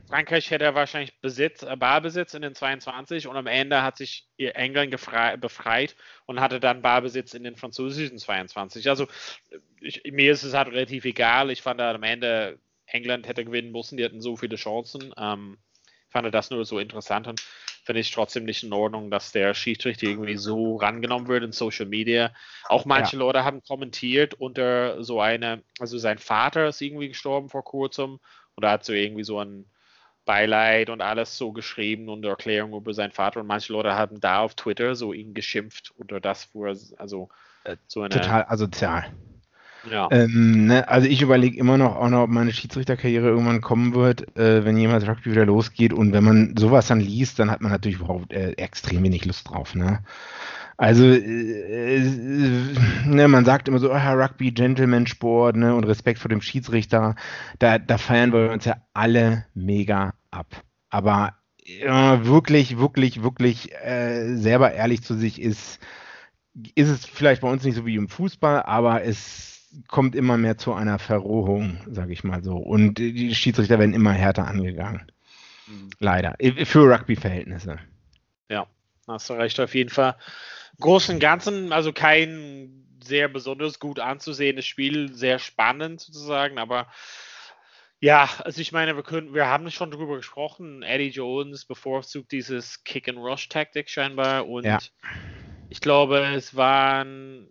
Frankreich 0.09 0.51
hätte 0.51 0.75
wahrscheinlich 0.75 1.21
Besitz, 1.21 1.63
äh, 1.63 1.77
Ballbesitz 1.77 2.35
in 2.35 2.43
den 2.43 2.55
22 2.55 3.27
und 3.27 3.37
am 3.37 3.49
Ende 3.49 3.83
hat 3.83 3.97
sich 3.97 4.29
England 4.37 4.93
befreit 4.93 5.97
und 6.27 6.41
hatte 6.41 6.61
dann 6.61 6.83
Ballbesitz 6.83 7.35
in 7.35 7.43
den 7.43 7.57
französischen 7.57 8.19
22. 8.19 8.89
Also 8.89 9.09
ich, 9.81 10.03
mir 10.11 10.31
ist 10.33 10.45
es 10.45 10.55
halt 10.55 10.69
relativ 10.69 11.05
egal. 11.05 11.51
Ich 11.51 11.63
fand 11.63 11.81
halt 11.81 11.97
am 11.97 12.05
Ende 12.05 12.61
England 12.87 13.27
hätte 13.27 13.45
gewinnen 13.45 13.73
müssen, 13.73 13.97
die 13.97 14.05
hatten 14.05 14.21
so 14.21 14.37
viele 14.37 14.57
Chancen. 14.57 15.13
Ähm, 15.19 15.59
fand 16.11 16.33
das 16.33 16.51
nur 16.51 16.65
so 16.65 16.79
interessant 16.79 17.27
und 17.27 17.43
finde 17.89 18.03
ich 18.03 18.11
trotzdem 18.11 18.45
nicht 18.45 18.65
in 18.65 18.73
Ordnung, 18.75 19.11
dass 19.11 19.33
der 19.33 19.55
Schiedsrichter 19.55 20.09
irgendwie 20.09 20.37
so 20.37 20.77
rangenommen 20.77 21.27
wird 21.27 21.43
in 21.43 21.53
Social 21.53 21.87
Media. 21.87 22.33
Auch 22.69 22.85
manche 22.85 23.17
ja. 23.17 23.21
Leute 23.21 23.45
haben 23.45 23.63
kommentiert 23.63 24.35
unter 24.35 25.03
so 25.03 25.23
eine, 25.23 25.63
also 25.81 25.97
sein 25.97 26.19
Vater 26.19 26.69
ist 26.69 26.83
irgendwie 26.83 27.09
gestorben 27.09 27.49
vor 27.49 27.65
kurzem 27.65 28.21
und 28.57 28.63
er 28.63 28.73
hat 28.73 28.85
so 28.85 28.93
irgendwie 28.93 29.25
so 29.25 29.41
ein 29.43 29.65
Beileid 30.27 30.91
und 30.91 31.01
alles 31.01 31.39
so 31.39 31.53
geschrieben 31.53 32.11
und 32.11 32.23
Erklärung 32.27 32.75
über 32.75 32.93
seinen 32.93 33.13
Vater 33.13 33.41
und 33.41 33.47
manche 33.47 33.73
Leute 33.73 33.95
haben 33.95 34.21
da 34.21 34.41
auf 34.41 34.55
Twitter 34.55 34.95
so 34.95 35.15
ihn 35.15 35.33
geschimpft 35.33 35.95
unter 35.97 36.21
das, 36.21 36.51
wo 36.53 36.67
er 36.67 36.77
also 36.99 37.31
so 37.87 38.03
eine 38.03 38.11
total 38.11 38.45
asozial. 38.49 39.11
Ja. 39.91 40.09
Ähm, 40.11 40.67
ne, 40.67 40.89
also 40.89 41.07
ich 41.09 41.23
überlege 41.23 41.59
immer 41.59 41.77
noch, 41.77 41.97
auch 41.97 42.09
noch, 42.09 42.23
ob 42.23 42.31
meine 42.31 42.53
Schiedsrichterkarriere 42.53 43.29
irgendwann 43.29 43.61
kommen 43.61 43.95
wird, 43.95 44.37
äh, 44.37 44.65
wenn 44.65 44.77
jemals 44.77 45.07
Rugby 45.07 45.33
wieder 45.33 45.47
losgeht. 45.47 45.93
Und 45.93 46.13
wenn 46.13 46.25
man 46.25 46.55
sowas 46.59 46.89
dann 46.89 47.01
liest, 47.01 47.39
dann 47.39 47.51
hat 47.51 47.61
man 47.61 47.73
natürlich 47.73 47.99
überhaupt 47.99 48.33
äh, 48.33 48.53
extrem 48.53 49.03
wenig 49.03 49.25
Lust 49.25 49.49
drauf. 49.49 49.75
Ne? 49.75 50.01
Also 50.77 51.05
äh, 51.05 51.97
äh 51.97 52.75
ne, 53.07 53.29
man 53.29 53.45
sagt 53.45 53.69
immer 53.69 53.79
so, 53.79 53.93
oh, 53.93 53.97
Rugby, 53.97 54.53
Gentleman-Sport 54.53 55.57
ne, 55.57 55.75
und 55.75 55.85
Respekt 55.85 56.19
vor 56.19 56.29
dem 56.29 56.41
Schiedsrichter. 56.41 57.17
Da, 57.59 57.79
da 57.79 57.99
feiern 57.99 58.33
wir 58.33 58.51
uns 58.51 58.65
ja 58.65 58.77
alle 58.95 59.45
mega 59.55 60.15
ab. 60.31 60.63
Aber 60.91 61.35
wirklich, 61.69 62.79
wirklich, 62.79 63.23
wirklich 63.23 63.73
äh, 63.85 64.37
selber 64.37 64.73
ehrlich 64.73 65.03
zu 65.03 65.15
sich 65.15 65.41
ist, 65.41 65.79
ist 66.75 66.89
es 66.89 67.05
vielleicht 67.05 67.43
bei 67.43 67.51
uns 67.51 67.65
nicht 67.65 67.75
so 67.75 67.87
wie 67.87 67.97
im 67.97 68.09
Fußball, 68.09 68.63
aber 68.63 69.05
es 69.05 69.58
kommt 69.87 70.15
immer 70.15 70.37
mehr 70.37 70.59
zu 70.59 70.73
einer 70.73 70.99
Verrohung, 70.99 71.79
sage 71.91 72.13
ich 72.13 72.25
mal 72.25 72.43
so. 72.43 72.57
Und 72.57 72.95
die 72.99 73.35
Schiedsrichter 73.35 73.79
werden 73.79 73.95
immer 73.95 74.13
härter 74.13 74.47
angegangen. 74.47 75.11
Mhm. 75.67 75.91
Leider. 75.99 76.37
Für 76.65 76.91
Rugby-Verhältnisse. 76.91 77.79
Ja, 78.49 78.67
hast 79.07 79.29
du 79.31 79.35
recht, 79.35 79.61
auf 79.61 79.75
jeden 79.75 79.91
Fall. 79.91 80.17
Großen 80.81 81.15
und 81.15 81.21
Ganzen, 81.21 81.73
also 81.73 81.93
kein 81.93 82.85
sehr 83.03 83.29
besonders 83.29 83.79
gut 83.79 84.01
anzusehendes 84.01 84.67
Spiel, 84.67 85.13
sehr 85.13 85.39
spannend 85.39 86.01
sozusagen, 86.01 86.59
aber 86.59 86.89
Ja, 88.01 88.29
also 88.45 88.61
ich 88.61 88.71
meine, 88.71 88.95
wir 88.95 89.03
können, 89.03 89.35
wir 89.35 89.47
haben 89.47 89.71
schon 89.71 89.91
drüber 89.91 90.17
gesprochen. 90.17 90.83
Eddie 90.83 91.09
Jones 91.09 91.65
bevorzugt 91.65 92.31
dieses 92.31 92.85
Kick-and-Rush-Taktik 92.85 93.91
scheinbar 93.91 94.47
und 94.49 94.65
ja. 94.65 94.79
ich 95.69 95.81
glaube, 95.81 96.19
es 96.35 96.55
waren, 96.55 97.49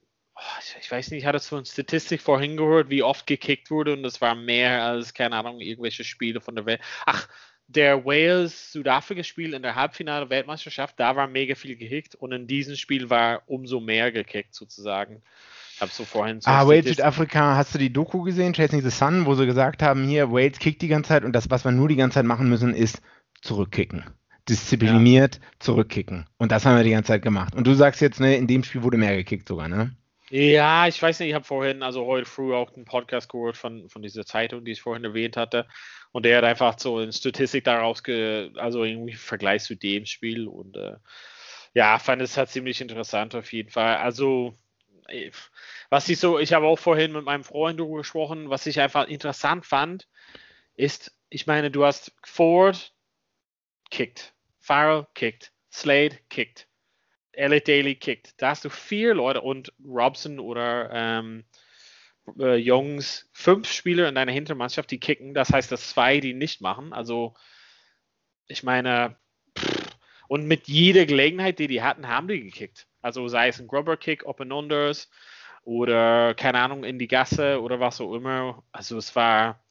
ich 0.80 0.92
weiß 0.92 1.12
nicht, 1.12 1.22
ich 1.22 1.26
hatte 1.26 1.40
so 1.40 1.56
eine 1.56 1.66
Statistik 1.66 2.22
vorhin 2.22 2.58
gehört, 2.58 2.90
wie 2.90 3.04
oft 3.04 3.28
gekickt 3.28 3.72
wurde 3.72 3.94
und 3.94 4.06
es 4.06 4.22
war 4.22 4.36
mehr 4.36 4.84
als, 4.84 5.14
keine 5.14 5.36
Ahnung, 5.36 5.60
irgendwelche 5.60 6.04
Spiele 6.04 6.42
von 6.42 6.56
der 6.56 6.66
Welt. 6.66 6.82
Ach, 7.06 7.28
der 7.68 8.06
Wales-Südafrika-Spiel 8.06 9.54
in 9.54 9.62
der 9.62 9.76
Halbfinale 9.76 10.30
Weltmeisterschaft, 10.30 11.00
da 11.00 11.16
war 11.16 11.28
mega 11.28 11.56
viel 11.56 11.76
gekickt 11.76 12.16
und 12.16 12.32
in 12.32 12.48
diesem 12.48 12.76
Spiel 12.76 13.10
war 13.10 13.44
umso 13.48 13.80
mehr 13.80 14.12
gekickt 14.12 14.54
sozusagen. 14.56 15.22
Hab 15.80 15.90
so 15.90 16.06
vorhin 16.06 16.42
so 16.42 16.50
Ah, 16.50 16.66
Wales 16.66 16.86
Südafrika, 16.86 17.56
hast 17.56 17.76
du 17.76 17.78
die 17.78 17.92
Doku 17.92 18.24
gesehen, 18.24 18.54
Chasing 18.54 18.82
the 18.82 18.90
Sun, 18.90 19.26
wo 19.26 19.36
sie 19.36 19.46
gesagt 19.46 19.84
haben, 19.84 20.08
hier, 20.08 20.32
Wales 20.32 20.60
kickt 20.60 20.82
die 20.82 20.88
ganze 20.88 21.10
Zeit 21.10 21.24
und 21.24 21.34
das, 21.34 21.50
was 21.50 21.66
wir 21.66 21.72
nur 21.72 21.88
die 21.88 21.98
ganze 21.98 22.16
Zeit 22.16 22.26
machen 22.26 22.50
müssen, 22.50 22.74
ist 22.74 23.02
zurückkicken. 23.42 24.06
Diszipliniert 24.50 25.36
ja. 25.36 25.42
zurückkicken. 25.60 26.26
Und 26.38 26.52
das 26.52 26.66
haben 26.66 26.78
wir 26.78 26.84
die 26.84 26.92
ganze 26.92 27.10
Zeit 27.10 27.22
gemacht. 27.22 27.54
Und 27.54 27.68
du 27.68 27.74
sagst 27.74 28.02
jetzt, 28.02 28.20
ne, 28.20 28.38
in 28.38 28.48
dem 28.48 28.64
Spiel 28.64 28.82
wurde 28.82 28.98
mehr 28.98 29.16
gekickt 29.16 29.48
sogar, 29.48 29.68
ne? 29.68 29.96
Ja, 30.30 30.88
ich 30.88 31.02
weiß 31.02 31.20
nicht, 31.20 31.30
ich 31.30 31.36
habe 31.36 31.46
vorhin, 31.46 31.84
also 31.84 32.06
heute 32.06 32.26
früh 32.30 32.54
auch 32.54 32.74
einen 32.76 32.84
Podcast 32.84 33.30
gehört 33.30 33.56
von, 33.56 33.90
von 33.90 34.02
dieser 34.02 34.26
Zeitung, 34.26 34.66
die 34.66 34.72
ich 34.74 34.82
vorhin 34.82 35.06
erwähnt 35.06 35.38
hatte. 35.38 35.68
Und 36.12 36.26
der 36.26 36.38
hat 36.38 36.44
einfach 36.44 36.78
so 36.78 36.98
eine 36.98 37.14
Statistik 37.14 37.64
daraus, 37.64 38.04
ge, 38.04 38.52
also 38.58 38.84
irgendwie 38.84 39.14
im 39.14 39.18
Vergleich 39.18 39.64
zu 39.64 39.76
dem 39.76 40.06
Spiel. 40.06 40.48
Und 40.48 40.76
äh, 40.76 40.96
ja, 41.74 41.98
fand 42.00 42.22
es 42.22 42.36
halt 42.36 42.50
ziemlich 42.50 42.82
interessant 42.82 43.36
auf 43.36 43.54
jeden 43.54 43.70
Fall. 43.70 43.98
Also 43.98 44.58
was 45.90 46.10
ich 46.10 46.20
so, 46.20 46.40
ich 46.40 46.54
habe 46.54 46.66
auch 46.66 46.80
vorhin 46.80 47.14
mit 47.14 47.24
meinem 47.24 47.44
Freund 47.44 47.80
darüber 47.80 48.00
gesprochen, 48.00 48.50
was 48.50 48.66
ich 48.66 48.80
einfach 48.80 49.08
interessant 49.08 49.66
fand, 49.66 50.08
ist, 50.76 51.16
ich 51.30 51.48
meine, 51.48 51.72
du 51.72 51.86
hast 51.86 52.14
Ford 52.24 52.94
kickt, 53.90 54.34
Farrell 54.60 55.08
kickt, 55.14 55.54
Slade 55.72 56.18
kickt, 56.30 56.68
Elliot 57.38 57.68
Daly 57.68 57.96
kickt. 57.96 58.42
Da 58.42 58.50
hast 58.50 58.66
du 58.66 58.70
vier 58.70 59.14
Leute 59.14 59.42
und 59.42 59.72
Robson 59.86 60.40
oder 60.40 60.90
ähm, 60.92 61.46
äh, 62.40 62.56
Jungs, 62.56 63.30
fünf 63.32 63.72
Spieler 63.72 64.10
in 64.10 64.16
deiner 64.16 64.32
Hintermannschaft, 64.32 64.92
die 64.92 65.00
kicken. 65.00 65.34
Das 65.34 65.52
heißt, 65.52 65.72
dass 65.72 65.90
zwei 65.90 66.20
die 66.20 66.34
nicht 66.34 66.62
machen. 66.62 66.94
Also, 66.94 67.36
ich 68.48 68.64
meine, 68.64 69.18
pff, 69.58 69.98
und 70.28 70.46
mit 70.48 70.68
jeder 70.68 71.06
Gelegenheit, 71.06 71.60
die 71.60 71.68
die 71.68 71.82
hatten, 71.82 72.08
haben 72.08 72.28
die 72.28 72.42
gekickt. 72.42 72.88
Also 73.02 73.28
sei 73.28 73.48
es 73.48 73.60
ein 73.60 73.68
Grubber-Kick, 73.68 74.26
Open 74.26 74.52
Unders 74.52 75.10
oder 75.64 76.34
keine 76.34 76.60
Ahnung, 76.60 76.84
in 76.84 77.00
die 77.00 77.08
Gasse 77.08 77.62
oder 77.62 77.80
was 77.80 78.02
auch 78.02 78.14
immer. 78.14 78.64
Also 78.72 78.98
es 78.98 79.16
war 79.16 79.64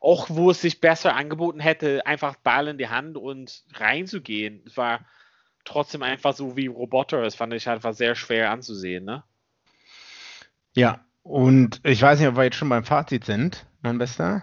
auch, 0.00 0.28
wo 0.30 0.50
es 0.50 0.60
sich 0.60 0.80
besser 0.80 1.16
angeboten 1.16 1.60
hätte, 1.60 2.06
einfach 2.06 2.36
Ball 2.36 2.68
in 2.68 2.78
die 2.78 2.88
Hand 2.88 3.16
und 3.16 3.64
reinzugehen. 3.74 4.62
Es 4.66 4.76
war 4.76 5.06
trotzdem 5.66 6.02
einfach 6.02 6.34
so 6.34 6.56
wie 6.56 6.66
Roboter. 6.66 7.22
Das 7.22 7.34
fand 7.34 7.52
ich 7.54 7.68
einfach 7.68 7.94
sehr 7.94 8.14
schwer 8.14 8.50
anzusehen, 8.50 9.04
ne? 9.04 9.24
Ja, 10.74 11.04
und 11.22 11.80
ich 11.84 12.00
weiß 12.00 12.18
nicht, 12.18 12.28
ob 12.28 12.36
wir 12.36 12.44
jetzt 12.44 12.56
schon 12.56 12.68
beim 12.68 12.84
Fazit 12.84 13.24
sind, 13.24 13.66
mein 13.82 13.98
Bester, 13.98 14.42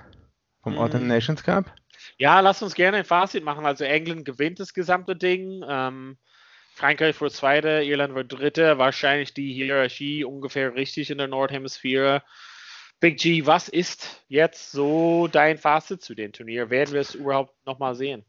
vom 0.61 0.74
mhm. 0.74 0.80
Autumn 0.80 1.07
Nations 1.07 1.43
Cup. 1.43 1.74
Ja, 2.17 2.39
lass 2.39 2.61
uns 2.61 2.76
gerne 2.76 2.97
ein 2.97 3.05
Fazit 3.05 3.43
machen. 3.43 3.65
Also 3.65 3.84
England 3.84 4.26
gewinnt 4.26 4.59
das 4.59 4.74
gesamte 4.74 5.15
Ding. 5.15 5.63
Ähm, 5.67 6.17
Frankreich 6.76 7.19
wird 7.21 7.34
Zweiter, 7.34 7.84
Irland 7.84 8.15
wird 8.15 8.32
Dritter. 8.32 8.78
Wahrscheinlich 8.78 9.34
die 9.34 9.53
Hierarchie 9.53 10.24
ungefähr 10.24 10.74
richtig 10.76 11.11
in 11.11 11.19
der 11.19 11.28
Nordhemisphäre. 11.28 12.24
Big 12.99 13.19
G, 13.19 13.45
was 13.45 13.69
ist 13.69 14.24
jetzt 14.28 14.71
so 14.71 15.28
dein 15.28 15.57
Fazit 15.57 16.01
zu 16.01 16.15
dem 16.15 16.32
Turnier? 16.32 16.69
Werden 16.69 16.93
wir 16.93 17.01
es 17.01 17.15
überhaupt 17.15 17.53
nochmal 17.65 17.95
sehen? 17.95 18.26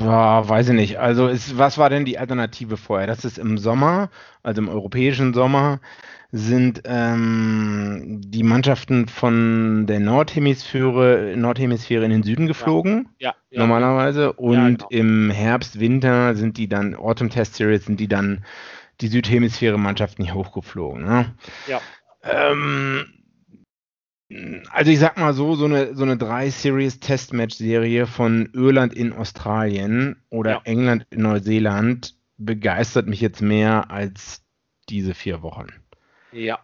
Ja, 0.00 0.48
weiß 0.48 0.68
ich 0.68 0.74
nicht. 0.74 0.98
Also, 0.98 1.28
ist, 1.28 1.58
was 1.58 1.78
war 1.78 1.90
denn 1.90 2.04
die 2.04 2.18
Alternative 2.18 2.76
vorher? 2.76 3.06
Das 3.06 3.24
ist 3.24 3.38
im 3.38 3.58
Sommer, 3.58 4.10
also 4.42 4.60
im 4.60 4.68
europäischen 4.68 5.34
Sommer, 5.34 5.80
sind 6.30 6.82
ähm, 6.84 8.20
die 8.22 8.42
Mannschaften 8.42 9.08
von 9.08 9.86
der 9.86 9.98
Nordhemisphäre, 10.00 11.34
Nordhemisphäre 11.36 12.04
in 12.04 12.10
den 12.10 12.22
Süden 12.22 12.46
geflogen, 12.46 13.08
ja, 13.18 13.30
ja, 13.30 13.34
ja. 13.50 13.60
normalerweise. 13.60 14.32
Und 14.34 14.78
genau. 14.78 14.86
im 14.90 15.30
Herbst, 15.30 15.80
Winter 15.80 16.34
sind 16.34 16.58
die 16.58 16.68
dann, 16.68 16.94
Autumn 16.94 17.30
Test 17.30 17.54
Series, 17.54 17.86
sind 17.86 17.98
die 17.98 18.08
dann 18.08 18.44
die 19.00 19.08
Südhemisphäre-Mannschaften 19.08 20.24
hier 20.24 20.34
hochgeflogen. 20.34 21.04
Ne? 21.04 21.34
Ja. 21.66 21.80
Ähm, 22.22 23.06
also 24.70 24.90
ich 24.90 24.98
sag 24.98 25.16
mal 25.16 25.32
so, 25.32 25.54
so 25.54 25.64
eine, 25.64 25.94
so 25.94 26.02
eine 26.02 26.16
3-Series-Testmatch-Serie 26.16 28.06
von 28.06 28.50
Irland 28.52 28.92
in 28.92 29.12
Australien 29.12 30.22
oder 30.28 30.50
ja. 30.50 30.60
England 30.64 31.06
in 31.10 31.22
Neuseeland 31.22 32.14
begeistert 32.36 33.06
mich 33.06 33.20
jetzt 33.20 33.40
mehr 33.40 33.90
als 33.90 34.44
diese 34.88 35.14
vier 35.14 35.42
Wochen. 35.42 35.68
Ja. 36.32 36.58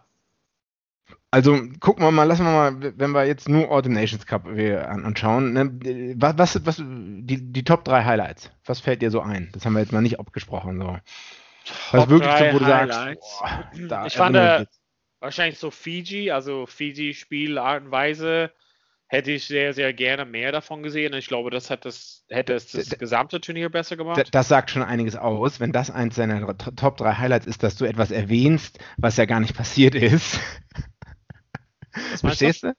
Also 1.31 1.59
gucken 1.79 2.05
wir 2.05 2.11
mal, 2.11 2.23
lassen 2.23 2.45
wir 2.45 2.51
mal, 2.51 2.93
wenn 2.97 3.11
wir 3.11 3.25
jetzt 3.25 3.49
nur 3.49 3.69
Autumn 3.69 3.93
Nations 3.93 4.25
Cup 4.25 4.45
anschauen, 4.47 5.53
ne, 5.53 6.15
was, 6.15 6.37
was, 6.37 6.65
was 6.65 6.77
die, 6.77 7.51
die 7.51 7.63
Top 7.63 7.83
3 7.83 8.05
Highlights, 8.05 8.51
was 8.63 8.79
fällt 8.79 9.01
dir 9.01 9.11
so 9.11 9.21
ein? 9.21 9.49
Das 9.51 9.65
haben 9.65 9.73
wir 9.73 9.81
jetzt 9.81 9.91
mal 9.91 10.01
nicht 10.01 10.19
abgesprochen. 10.19 10.79
So. 10.79 10.97
Was 11.91 12.03
Top 12.03 12.09
wirklich 12.09 12.31
so, 12.37 12.45
wo 12.53 12.59
du 12.59 12.65
Highlights. 12.65 13.39
sagst, 13.39 13.89
boah, 13.89 14.05
ich 14.05 14.15
fand 14.15 14.35
äh, 14.37 14.65
wahrscheinlich 15.25 15.59
so 15.59 15.71
Fiji, 15.71 16.31
also 16.31 16.65
Fiji 16.67 17.13
Spielart 17.13 17.83
und 17.83 17.91
Weise, 17.91 18.51
hätte 19.07 19.31
ich 19.31 19.45
sehr, 19.45 19.73
sehr 19.73 19.91
gerne 19.93 20.23
mehr 20.23 20.51
davon 20.51 20.83
gesehen. 20.83 21.13
Ich 21.13 21.27
glaube, 21.27 21.49
das, 21.49 21.69
hat 21.69 21.83
das 21.83 22.25
hätte 22.29 22.53
es 22.53 22.71
das 22.71 22.89
gesamte 22.89 23.41
Turnier 23.41 23.69
besser 23.69 23.97
gemacht. 23.97 24.29
Das 24.31 24.47
sagt 24.47 24.69
schon 24.69 24.83
einiges 24.83 25.15
aus, 25.15 25.59
wenn 25.59 25.71
das 25.71 25.89
eins 25.89 26.15
deiner 26.15 26.57
Top 26.57 26.97
3 26.97 27.15
Highlights 27.15 27.47
ist, 27.47 27.63
dass 27.63 27.75
du 27.75 27.85
etwas 27.85 28.11
erwähnst, 28.11 28.79
was 28.97 29.17
ja 29.17 29.25
gar 29.25 29.39
nicht 29.39 29.55
passiert 29.55 29.95
ist. 29.95 30.39
Verstehst 32.19 32.63
du? 32.63 32.75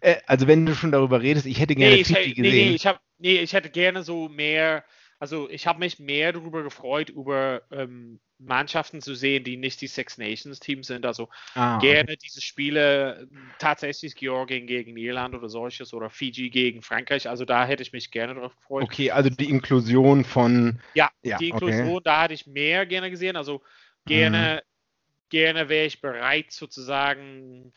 Äh, 0.00 0.16
also 0.26 0.46
wenn 0.46 0.66
du 0.66 0.74
schon 0.74 0.92
darüber 0.92 1.20
redest, 1.20 1.46
ich 1.46 1.60
hätte 1.60 1.74
gerne 1.74 1.96
nee, 1.96 2.04
Fiji 2.04 2.34
gesehen. 2.34 2.52
Nee, 2.52 2.64
nee, 2.70 2.74
ich, 2.74 2.86
hab, 2.86 3.00
nee, 3.18 3.38
ich 3.38 3.52
hätte 3.52 3.70
gerne 3.70 4.02
so 4.02 4.28
mehr, 4.28 4.84
also 5.18 5.50
ich 5.50 5.66
habe 5.66 5.80
mich 5.80 5.98
mehr 5.98 6.32
darüber 6.32 6.62
gefreut, 6.62 7.10
über 7.10 7.62
ähm, 7.72 8.20
Mannschaften 8.40 9.02
zu 9.02 9.14
sehen, 9.14 9.44
die 9.44 9.56
nicht 9.56 9.80
die 9.80 9.86
Six 9.86 10.18
Nations 10.18 10.60
Teams 10.60 10.86
sind. 10.86 11.04
Also 11.04 11.28
ah, 11.54 11.78
gerne 11.78 12.16
diese 12.16 12.40
Spiele 12.40 13.28
tatsächlich 13.58 14.16
Georgien 14.16 14.66
gegen 14.66 14.96
Irland 14.96 15.34
oder 15.34 15.48
solches 15.48 15.92
oder 15.92 16.10
Fiji 16.10 16.50
gegen 16.50 16.82
Frankreich. 16.82 17.28
Also 17.28 17.44
da 17.44 17.66
hätte 17.66 17.82
ich 17.82 17.92
mich 17.92 18.10
gerne 18.10 18.34
drauf 18.34 18.56
gefreut. 18.56 18.84
Okay, 18.84 19.10
also 19.10 19.28
die 19.28 19.50
Inklusion 19.50 20.24
von. 20.24 20.80
Ja, 20.94 21.10
ja 21.22 21.36
die 21.36 21.50
Inklusion, 21.50 21.88
okay. 21.88 22.00
da 22.04 22.22
hätte 22.22 22.34
ich 22.34 22.46
mehr 22.46 22.86
gerne 22.86 23.10
gesehen. 23.10 23.36
Also 23.36 23.62
gerne, 24.06 24.62
mhm. 24.62 25.28
gerne 25.28 25.68
wäre 25.68 25.86
ich 25.86 26.00
bereit 26.00 26.50
sozusagen 26.50 27.72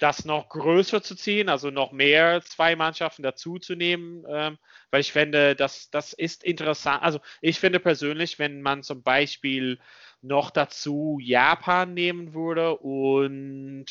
das 0.00 0.24
noch 0.24 0.48
größer 0.48 1.02
zu 1.02 1.14
ziehen, 1.14 1.48
also 1.48 1.70
noch 1.70 1.92
mehr 1.92 2.42
zwei 2.42 2.74
Mannschaften 2.74 3.22
dazuzunehmen, 3.22 4.24
ähm, 4.28 4.58
weil 4.90 5.00
ich 5.00 5.12
finde, 5.12 5.54
das, 5.54 5.90
das 5.90 6.12
ist 6.12 6.42
interessant. 6.42 7.02
Also 7.02 7.20
ich 7.40 7.60
finde 7.60 7.80
persönlich, 7.80 8.38
wenn 8.38 8.62
man 8.62 8.82
zum 8.82 9.02
Beispiel 9.02 9.78
noch 10.22 10.50
dazu 10.50 11.18
Japan 11.22 11.94
nehmen 11.94 12.34
würde 12.34 12.76
und 12.78 13.86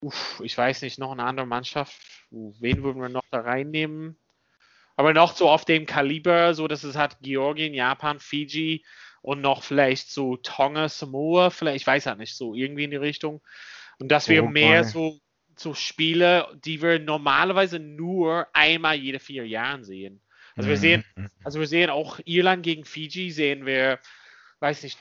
uff, 0.00 0.40
ich 0.42 0.56
weiß 0.56 0.82
nicht, 0.82 0.98
noch 0.98 1.12
eine 1.12 1.24
andere 1.24 1.46
Mannschaft, 1.46 1.96
wen 2.30 2.82
würden 2.82 3.02
wir 3.02 3.08
noch 3.08 3.24
da 3.30 3.40
reinnehmen? 3.40 4.18
Aber 4.96 5.12
noch 5.12 5.34
so 5.34 5.50
auf 5.50 5.64
dem 5.64 5.86
Kaliber, 5.86 6.54
so 6.54 6.68
dass 6.68 6.84
es 6.84 6.96
hat 6.96 7.18
Georgien, 7.20 7.74
Japan, 7.74 8.20
Fiji 8.20 8.84
und 9.22 9.40
noch 9.40 9.62
vielleicht 9.62 10.10
so 10.10 10.36
Tonga, 10.36 10.88
Samoa, 10.88 11.50
vielleicht, 11.50 11.82
ich 11.82 11.86
weiß 11.86 12.04
ja 12.04 12.14
nicht, 12.14 12.36
so 12.36 12.54
irgendwie 12.54 12.84
in 12.84 12.90
die 12.90 12.96
Richtung. 12.96 13.42
Und 13.98 14.08
dass 14.08 14.28
wir 14.28 14.44
oh, 14.44 14.48
mehr 14.48 14.84
so, 14.84 15.18
so 15.56 15.74
Spiele, 15.74 16.48
die 16.64 16.82
wir 16.82 16.98
normalerweise 16.98 17.78
nur 17.78 18.46
einmal 18.52 18.96
jede 18.96 19.18
vier 19.18 19.46
Jahre 19.46 19.84
sehen. 19.84 20.20
Also 20.56 20.68
wir 20.68 20.76
sehen, 20.76 21.04
mhm. 21.16 21.30
also 21.42 21.58
wir 21.58 21.66
sehen 21.66 21.90
auch 21.90 22.20
Irland 22.24 22.62
gegen 22.62 22.84
Fiji 22.84 23.30
sehen 23.30 23.66
wir, 23.66 23.98
weiß 24.60 24.84
nicht, 24.84 24.98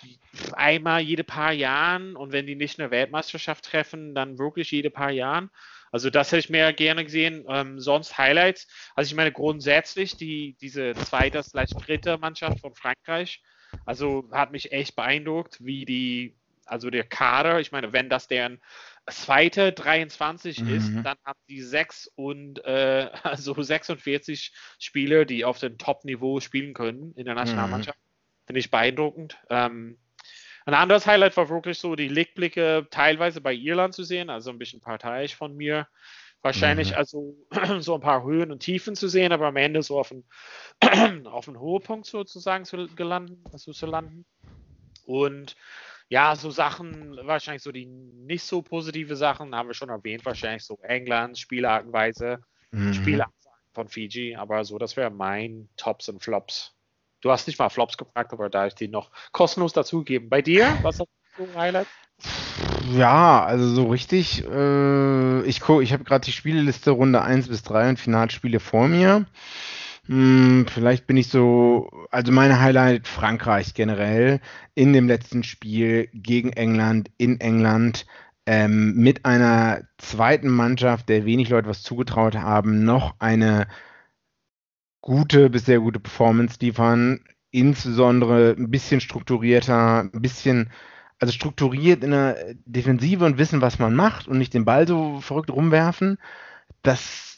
einmal 0.54 1.02
jede 1.02 1.24
paar 1.24 1.54
Jahren 1.54 2.16
und 2.16 2.32
wenn 2.32 2.48
die 2.48 2.56
nicht 2.56 2.80
eine 2.80 2.90
Weltmeisterschaft 2.90 3.66
treffen, 3.66 4.16
dann 4.16 4.40
wirklich 4.40 4.72
jede 4.72 4.90
paar 4.90 5.12
Jahren. 5.12 5.52
Also 5.92 6.10
das 6.10 6.32
hätte 6.32 6.40
ich 6.40 6.50
mir 6.50 6.74
gerne 6.74 7.04
gesehen. 7.04 7.46
Ähm, 7.48 7.80
sonst 7.80 8.18
Highlights. 8.18 8.68
Also 8.96 9.10
ich 9.10 9.16
meine 9.16 9.32
grundsätzlich 9.32 10.18
die, 10.18 10.58
diese 10.60 10.94
zweite, 10.94 11.44
vielleicht 11.44 11.88
dritte 11.88 12.18
Mannschaft 12.18 12.60
von 12.62 12.74
Frankreich. 12.74 13.44
Also 13.86 14.28
hat 14.32 14.52
mich 14.52 14.72
echt 14.72 14.96
beeindruckt, 14.96 15.64
wie 15.64 15.86
die 15.86 16.36
also 16.66 16.90
der 16.90 17.04
Kader, 17.04 17.60
ich 17.60 17.72
meine, 17.72 17.94
wenn 17.94 18.10
das 18.10 18.28
deren 18.28 18.62
zweite 19.10 19.74
23 19.74 20.62
mhm. 20.62 20.70
ist, 20.70 20.94
dann 21.04 21.18
haben 21.26 21.40
die 21.50 21.62
sechs 21.62 22.08
und 22.16 22.64
äh, 22.66 23.10
also 23.24 23.62
46 23.62 24.54
Spieler, 24.80 25.26
die 25.26 25.46
auf 25.46 25.60
dem 25.60 25.78
Top-Niveau 25.78 26.40
spielen 26.40 26.74
können 26.74 27.14
in 27.16 27.26
der 27.26 27.36
Nationalmannschaft. 27.36 28.00
Mhm. 28.00 28.46
Finde 28.48 28.60
ich 28.60 28.72
beeindruckend. 28.72 29.38
Ähm, 29.50 29.98
ein 30.66 30.74
anderes 30.74 31.06
Highlight 31.06 31.36
war 31.36 31.50
wirklich 31.50 31.78
so 31.78 31.96
die 31.96 32.08
Lichtblicke 32.08 32.88
teilweise 32.90 33.42
bei 33.42 33.54
Irland 33.54 33.94
zu 33.94 34.04
sehen, 34.04 34.30
also 34.30 34.50
ein 34.50 34.60
bisschen 34.60 34.80
parteiisch 34.80 35.36
von 35.36 35.56
mir. 35.56 35.88
Wahrscheinlich 36.42 36.92
Mhm. 36.92 36.98
also 36.98 37.38
so 37.80 37.96
ein 37.96 38.02
paar 38.02 38.24
Höhen 38.24 38.52
und 38.52 38.60
Tiefen 38.60 38.96
zu 38.96 39.08
sehen, 39.08 39.32
aber 39.32 39.48
am 39.48 39.56
Ende 39.56 39.82
so 39.82 40.00
auf 40.00 40.12
einen, 40.12 40.26
auf 41.28 41.48
einen 41.48 41.60
Höhepunkt 41.60 42.06
sozusagen 42.06 42.66
zu 42.66 42.88
gelanden, 42.96 43.44
also 43.52 43.72
zu 43.72 43.86
landen. 43.86 44.26
Und 45.06 45.56
ja, 46.10 46.36
so 46.36 46.50
Sachen, 46.52 47.18
wahrscheinlich 47.24 47.64
so 47.64 47.72
die 47.72 47.86
nicht 47.86 48.44
so 48.44 48.62
positive 48.62 49.16
Sachen, 49.16 49.56
haben 49.56 49.70
wir 49.70 49.74
schon 49.74 49.90
erwähnt, 49.90 50.26
wahrscheinlich 50.26 50.64
so 50.64 50.78
England, 50.84 51.38
Spielartenweise, 51.38 52.40
Mhm. 52.74 52.94
Spielarten 52.94 53.34
von 53.74 53.88
Fiji, 53.88 54.36
aber 54.36 54.64
so, 54.66 54.78
das 54.78 54.98
wäre 54.98 55.10
mein 55.10 55.70
Tops 55.78 56.10
und 56.10 56.22
Flops. 56.22 56.74
Du 57.22 57.32
hast 57.32 57.48
nicht 57.48 57.58
mal 57.58 57.70
Flops 57.70 57.98
gefragt, 57.98 58.34
aber 58.34 58.50
da 58.50 58.68
ich 58.68 58.76
die 58.76 58.88
noch 58.88 59.10
kostenlos 59.32 59.74
dazugeben. 59.74 60.30
Bei 60.30 60.42
dir, 60.42 60.78
was 60.82 61.00
hast 61.00 61.10
du 61.38 61.46
so 61.46 61.60
Highlight? 61.60 61.88
Ja, 62.92 63.44
also 63.46 63.68
so 63.68 63.88
richtig. 63.88 64.44
Äh, 64.44 65.42
ich 65.44 65.62
ich 65.62 65.94
habe 65.94 66.04
gerade 66.04 66.26
die 66.26 66.32
Spieleliste 66.32 66.92
Runde 66.92 67.22
1 67.22 67.48
bis 67.48 67.64
3 67.64 67.90
und 67.90 68.00
Finalspiele 68.00 68.60
vor 68.60 68.88
mir. 68.88 69.26
Hm, 70.08 70.66
vielleicht 70.68 71.08
bin 71.08 71.16
ich 71.16 71.30
so, 71.30 71.90
also 72.12 72.32
meine 72.34 72.60
Highlight 72.60 73.08
Frankreich 73.08 73.74
generell 73.74 74.42
in 74.76 74.92
dem 74.92 75.08
letzten 75.08 75.44
Spiel 75.44 76.10
gegen 76.14 76.52
England 76.52 77.10
in 77.18 77.40
England 77.40 78.06
ähm, 78.46 78.96
mit 78.96 79.24
einer 79.26 79.84
zweiten 79.98 80.50
Mannschaft, 80.50 81.08
der 81.08 81.26
wenig 81.26 81.48
Leute 81.50 81.70
was 81.70 81.84
zugetraut 81.84 82.36
haben, 82.36 82.84
noch 82.84 83.16
eine 83.20 83.68
gute 85.02 85.50
bis 85.50 85.66
sehr 85.66 85.80
gute 85.80 86.00
Performance 86.00 86.58
liefern. 86.62 87.24
Insbesondere 87.52 88.56
ein 88.58 88.72
bisschen 88.72 89.00
strukturierter, 89.02 90.02
ein 90.02 90.22
bisschen 90.22 90.70
also 91.20 91.32
strukturiert 91.32 92.04
in 92.04 92.12
der 92.12 92.56
Defensive 92.66 93.26
und 93.26 93.38
wissen, 93.38 93.62
was 93.62 93.80
man 93.80 93.94
macht 93.96 94.28
und 94.28 94.38
nicht 94.40 94.54
den 94.54 94.66
Ball 94.66 94.88
so 94.88 95.22
verrückt 95.22 95.52
rumwerfen. 95.52 96.18
Das, 96.84 97.33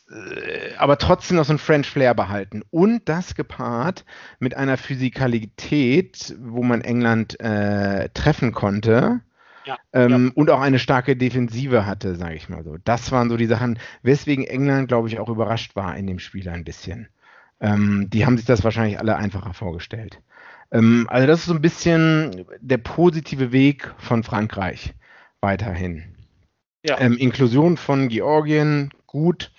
aber 0.78 0.98
trotzdem 0.98 1.38
noch 1.38 1.46
so 1.46 1.54
ein 1.54 1.58
French 1.58 1.90
Flair 1.90 2.14
behalten. 2.14 2.64
Und 2.70 3.10
das 3.10 3.36
gepaart 3.36 4.06
mit 4.40 4.56
einer 4.56 4.78
Physikalität, 4.78 6.36
wo 6.40 6.62
man 6.64 6.82
England 6.82 7.40
äh, 7.40 8.10
treffen 8.10 8.52
konnte. 8.52 9.22
Ja, 9.66 9.80
Ähm, 9.94 10.32
Und 10.36 10.52
auch 10.52 10.62
eine 10.62 10.78
starke 10.78 11.16
Defensive 11.16 11.88
hatte, 11.88 12.16
sage 12.16 12.36
ich 12.36 12.50
mal 12.50 12.64
so. 12.64 12.78
Das 12.84 13.12
waren 13.12 13.30
so 13.30 13.38
die 13.38 13.48
Sachen, 13.48 13.80
weswegen 14.04 14.46
England, 14.46 14.90
glaube 14.90 15.08
ich, 15.08 15.18
auch 15.20 15.28
überrascht 15.30 15.76
war 15.76 15.98
in 15.98 16.06
dem 16.06 16.20
Spiel 16.20 16.48
ein 16.50 16.64
bisschen. 16.64 17.08
Ähm, 17.60 18.08
die 18.12 18.28
haben 18.28 18.38
sich 18.38 18.46
das 18.46 18.64
wahrscheinlich 18.64 19.00
alle 19.00 19.16
einfacher 19.16 19.56
vorgestellt. 19.56 20.22
Ähm, 20.72 21.08
also 21.10 21.26
das 21.26 21.40
ist 21.40 21.46
so 21.48 21.54
ein 21.56 21.62
bisschen 21.62 22.46
der 22.60 22.78
positive 22.78 23.52
Weg 23.52 23.92
von 23.98 24.22
Frankreich 24.22 24.94
weiterhin. 25.42 26.04
Ja. 26.86 27.00
Ähm, 27.00 27.18
Inklusion 27.18 27.78
von 27.78 28.10
Georgien, 28.10 28.92
gut. 29.08 29.52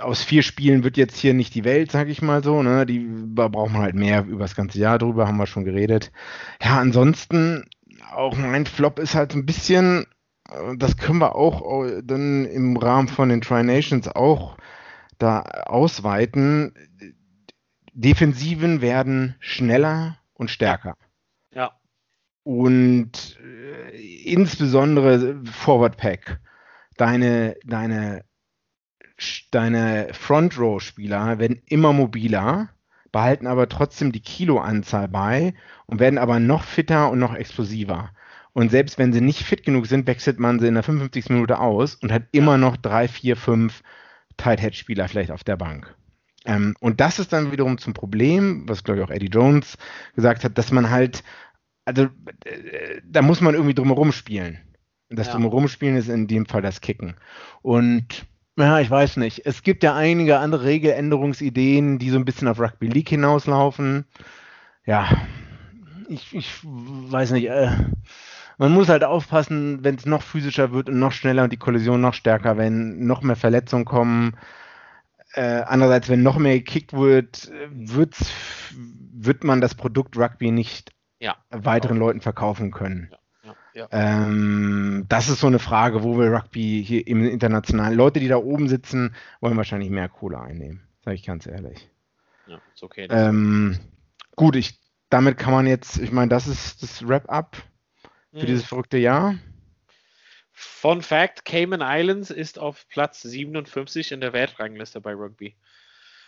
Aus 0.00 0.22
vier 0.22 0.42
Spielen 0.42 0.84
wird 0.84 0.96
jetzt 0.96 1.16
hier 1.16 1.34
nicht 1.34 1.54
die 1.54 1.64
Welt, 1.64 1.90
sage 1.90 2.10
ich 2.10 2.22
mal 2.22 2.42
so. 2.44 2.62
Ne? 2.62 2.86
Die 2.86 3.08
da 3.34 3.48
braucht 3.48 3.72
man 3.72 3.82
halt 3.82 3.94
mehr 3.94 4.24
über 4.26 4.44
das 4.44 4.56
ganze 4.56 4.78
Jahr 4.78 4.98
drüber, 4.98 5.26
haben 5.26 5.38
wir 5.38 5.46
schon 5.46 5.64
geredet. 5.64 6.12
Ja, 6.62 6.78
ansonsten 6.78 7.64
auch 8.12 8.36
mein 8.36 8.66
Flop 8.66 8.98
ist 8.98 9.14
halt 9.14 9.34
ein 9.34 9.46
bisschen, 9.46 10.06
äh, 10.50 10.76
das 10.76 10.96
können 10.96 11.18
wir 11.18 11.34
auch 11.34 11.84
äh, 11.84 12.02
dann 12.02 12.44
im 12.44 12.76
Rahmen 12.76 13.08
von 13.08 13.28
den 13.28 13.40
Tri-Nations 13.40 14.08
auch 14.08 14.56
da 15.18 15.40
ausweiten. 15.40 16.74
Defensiven 17.92 18.80
werden 18.80 19.36
schneller 19.38 20.18
und 20.34 20.50
stärker. 20.50 20.96
Ja, 21.52 21.72
Und 22.42 23.38
äh, 23.40 24.22
insbesondere 24.24 25.40
Forward 25.44 25.96
Pack. 25.96 26.40
Deine, 26.96 27.56
deine, 27.64 28.24
deine 29.50 30.08
Front 30.12 30.58
Row 30.58 30.80
Spieler 30.82 31.38
werden 31.38 31.62
immer 31.66 31.92
mobiler, 31.92 32.70
behalten 33.12 33.46
aber 33.46 33.68
trotzdem 33.68 34.10
die 34.12 34.20
Kiloanzahl 34.22 35.08
bei 35.08 35.54
und 35.86 36.00
werden 36.00 36.18
aber 36.18 36.40
noch 36.40 36.64
fitter 36.64 37.10
und 37.10 37.18
noch 37.20 37.34
explosiver. 37.34 38.10
Und 38.52 38.70
selbst 38.70 38.98
wenn 38.98 39.12
sie 39.12 39.20
nicht 39.20 39.42
fit 39.44 39.64
genug 39.64 39.86
sind, 39.86 40.06
wechselt 40.06 40.38
man 40.38 40.60
sie 40.60 40.68
in 40.68 40.74
der 40.74 40.82
55. 40.82 41.30
Minute 41.30 41.58
aus 41.58 41.96
und 41.96 42.12
hat 42.12 42.24
immer 42.32 42.56
noch 42.56 42.76
drei, 42.76 43.08
vier, 43.08 43.36
fünf 43.36 43.82
Tight 44.36 44.60
Head 44.60 44.74
Spieler 44.76 45.08
vielleicht 45.08 45.30
auf 45.30 45.44
der 45.44 45.56
Bank. 45.56 45.94
Ähm, 46.44 46.76
und 46.80 47.00
das 47.00 47.18
ist 47.18 47.32
dann 47.32 47.52
wiederum 47.52 47.78
zum 47.78 47.94
Problem, 47.94 48.68
was 48.68 48.84
glaube 48.84 49.00
ich 49.00 49.06
auch 49.06 49.10
Eddie 49.10 49.30
Jones 49.30 49.78
gesagt 50.14 50.44
hat, 50.44 50.58
dass 50.58 50.70
man 50.72 50.90
halt, 50.90 51.24
also 51.84 52.08
äh, 52.44 53.00
da 53.04 53.22
muss 53.22 53.40
man 53.40 53.54
irgendwie 53.54 53.74
drumherum 53.74 54.12
spielen. 54.12 54.58
Und 55.10 55.18
das 55.18 55.28
Ja. 55.28 55.32
drumherum 55.34 55.68
spielen 55.68 55.96
ist 55.96 56.08
in 56.08 56.26
dem 56.26 56.46
Fall 56.46 56.62
das 56.62 56.80
Kicken. 56.80 57.14
Und 57.62 58.26
ja, 58.56 58.80
ich 58.80 58.90
weiß 58.90 59.16
nicht. 59.16 59.46
Es 59.46 59.62
gibt 59.62 59.82
ja 59.82 59.94
einige 59.94 60.38
andere 60.38 60.64
Regeländerungsideen, 60.64 61.98
die 61.98 62.10
so 62.10 62.18
ein 62.18 62.24
bisschen 62.24 62.48
auf 62.48 62.60
Rugby 62.60 62.86
League 62.86 63.08
hinauslaufen. 63.08 64.06
Ja, 64.86 65.08
ich, 66.08 66.34
ich 66.34 66.60
weiß 66.62 67.32
nicht. 67.32 67.48
Äh, 67.48 67.70
man 68.58 68.72
muss 68.72 68.88
halt 68.88 69.02
aufpassen, 69.02 69.82
wenn 69.82 69.96
es 69.96 70.06
noch 70.06 70.22
physischer 70.22 70.72
wird 70.72 70.88
und 70.88 70.98
noch 70.98 71.12
schneller 71.12 71.44
und 71.44 71.52
die 71.52 71.58
Kollision 71.58 72.00
noch 72.00 72.14
stärker, 72.14 72.56
wenn 72.56 73.06
noch 73.06 73.22
mehr 73.22 73.36
Verletzungen 73.36 73.84
kommen. 73.84 74.36
Äh, 75.32 75.62
andererseits, 75.66 76.08
wenn 76.08 76.22
noch 76.22 76.38
mehr 76.38 76.54
gekickt 76.58 76.92
wird, 76.92 77.50
wird's, 77.70 78.32
wird 78.72 79.42
man 79.42 79.60
das 79.60 79.74
Produkt 79.74 80.16
Rugby 80.16 80.52
nicht 80.52 80.92
ja, 81.18 81.36
weiteren 81.50 81.98
Leuten 81.98 82.20
verkaufen 82.20 82.70
können. 82.70 83.08
ja, 83.10 83.18
ja. 83.74 83.88
Ähm, 83.90 85.04
das 85.08 85.28
ist 85.28 85.40
so 85.40 85.46
eine 85.46 85.58
Frage, 85.58 86.02
wo 86.02 86.18
wir 86.18 86.32
Rugby 86.32 86.82
hier 86.84 87.06
im 87.06 87.24
internationalen, 87.24 87.96
Leute, 87.96 88.20
die 88.20 88.28
da 88.28 88.36
oben 88.36 88.68
sitzen, 88.68 89.14
wollen 89.40 89.56
wahrscheinlich 89.56 89.90
mehr 89.90 90.08
Kohle 90.08 90.40
einnehmen, 90.40 90.86
sage 91.04 91.16
ich 91.16 91.24
ganz 91.24 91.46
ehrlich. 91.46 91.90
ja 92.46 92.60
ist 92.74 92.82
okay. 92.82 93.06
Ähm, 93.10 93.78
gut, 94.36 94.56
ich, 94.56 94.80
damit 95.10 95.36
kann 95.38 95.52
man 95.52 95.66
jetzt, 95.66 95.98
ich 95.98 96.12
meine, 96.12 96.28
das 96.28 96.46
ist 96.46 96.82
das 96.82 97.06
Wrap-up 97.06 97.56
für 98.32 98.38
Mhm. 98.42 98.46
dieses 98.46 98.64
verrückte 98.64 98.98
Jahr. 98.98 99.36
Fun 100.52 101.02
Fact: 101.02 101.44
Cayman 101.44 101.82
Islands 101.82 102.30
ist 102.30 102.58
auf 102.58 102.88
Platz 102.88 103.22
57 103.22 104.12
in 104.12 104.20
der 104.20 104.32
Weltrangliste 104.32 105.00
bei 105.00 105.12
Rugby. 105.14 105.56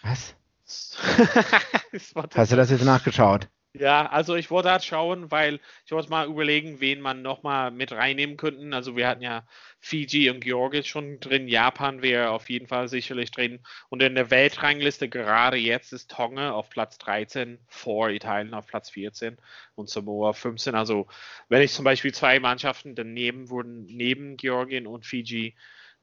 Was? 0.02 0.34
Hast 2.34 2.52
du 2.52 2.56
das 2.56 2.70
jetzt 2.70 2.84
nachgeschaut? 2.84 3.48
Ja, 3.78 4.06
also 4.06 4.36
ich 4.36 4.50
wollte 4.50 4.70
halt 4.70 4.84
schauen, 4.84 5.30
weil 5.30 5.60
ich 5.84 5.92
wollte 5.92 6.08
mal 6.08 6.26
überlegen, 6.28 6.80
wen 6.80 7.00
man 7.00 7.20
nochmal 7.20 7.70
mit 7.70 7.92
reinnehmen 7.92 8.36
könnten. 8.38 8.72
Also 8.72 8.96
wir 8.96 9.06
hatten 9.06 9.22
ja 9.22 9.46
Fiji 9.80 10.30
und 10.30 10.40
Georgien 10.40 10.84
schon 10.84 11.20
drin, 11.20 11.46
Japan 11.46 12.00
wäre 12.00 12.30
auf 12.30 12.48
jeden 12.48 12.68
Fall 12.68 12.88
sicherlich 12.88 13.30
drin. 13.32 13.60
Und 13.90 14.02
in 14.02 14.14
der 14.14 14.30
Weltrangliste 14.30 15.08
gerade 15.10 15.58
jetzt 15.58 15.92
ist 15.92 16.10
Tonga 16.10 16.52
auf 16.52 16.70
Platz 16.70 16.96
13, 16.98 17.58
vor 17.68 18.08
Italien 18.10 18.54
auf 18.54 18.66
Platz 18.66 18.90
14 18.90 19.36
und 19.74 19.90
Samoa 19.90 20.32
15. 20.32 20.74
Also 20.74 21.06
wenn 21.48 21.60
ich 21.62 21.72
zum 21.72 21.84
Beispiel 21.84 22.14
zwei 22.14 22.40
Mannschaften 22.40 22.94
daneben 22.94 23.50
wurden, 23.50 23.84
neben 23.84 24.38
Georgien 24.38 24.86
und 24.86 25.04
Fiji, 25.04 25.54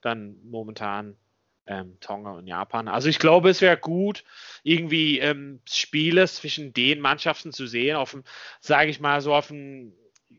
dann 0.01 0.37
momentan 0.43 1.17
ähm, 1.67 1.97
Tonga 1.99 2.31
und 2.31 2.47
Japan. 2.47 2.87
Also 2.87 3.09
ich 3.09 3.19
glaube, 3.19 3.49
es 3.49 3.61
wäre 3.61 3.77
gut, 3.77 4.23
irgendwie 4.63 5.19
ähm, 5.19 5.61
Spiele 5.69 6.27
zwischen 6.27 6.73
den 6.73 6.99
Mannschaften 6.99 7.51
zu 7.51 7.67
sehen, 7.67 7.95
auf 7.95 8.11
dem, 8.11 8.23
sage 8.59 8.89
ich 8.89 8.99
mal, 8.99 9.21
so 9.21 9.33
auf 9.33 9.47
dem, 9.47 9.93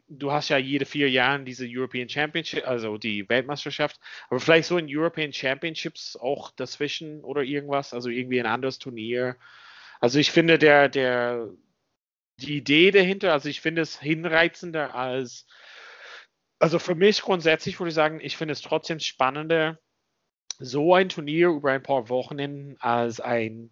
du 0.08 0.32
hast 0.32 0.48
ja 0.48 0.58
jede 0.58 0.84
vier 0.84 1.10
Jahre 1.10 1.42
diese 1.44 1.66
European 1.68 2.08
Championship, 2.08 2.66
also 2.66 2.98
die 2.98 3.28
Weltmeisterschaft, 3.28 3.98
aber 4.28 4.40
vielleicht 4.40 4.68
so 4.68 4.76
in 4.76 4.86
European 4.88 5.32
Championships 5.32 6.16
auch 6.16 6.50
dazwischen 6.50 7.22
oder 7.24 7.42
irgendwas, 7.42 7.94
also 7.94 8.10
irgendwie 8.10 8.40
ein 8.40 8.46
anderes 8.46 8.78
Turnier. 8.78 9.36
Also 10.00 10.18
ich 10.18 10.30
finde 10.30 10.58
der, 10.58 10.88
der, 10.88 11.48
die 12.36 12.56
Idee 12.58 12.90
dahinter, 12.90 13.32
also 13.32 13.48
ich 13.48 13.60
finde 13.60 13.82
es 13.82 13.98
hinreizender 13.98 14.94
als, 14.94 15.46
also 16.58 16.78
für 16.78 16.94
mich 16.94 17.22
grundsätzlich 17.22 17.78
würde 17.80 17.88
ich 17.88 17.94
sagen, 17.94 18.20
ich 18.20 18.36
finde 18.36 18.52
es 18.52 18.60
trotzdem 18.60 19.00
spannender, 19.00 19.78
so 20.58 20.94
ein 20.94 21.08
Turnier 21.08 21.48
über 21.48 21.72
ein 21.72 21.82
paar 21.82 22.08
Wochen 22.08 22.76
als 22.80 23.20
ein 23.20 23.70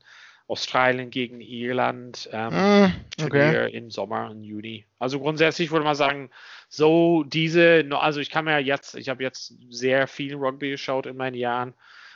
Australien 0.49 1.11
gegen 1.11 1.41
Irland 1.41 2.29
ähm, 2.33 2.53
Hm, 2.53 2.93
Turnier 3.17 3.65
okay. 3.65 3.77
im 3.77 3.91
Sommer, 3.91 4.31
im 4.31 4.43
Juni. 4.43 4.85
Also 4.99 5.21
grundsätzlich 5.21 5.71
würde 5.71 5.85
man 5.85 5.95
sagen, 5.95 6.31
so 6.69 7.23
diese, 7.25 7.85
also 7.93 8.21
ich 8.21 8.31
kann 8.31 8.45
mir 8.45 8.59
jetzt, 8.59 8.95
ich 8.95 9.09
habe 9.09 9.23
jetzt 9.23 9.55
sehr 9.71 10.07
viel 10.07 10.35
Rugby 10.35 10.71
geschaut 10.71 11.07
in 11.07 11.17
meinen 11.17 11.37
Jahren 11.37 11.71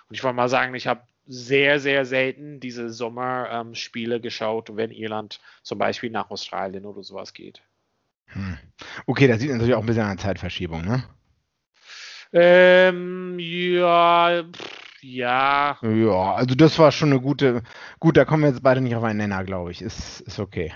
und 0.09 0.14
ich 0.14 0.23
wollte 0.23 0.37
mal 0.37 0.49
sagen, 0.49 0.75
ich 0.75 0.87
habe 0.87 1.03
sehr, 1.27 1.81
sehr 1.81 2.05
selten 2.05 2.61
diese 2.61 2.91
Sommerspiele 2.91 4.21
geschaut, 4.21 4.71
wenn 4.77 4.91
Irland 4.91 5.41
zum 5.62 5.79
Beispiel 5.79 6.11
nach 6.11 6.31
Australien 6.31 6.85
oder 6.85 7.03
sowas 7.03 7.33
geht. 7.33 7.62
Hm. 8.27 8.59
Okay, 9.07 9.29
das 9.29 9.41
sieht 9.41 9.51
natürlich 9.51 9.75
auch 9.75 9.81
ein 9.81 9.87
bisschen 9.87 10.05
an 10.05 10.19
Zeitverschiebung, 10.19 10.85
ne? 10.85 11.05
Ähm, 12.39 13.39
ja, 13.39 14.43
pff, 14.53 15.03
ja, 15.03 15.78
Ja, 15.82 16.34
also 16.34 16.55
das 16.55 16.78
war 16.78 16.93
schon 16.93 17.11
eine 17.12 17.20
gute. 17.20 17.62
Gut, 17.99 18.16
da 18.16 18.24
kommen 18.24 18.43
wir 18.43 18.51
jetzt 18.51 18.62
beide 18.62 18.80
nicht 18.80 18.95
auf 18.95 19.05
einen 19.05 19.18
Nenner, 19.18 19.45
glaube 19.45 19.70
ich. 19.70 19.80
Ist, 19.80 20.20
ist 20.20 20.39
okay. 20.39 20.72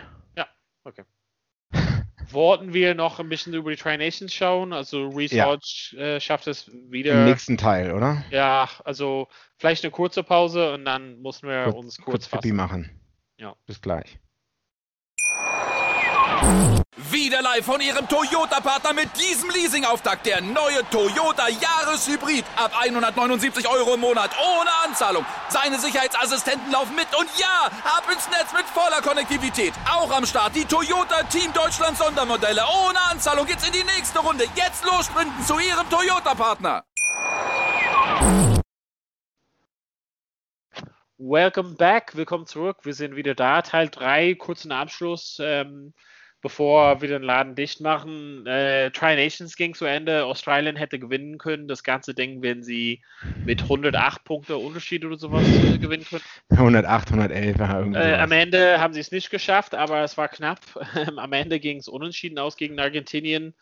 okay. 0.85 1.05
wollten 2.33 2.73
wir 2.73 2.95
noch 2.95 3.19
ein 3.21 3.29
bisschen 3.29 3.53
über 3.55 3.71
die 3.71 3.77
Tri 3.77 3.99
Nations 3.99 4.33
schauen. 4.33 4.73
Also 4.73 5.09
Reese 5.09 5.37
Ja. 5.37 5.57
Äh, 5.97 6.21
schafft 6.21 6.47
es 6.47 6.71
wieder. 6.89 7.13
Im 7.13 7.25
nächsten 7.25 7.57
Teil, 7.59 7.93
oder? 7.93 8.25
Ja, 8.31 8.69
also 8.85 9.29
vielleicht 9.59 9.85
eine 9.85 9.91
kurze 9.91 10.23
Pause 10.23 10.75
und 10.75 10.85
dann 10.85 11.21
müssen 11.21 11.49
wir 11.49 11.65
Kurz- 11.65 11.77
uns 11.77 11.97
kurz, 11.97 12.07
kurz 12.07 12.27
fassen. 12.29 12.57
machen. 12.57 12.91
Ja. 13.37 13.55
Bis 13.67 13.81
gleich. 13.83 14.19
Wieder 16.97 17.41
live 17.41 17.65
von 17.65 17.81
Ihrem 17.81 18.09
Toyota-Partner 18.09 18.93
mit 18.93 19.11
diesem 19.17 19.49
Leasing-Auftakt. 19.51 20.27
Der 20.27 20.41
neue 20.41 20.83
Toyota 20.91 21.49
Jahreshybrid. 21.49 22.45
Ab 22.57 22.73
179 22.81 23.69
Euro 23.69 23.95
im 23.95 24.01
Monat. 24.01 24.33
Ohne 24.37 24.71
Anzahlung. 24.85 25.25
Seine 25.51 25.79
Sicherheitsassistenten 25.79 26.73
laufen 26.73 26.97
mit. 26.97 27.07
Und 27.17 27.29
ja, 27.39 27.71
ab 27.85 28.05
ins 28.13 28.29
Netz 28.31 28.53
mit 28.53 28.65
voller 28.67 29.01
Konnektivität. 29.03 29.73
Auch 29.89 30.11
am 30.11 30.27
Start 30.27 30.57
die 30.57 30.65
Toyota 30.65 31.23
Team 31.25 31.53
Deutschland 31.53 31.97
Sondermodelle. 31.97 32.63
Ohne 32.85 33.01
Anzahlung 33.09 33.47
geht's 33.47 33.65
in 33.65 33.73
die 33.73 33.85
nächste 33.85 34.19
Runde. 34.19 34.47
Jetzt 34.57 34.85
los 34.85 35.07
sprinten 35.07 35.45
zu 35.47 35.61
Ihrem 35.61 35.89
Toyota-Partner. 35.89 36.83
Welcome 41.23 41.75
back, 41.77 42.17
willkommen 42.17 42.47
zurück. 42.47 42.79
Wir 42.83 42.95
sind 42.95 43.15
wieder 43.15 43.35
da. 43.35 43.63
Teil 43.63 43.91
3, 43.91 44.35
kurzen 44.37 44.73
Abschluss, 44.73 45.39
ähm, 45.39 45.93
bevor 46.43 47.01
wir 47.01 47.09
den 47.09 47.23
Laden 47.23 47.55
dicht 47.55 47.81
machen. 47.81 48.47
Äh, 48.47 48.91
Tri 48.91 49.17
Nations 49.17 49.57
ging 49.57 49.75
zu 49.75 49.85
Ende. 49.85 50.25
Australien 50.25 50.77
hätte 50.77 50.99
gewinnen 50.99 51.39
können. 51.39 51.69
Das 51.69 51.83
ganze 51.83 52.15
Ding, 52.15 52.43
wenn 52.43 52.63
sie 52.63 53.03
mit 53.45 53.63
108 53.63 54.25
Punkte 54.25 54.57
Unterschied 54.57 55.05
oder 55.05 55.17
sowas 55.17 55.47
äh, 55.47 55.79
gewinnen 55.79 56.05
können. 56.05 56.23
108, 56.51 57.09
111 57.09 57.59
war 57.59 57.79
irgendwie. 57.79 58.01
Äh, 58.01 58.17
am 58.17 58.33
Ende 58.33 58.81
haben 58.81 58.95
sie 58.95 59.01
es 59.01 59.13
nicht 59.13 59.31
geschafft, 59.31 59.75
aber 59.75 60.03
es 60.03 60.17
war 60.17 60.29
knapp. 60.29 60.61
am 61.17 61.33
Ende 61.33 61.61
ging 61.61 61.79
es 61.79 61.89
unentschieden 61.89 62.39
aus 62.39 62.57
gegen 62.57 62.79
Argentinien. 62.79 63.55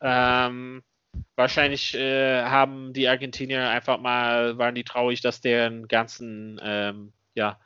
Ähm, 0.00 0.82
wahrscheinlich 1.36 1.94
äh, 1.94 2.42
haben 2.42 2.92
die 2.92 3.08
Argentinier 3.08 3.68
einfach 3.68 3.98
mal, 3.98 4.56
waren 4.58 4.74
die 4.74 4.84
traurig, 4.84 5.20
dass 5.20 5.40
deren 5.40 5.88
ganzen 5.88 6.60
ähm, 6.62 7.12
ja, 7.34 7.58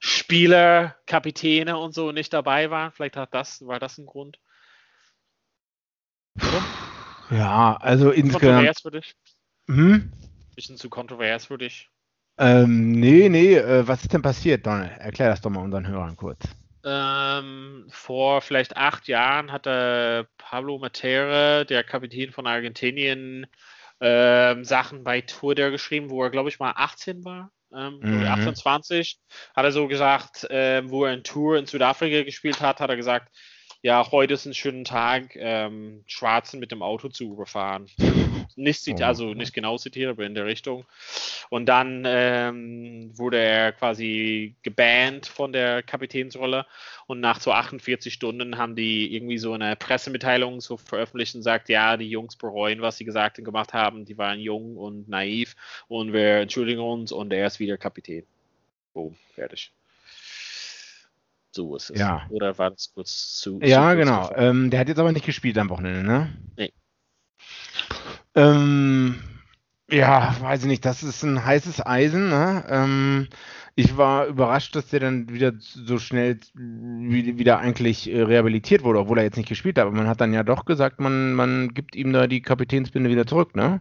Spieler, 0.00 0.96
Kapitäne 1.06 1.76
und 1.76 1.94
so 1.94 2.10
nicht 2.10 2.32
dabei 2.32 2.70
waren. 2.70 2.90
Vielleicht 2.90 3.16
hat 3.16 3.34
das, 3.34 3.64
war 3.66 3.78
das 3.78 3.98
ein 3.98 4.06
Grund. 4.06 4.40
Ja, 7.30 7.76
also 7.76 8.10
insgesamt. 8.10 8.42
Kontrovers 8.42 8.80
für 8.80 8.90
dich? 8.90 9.14
Hm? 9.68 10.12
Bisschen 10.56 10.76
zu 10.76 10.88
kontrovers 10.88 11.46
für 11.46 11.58
dich. 11.58 11.88
Ähm, 12.38 12.92
nee, 12.92 13.28
nee, 13.28 13.54
äh, 13.54 13.86
was 13.86 14.02
ist 14.02 14.12
denn 14.14 14.22
passiert, 14.22 14.66
Donald? 14.66 14.98
Erklär 14.98 15.28
das 15.28 15.42
doch 15.42 15.50
mal 15.50 15.62
unseren 15.62 15.86
Hörern 15.86 16.16
kurz. 16.16 16.40
Ähm, 16.82 17.86
vor 17.90 18.40
vielleicht 18.40 18.78
acht 18.78 19.06
Jahren 19.06 19.52
hatte 19.52 20.26
Pablo 20.38 20.78
Matera, 20.78 21.64
der 21.64 21.84
Kapitän 21.84 22.32
von 22.32 22.46
Argentinien, 22.46 23.46
ähm, 24.00 24.64
Sachen 24.64 25.04
bei 25.04 25.20
Twitter 25.20 25.70
geschrieben, 25.70 26.08
wo 26.08 26.22
er, 26.22 26.30
glaube 26.30 26.48
ich, 26.48 26.58
mal 26.58 26.72
18 26.74 27.22
war. 27.26 27.52
Ähm, 27.74 28.00
Mhm. 28.00 28.18
oder 28.20 28.32
28. 28.32 29.18
Hat 29.54 29.64
er 29.64 29.72
so 29.72 29.86
gesagt, 29.88 30.46
ähm, 30.50 30.90
wo 30.90 31.04
er 31.04 31.14
in 31.14 31.22
Tour 31.24 31.56
in 31.58 31.66
Südafrika 31.66 32.22
gespielt 32.24 32.60
hat, 32.60 32.80
hat 32.80 32.90
er 32.90 32.96
gesagt, 32.96 33.28
ja, 33.82 34.10
heute 34.10 34.34
ist 34.34 34.44
ein 34.46 34.54
schöner 34.54 34.84
Tag, 34.84 35.34
ähm, 35.36 36.02
Schwarzen 36.06 36.60
mit 36.60 36.70
dem 36.70 36.82
Auto 36.82 37.08
zu 37.08 37.24
überfahren. 37.32 37.86
Nicht, 38.56 38.82
zit- 38.82 39.00
Oh. 39.00 39.04
also 39.04 39.32
nicht 39.32 39.54
genau 39.54 39.78
zitiert, 39.78 40.10
aber 40.10 40.26
in 40.26 40.34
der 40.34 40.44
Richtung. 40.44 40.84
Und 41.50 41.66
dann 41.66 42.02
ähm, 42.06 43.10
wurde 43.16 43.38
er 43.38 43.72
quasi 43.72 44.56
gebannt 44.62 45.26
von 45.26 45.52
der 45.52 45.82
Kapitänsrolle 45.82 46.66
und 47.06 47.20
nach 47.20 47.40
so 47.40 47.52
48 47.52 48.12
Stunden 48.12 48.58
haben 48.58 48.74
die 48.76 49.14
irgendwie 49.14 49.38
so 49.38 49.52
eine 49.52 49.76
Pressemitteilung 49.76 50.60
so 50.60 50.76
veröffentlicht 50.76 51.34
und 51.36 51.42
sagt, 51.42 51.68
ja, 51.68 51.96
die 51.96 52.08
Jungs 52.10 52.36
bereuen, 52.36 52.82
was 52.82 52.98
sie 52.98 53.04
gesagt 53.04 53.38
und 53.38 53.44
gemacht 53.44 53.72
haben, 53.72 54.04
die 54.04 54.18
waren 54.18 54.40
jung 54.40 54.76
und 54.76 55.08
naiv 55.08 55.54
und 55.88 56.12
wir 56.12 56.38
entschuldigen 56.40 56.80
uns 56.80 57.12
und 57.12 57.32
er 57.32 57.46
ist 57.46 57.60
wieder 57.60 57.78
Kapitän. 57.78 58.26
Boom, 58.92 59.16
fertig. 59.34 59.72
So 61.52 61.76
ist 61.76 61.90
es. 61.90 61.98
Ja. 61.98 62.26
Oder 62.30 62.56
war 62.58 62.70
das 62.70 62.92
kurz 62.94 63.36
zu? 63.38 63.58
zu 63.58 63.66
Ja, 63.66 63.94
kurz 63.94 64.04
genau. 64.06 64.30
Ähm, 64.36 64.70
der 64.70 64.80
hat 64.80 64.88
jetzt 64.88 64.98
aber 64.98 65.12
nicht 65.12 65.26
gespielt 65.26 65.58
am 65.58 65.68
Wochenende, 65.68 66.02
ne? 66.04 66.30
Nee. 66.56 66.72
Ähm, 68.34 69.16
ja, 69.90 70.36
weiß 70.40 70.60
ich 70.62 70.66
nicht, 70.68 70.84
das 70.84 71.02
ist 71.02 71.22
ein 71.24 71.44
heißes 71.44 71.84
Eisen, 71.84 72.28
ne? 72.28 72.64
Ähm, 72.68 73.28
ich 73.74 73.96
war 73.96 74.26
überrascht, 74.26 74.76
dass 74.76 74.88
der 74.88 75.00
dann 75.00 75.28
wieder 75.30 75.52
so 75.58 75.98
schnell 75.98 76.38
wie- 76.54 77.38
wieder 77.38 77.58
eigentlich 77.58 78.10
äh, 78.12 78.22
rehabilitiert 78.22 78.84
wurde, 78.84 79.00
obwohl 79.00 79.18
er 79.18 79.24
jetzt 79.24 79.36
nicht 79.36 79.48
gespielt 79.48 79.78
hat. 79.78 79.86
Aber 79.86 79.96
man 79.96 80.06
hat 80.06 80.20
dann 80.20 80.32
ja 80.32 80.42
doch 80.42 80.64
gesagt, 80.64 81.00
man, 81.00 81.32
man 81.32 81.74
gibt 81.74 81.96
ihm 81.96 82.12
da 82.12 82.26
die 82.26 82.42
Kapitänsbinde 82.42 83.10
wieder 83.10 83.26
zurück, 83.26 83.56
ne? 83.56 83.80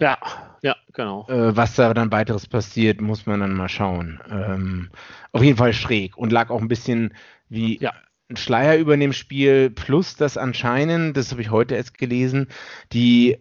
Ja, 0.00 0.18
ja, 0.62 0.76
genau. 0.92 1.26
Äh, 1.28 1.56
was 1.56 1.74
da 1.76 1.94
dann 1.94 2.12
weiteres 2.12 2.46
passiert, 2.46 3.00
muss 3.00 3.24
man 3.26 3.40
dann 3.40 3.54
mal 3.54 3.68
schauen. 3.68 4.20
Ähm, 4.30 4.90
auf 5.32 5.42
jeden 5.42 5.56
Fall 5.56 5.72
schräg 5.72 6.16
und 6.18 6.32
lag 6.32 6.50
auch 6.50 6.60
ein 6.60 6.68
bisschen 6.68 7.14
wie 7.48 7.78
Ja. 7.80 7.92
ein 8.28 8.36
Schleier 8.36 8.76
über 8.76 8.96
dem 8.96 9.12
Spiel, 9.14 9.70
plus 9.70 10.16
dass 10.16 10.36
anscheinend, 10.36 11.16
das 11.16 11.30
habe 11.30 11.40
ich 11.40 11.50
heute 11.50 11.76
erst 11.76 11.96
gelesen, 11.96 12.48
die 12.92 13.32
äh, 13.32 13.38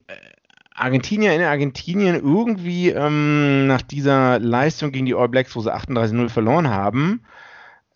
Argentinier 0.76 1.34
in 1.34 1.42
Argentinien 1.42 2.16
irgendwie 2.16 2.90
ähm, 2.90 3.68
nach 3.68 3.82
dieser 3.82 4.40
Leistung 4.40 4.92
gegen 4.92 5.06
die 5.06 5.16
All 5.16 5.30
Blacks, 5.30 5.56
wo 5.56 5.62
sie 5.62 5.74
38-0 5.74 6.30
verloren 6.30 6.70
haben, 6.70 7.24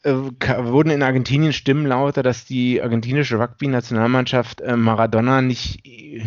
äh, 0.03 0.11
wurden 0.13 0.89
in 0.89 1.03
Argentinien 1.03 1.53
Stimmen 1.53 1.85
lauter, 1.85 2.23
dass 2.23 2.45
die 2.45 2.81
argentinische 2.81 3.37
Rugby-Nationalmannschaft 3.39 4.61
äh, 4.61 4.75
Maradona 4.77 5.41
nicht, 5.41 5.85
äh, 5.85 6.23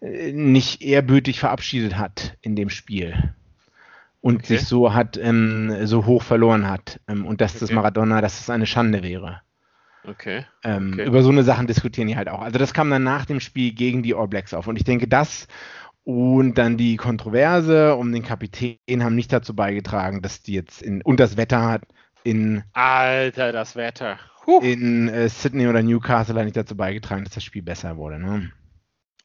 nicht 0.00 0.82
ehrwürdig 0.82 1.40
verabschiedet 1.40 1.96
hat 1.98 2.36
in 2.40 2.54
dem 2.56 2.70
Spiel. 2.70 3.34
Und 4.20 4.36
Okay. 4.38 4.58
sich 4.58 4.66
so 4.66 4.94
hat, 4.94 5.16
ähm, 5.16 5.86
so 5.86 6.04
hoch 6.06 6.22
verloren 6.22 6.68
hat. 6.68 7.00
Ähm, 7.08 7.24
und 7.24 7.40
dass 7.40 7.54
das 7.54 7.64
Okay. 7.64 7.74
Maradona, 7.74 8.20
dass 8.20 8.38
das 8.38 8.50
eine 8.50 8.66
Schande 8.66 9.02
wäre. 9.02 9.40
Okay. 10.04 10.44
Ähm, 10.64 10.92
Okay. 10.94 11.06
Über 11.06 11.22
so 11.22 11.30
eine 11.30 11.42
Sachen 11.44 11.66
diskutieren 11.66 12.08
die 12.08 12.16
halt 12.16 12.28
auch. 12.28 12.40
Also 12.42 12.58
das 12.58 12.72
kam 12.74 12.90
dann 12.90 13.04
nach 13.04 13.26
dem 13.26 13.40
Spiel 13.40 13.72
gegen 13.72 14.02
die 14.02 14.14
All 14.14 14.28
Blacks 14.28 14.54
auf. 14.54 14.66
Und 14.66 14.76
ich 14.76 14.84
denke, 14.84 15.06
das 15.06 15.46
und 16.04 16.54
dann 16.54 16.76
die 16.78 16.96
Kontroverse 16.96 17.94
um 17.94 18.10
den 18.12 18.22
Kapitän 18.22 19.04
haben 19.04 19.14
nicht 19.14 19.32
dazu 19.32 19.54
beigetragen, 19.54 20.22
dass 20.22 20.42
die 20.42 20.54
jetzt 20.54 20.80
in, 20.82 21.02
und 21.02 21.20
das 21.20 21.36
Wetter 21.36 21.62
hat 21.68 21.82
in, 22.24 22.62
Alter, 22.72 23.52
das 23.52 23.76
Wetter. 23.76 24.18
Huh. 24.46 24.60
in 24.62 25.08
äh, 25.08 25.28
Sydney 25.28 25.66
oder 25.68 25.82
Newcastle 25.82 26.34
hat 26.36 26.44
nicht 26.46 26.56
dazu 26.56 26.76
beigetragen, 26.76 27.24
dass 27.24 27.34
das 27.34 27.44
Spiel 27.44 27.62
besser 27.62 27.98
wurde. 27.98 28.18
Ne? 28.18 28.50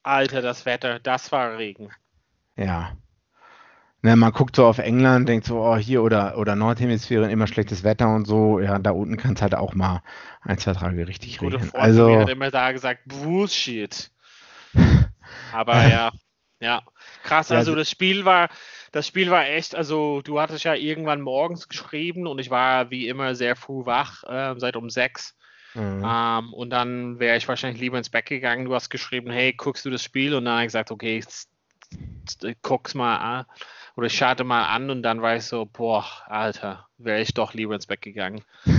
Alter, 0.04 0.40
das 0.40 0.66
Wetter. 0.66 1.00
Das 1.00 1.32
war 1.32 1.58
Regen. 1.58 1.90
Ja. 2.56 2.96
Ne, 4.02 4.16
man 4.16 4.32
guckt 4.32 4.54
so 4.56 4.66
auf 4.66 4.78
England, 4.78 5.28
denkt 5.30 5.46
so, 5.46 5.60
oh, 5.64 5.76
hier 5.76 6.02
oder, 6.02 6.36
oder 6.36 6.56
Nordhemisphäre 6.56 7.30
immer 7.30 7.46
schlechtes 7.46 7.84
Wetter 7.84 8.14
und 8.14 8.26
so. 8.26 8.60
Ja, 8.60 8.78
da 8.78 8.90
unten 8.90 9.16
kann 9.16 9.32
es 9.34 9.40
halt 9.42 9.54
auch 9.54 9.74
mal 9.74 10.02
ein, 10.42 10.58
zwei 10.58 10.74
Tage 10.74 11.08
richtig 11.08 11.38
Gute 11.38 11.56
regnen. 11.56 11.70
Freund 11.70 11.84
Also, 11.84 12.20
hat 12.20 12.28
immer 12.28 12.50
da 12.50 12.72
gesagt, 12.72 13.00
Bullshit. 13.06 14.10
Aber 15.52 15.88
ja, 15.88 16.10
ja. 16.60 16.82
Krass, 17.22 17.50
also 17.50 17.72
so- 17.72 17.76
das 17.76 17.88
Spiel 17.88 18.26
war, 18.26 18.50
das 18.92 19.06
Spiel 19.06 19.30
war 19.30 19.46
echt, 19.46 19.74
also 19.74 20.20
du 20.20 20.38
hattest 20.38 20.64
ja 20.64 20.74
irgendwann 20.74 21.22
morgens 21.22 21.68
geschrieben 21.68 22.26
und 22.26 22.38
ich 22.38 22.50
war 22.50 22.90
wie 22.90 23.08
immer 23.08 23.34
sehr 23.34 23.56
früh 23.56 23.86
wach, 23.86 24.22
äh, 24.24 24.54
seit 24.58 24.76
um 24.76 24.90
sechs. 24.90 25.34
Mhm. 25.74 26.04
Ähm, 26.06 26.52
und 26.52 26.70
dann 26.70 27.18
wäre 27.18 27.36
ich 27.36 27.48
wahrscheinlich 27.48 27.80
lieber 27.80 27.98
ins 27.98 28.10
Bett 28.10 28.26
gegangen. 28.26 28.64
Du 28.64 28.74
hast 28.74 28.90
geschrieben, 28.90 29.30
hey, 29.30 29.52
guckst 29.52 29.84
du 29.84 29.90
das 29.90 30.02
Spiel? 30.02 30.34
Und 30.34 30.44
dann 30.44 30.54
habe 30.54 30.62
ich 30.62 30.68
gesagt, 30.68 30.90
okay, 30.90 31.18
ich 31.18 32.56
guck's 32.62 32.94
mal 32.94 33.16
an. 33.16 33.46
Oder 33.96 34.08
ich 34.08 34.16
schaute 34.16 34.44
mal 34.44 34.66
an 34.66 34.90
und 34.90 35.02
dann 35.02 35.22
war 35.22 35.36
ich 35.36 35.44
so, 35.44 35.66
boah, 35.66 36.04
Alter, 36.26 36.88
wäre 36.98 37.20
ich 37.20 37.32
doch 37.34 37.54
lieber 37.54 37.74
ins 37.74 37.86
Bett 37.86 38.02
gegangen. 38.02 38.42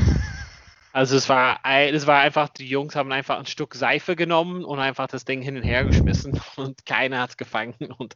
Also 0.96 1.18
es 1.18 1.28
war, 1.28 1.60
es 1.66 2.08
war 2.08 2.22
einfach, 2.22 2.48
die 2.48 2.70
Jungs 2.70 2.96
haben 2.96 3.12
einfach 3.12 3.38
ein 3.38 3.46
Stück 3.46 3.76
Seife 3.76 4.16
genommen 4.16 4.64
und 4.64 4.80
einfach 4.80 5.08
das 5.08 5.26
Ding 5.26 5.42
hin 5.42 5.58
und 5.58 5.64
her 5.64 5.84
geschmissen 5.84 6.40
und 6.56 6.86
keiner 6.86 7.20
hat 7.20 7.32
es 7.32 7.38
gefangen. 7.38 7.76
Und 7.98 8.16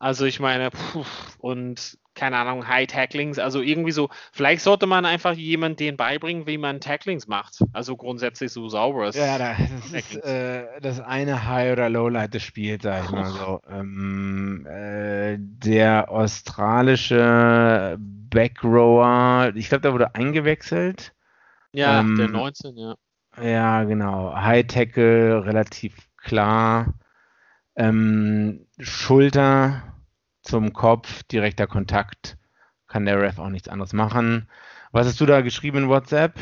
also 0.00 0.24
ich 0.24 0.40
meine, 0.40 0.72
puh, 0.72 1.04
und 1.38 1.96
keine 2.14 2.36
Ahnung, 2.38 2.66
High 2.68 2.86
Tacklings, 2.86 3.38
also 3.38 3.60
irgendwie 3.60 3.92
so, 3.92 4.08
vielleicht 4.32 4.62
sollte 4.62 4.86
man 4.86 5.04
einfach 5.04 5.34
jemand 5.34 5.80
denen 5.80 5.96
beibringen, 5.96 6.46
wie 6.46 6.58
man 6.58 6.80
Tacklings 6.80 7.26
macht. 7.26 7.58
Also 7.72 7.96
grundsätzlich 7.96 8.52
so 8.52 8.68
sauberes. 8.68 9.16
Ja, 9.16 9.38
da- 9.38 9.56
das 9.92 9.92
ist 9.92 10.24
äh, 10.24 10.80
das 10.80 11.00
eine 11.00 11.46
High- 11.46 11.72
oder 11.72 11.88
Lowlight 11.90 12.34
des 12.34 12.42
Spiels, 12.42 12.82
sag 12.82 13.04
ich 13.04 13.10
mal 13.10 13.30
so. 13.32 13.60
Ähm, 13.70 14.66
äh, 14.66 15.36
der 15.38 16.10
australische 16.10 17.96
Backrower, 17.98 19.52
ich 19.54 19.68
glaube, 19.68 19.82
der 19.82 19.92
wurde 19.92 20.14
eingewechselt. 20.14 21.12
Ja, 21.72 22.00
Ähm, 22.00 22.16
der 22.16 22.28
19, 22.28 22.76
ja. 22.76 22.94
Ja, 23.42 23.82
genau. 23.84 24.32
High 24.34 24.66
Tackle, 24.66 25.44
relativ 25.44 25.96
klar. 26.18 26.94
Ähm, 27.76 28.66
Schulter 28.78 29.93
zum 30.44 30.72
Kopf, 30.72 31.22
direkter 31.24 31.66
Kontakt. 31.66 32.36
Kann 32.86 33.06
der 33.06 33.20
Ref 33.20 33.38
auch 33.38 33.48
nichts 33.48 33.68
anderes 33.68 33.92
machen. 33.92 34.48
Was 34.92 35.06
hast 35.06 35.20
du 35.20 35.26
da 35.26 35.40
geschrieben 35.40 35.78
in 35.78 35.88
WhatsApp? 35.88 36.38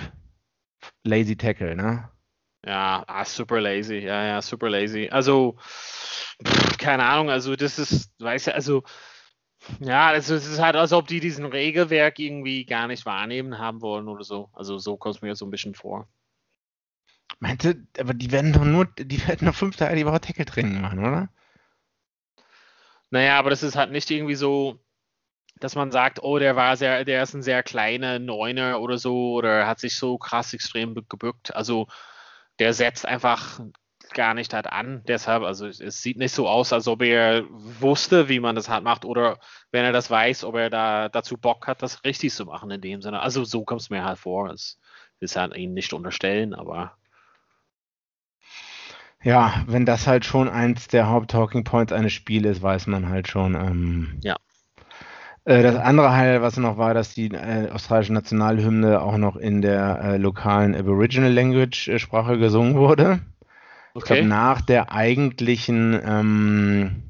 Lazy 1.05 1.37
Tackle, 1.37 1.77
ne? 1.77 2.11
Ja, 2.67 3.05
ah, 3.07 3.25
super 3.25 3.61
lazy. 3.61 3.99
Ja, 3.99 4.25
ja, 4.25 4.43
super 4.43 4.69
lazy. 4.69 5.09
Also, 5.11 5.57
pff, 6.45 6.77
keine 6.79 7.05
Ahnung, 7.05 7.31
also 7.31 7.57
das 7.57 7.79
ist, 7.79 8.13
weißt 8.21 8.49
du, 8.49 8.55
also, 8.55 8.83
ja, 9.81 10.09
also 10.09 10.35
es 10.35 10.47
ist 10.47 10.61
halt, 10.61 10.77
als 10.77 10.93
ob 10.93 11.07
die 11.07 11.21
diesen 11.21 11.47
Regelwerk 11.47 12.19
irgendwie 12.19 12.65
gar 12.65 12.89
nicht 12.89 13.07
wahrnehmen 13.07 13.59
haben 13.59 13.81
wollen 13.81 14.09
oder 14.09 14.25
so. 14.25 14.51
Also 14.53 14.79
so 14.79 14.97
kommt 14.97 15.17
es 15.17 15.23
mir 15.23 15.35
so 15.35 15.47
ein 15.47 15.51
bisschen 15.51 15.75
vor. 15.75 16.09
Meinte, 17.39 17.87
aber 17.99 18.15
die 18.15 18.31
werden 18.31 18.53
doch 18.53 18.65
nur, 18.65 18.87
die 18.87 19.27
werden 19.29 19.47
noch 19.47 19.55
fünf 19.55 19.77
Tage 19.77 19.97
die 19.97 20.07
Woche 20.07 20.21
Tackle-Training 20.21 20.81
machen, 20.81 20.99
oder? 21.01 21.29
Naja, 23.13 23.39
aber 23.39 23.51
das 23.51 23.63
ist 23.63 23.77
halt 23.77 23.93
nicht 23.93 24.11
irgendwie 24.11 24.35
so, 24.35 24.81
dass 25.61 25.77
man 25.77 25.93
sagt, 25.93 26.23
oh, 26.23 26.39
der 26.39 26.57
war 26.57 26.77
sehr, 26.79 27.05
der 27.05 27.23
ist 27.23 27.35
ein 27.35 27.43
sehr 27.43 27.63
kleiner 27.63 28.19
Neuner 28.19 28.81
oder 28.81 28.99
so 28.99 29.35
oder 29.35 29.67
hat 29.67 29.81
sich 29.81 29.97
so 29.99 30.19
krass 30.19 30.55
extrem 30.55 30.95
gebückt. 30.95 31.55
Also 31.55 31.89
der 32.59 32.75
setzt 32.75 33.07
einfach 33.07 33.61
gar 34.15 34.35
nicht 34.35 34.55
halt 34.55 34.67
an. 34.67 35.03
Deshalb, 35.07 35.43
also 35.43 35.67
es 35.67 36.03
sieht 36.03 36.19
nicht 36.19 36.35
so 36.35 36.49
aus, 36.49 36.73
als 36.73 36.89
ob 36.89 37.03
er 37.03 37.45
wusste, 37.51 38.31
wie 38.31 38.41
man 38.41 38.57
das 38.57 38.71
halt 38.71 38.85
macht 38.85 39.05
oder 39.05 39.39
wenn 39.73 39.85
er 39.85 39.93
das 39.93 40.11
weiß, 40.11 40.45
ob 40.45 40.57
er 40.57 40.71
da 40.71 41.09
dazu 41.11 41.37
Bock 41.39 41.67
hat, 41.67 41.83
das 41.83 42.05
richtig 42.05 42.33
zu 42.33 42.47
machen 42.47 42.71
in 42.71 42.81
dem 42.81 43.03
Sinne. 43.03 43.21
Also 43.21 43.45
so 43.45 43.65
kommt 43.65 43.83
es 43.83 43.91
mir 43.91 44.05
halt 44.05 44.19
vor. 44.19 44.51
Es 44.51 44.81
ist 45.21 45.37
halt 45.37 45.55
ihn 45.57 45.75
nicht 45.75 45.93
unterstellen, 45.93 46.55
aber 46.55 46.97
ja, 49.23 49.65
wenn 49.67 49.87
das 49.87 50.07
halt 50.07 50.25
schon 50.25 50.49
eins 50.49 50.89
der 50.89 51.09
Haupt-Talking 51.09 51.65
Points 51.65 51.93
eines 51.93 52.13
Spiels 52.13 52.47
ist, 52.47 52.63
weiß 52.63 52.87
man 52.89 53.09
halt 53.09 53.29
schon. 53.29 53.55
Ähm, 53.55 54.19
ja. 54.23 54.37
Äh, 55.45 55.63
das 55.63 55.77
andere 55.77 56.13
Highlight, 56.13 56.43
was 56.43 56.57
noch 56.57 56.79
war, 56.79 56.95
dass 56.95 57.15
die 57.15 57.29
äh, 57.29 57.71
australische 57.71 58.13
Nationalhymne 58.13 59.01
auch 59.01 59.17
noch 59.17 59.37
in 59.37 59.63
der 59.63 60.01
äh, 60.03 60.17
lokalen 60.17 60.75
Aboriginal 60.75 61.33
Language 61.33 61.89
äh, 61.89 61.99
Sprache 61.99 62.39
gesungen 62.39 62.75
wurde. 62.75 63.21
Okay. 63.95 63.99
Ich 63.99 64.05
glaube, 64.05 64.25
nach 64.25 64.61
der 64.61 64.93
eigentlichen 64.93 66.01
ähm, 66.05 67.03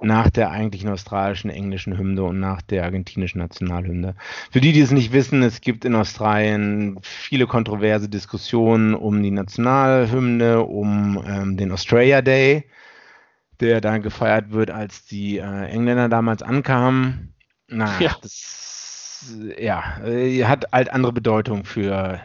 nach 0.00 0.30
der 0.30 0.50
eigentlichen 0.50 0.90
australischen 0.90 1.50
englischen 1.50 1.98
Hymne 1.98 2.22
und 2.22 2.38
nach 2.38 2.62
der 2.62 2.84
argentinischen 2.84 3.40
Nationalhymne. 3.40 4.14
Für 4.50 4.60
die, 4.60 4.72
die 4.72 4.80
es 4.80 4.90
nicht 4.90 5.12
wissen, 5.12 5.42
es 5.42 5.60
gibt 5.60 5.84
in 5.84 5.94
Australien 5.94 6.98
viele 7.02 7.46
kontroverse 7.46 8.08
Diskussionen 8.08 8.94
um 8.94 9.22
die 9.22 9.30
Nationalhymne, 9.30 10.62
um 10.62 11.22
ähm, 11.26 11.56
den 11.56 11.72
Australia 11.72 12.22
Day, 12.22 12.64
der 13.60 13.80
dann 13.80 14.02
gefeiert 14.02 14.52
wird, 14.52 14.70
als 14.70 15.04
die 15.04 15.38
äh, 15.38 15.64
Engländer 15.66 16.08
damals 16.08 16.42
ankamen. 16.42 17.34
Na, 17.66 18.00
ja. 18.00 18.16
das 18.22 19.34
ja, 19.58 19.98
äh, 20.04 20.44
hat 20.44 20.72
halt 20.72 20.92
andere 20.92 21.12
Bedeutung 21.12 21.64
für 21.64 22.20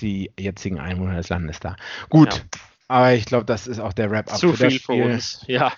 die 0.00 0.30
jetzigen 0.38 0.78
Einwohner 0.78 1.16
des 1.16 1.28
Landes 1.28 1.58
da. 1.60 1.76
Gut, 2.08 2.34
ja. 2.34 2.42
aber 2.88 3.14
ich 3.14 3.24
glaube, 3.24 3.44
das 3.44 3.66
ist 3.66 3.80
auch 3.80 3.92
der 3.92 4.10
Wrap-up 4.10 4.38
für 4.38 4.48
das 4.48 4.74
Spiel. 4.74 4.80
Für 4.80 4.92
uns. 4.92 5.44
Ja. 5.48 5.72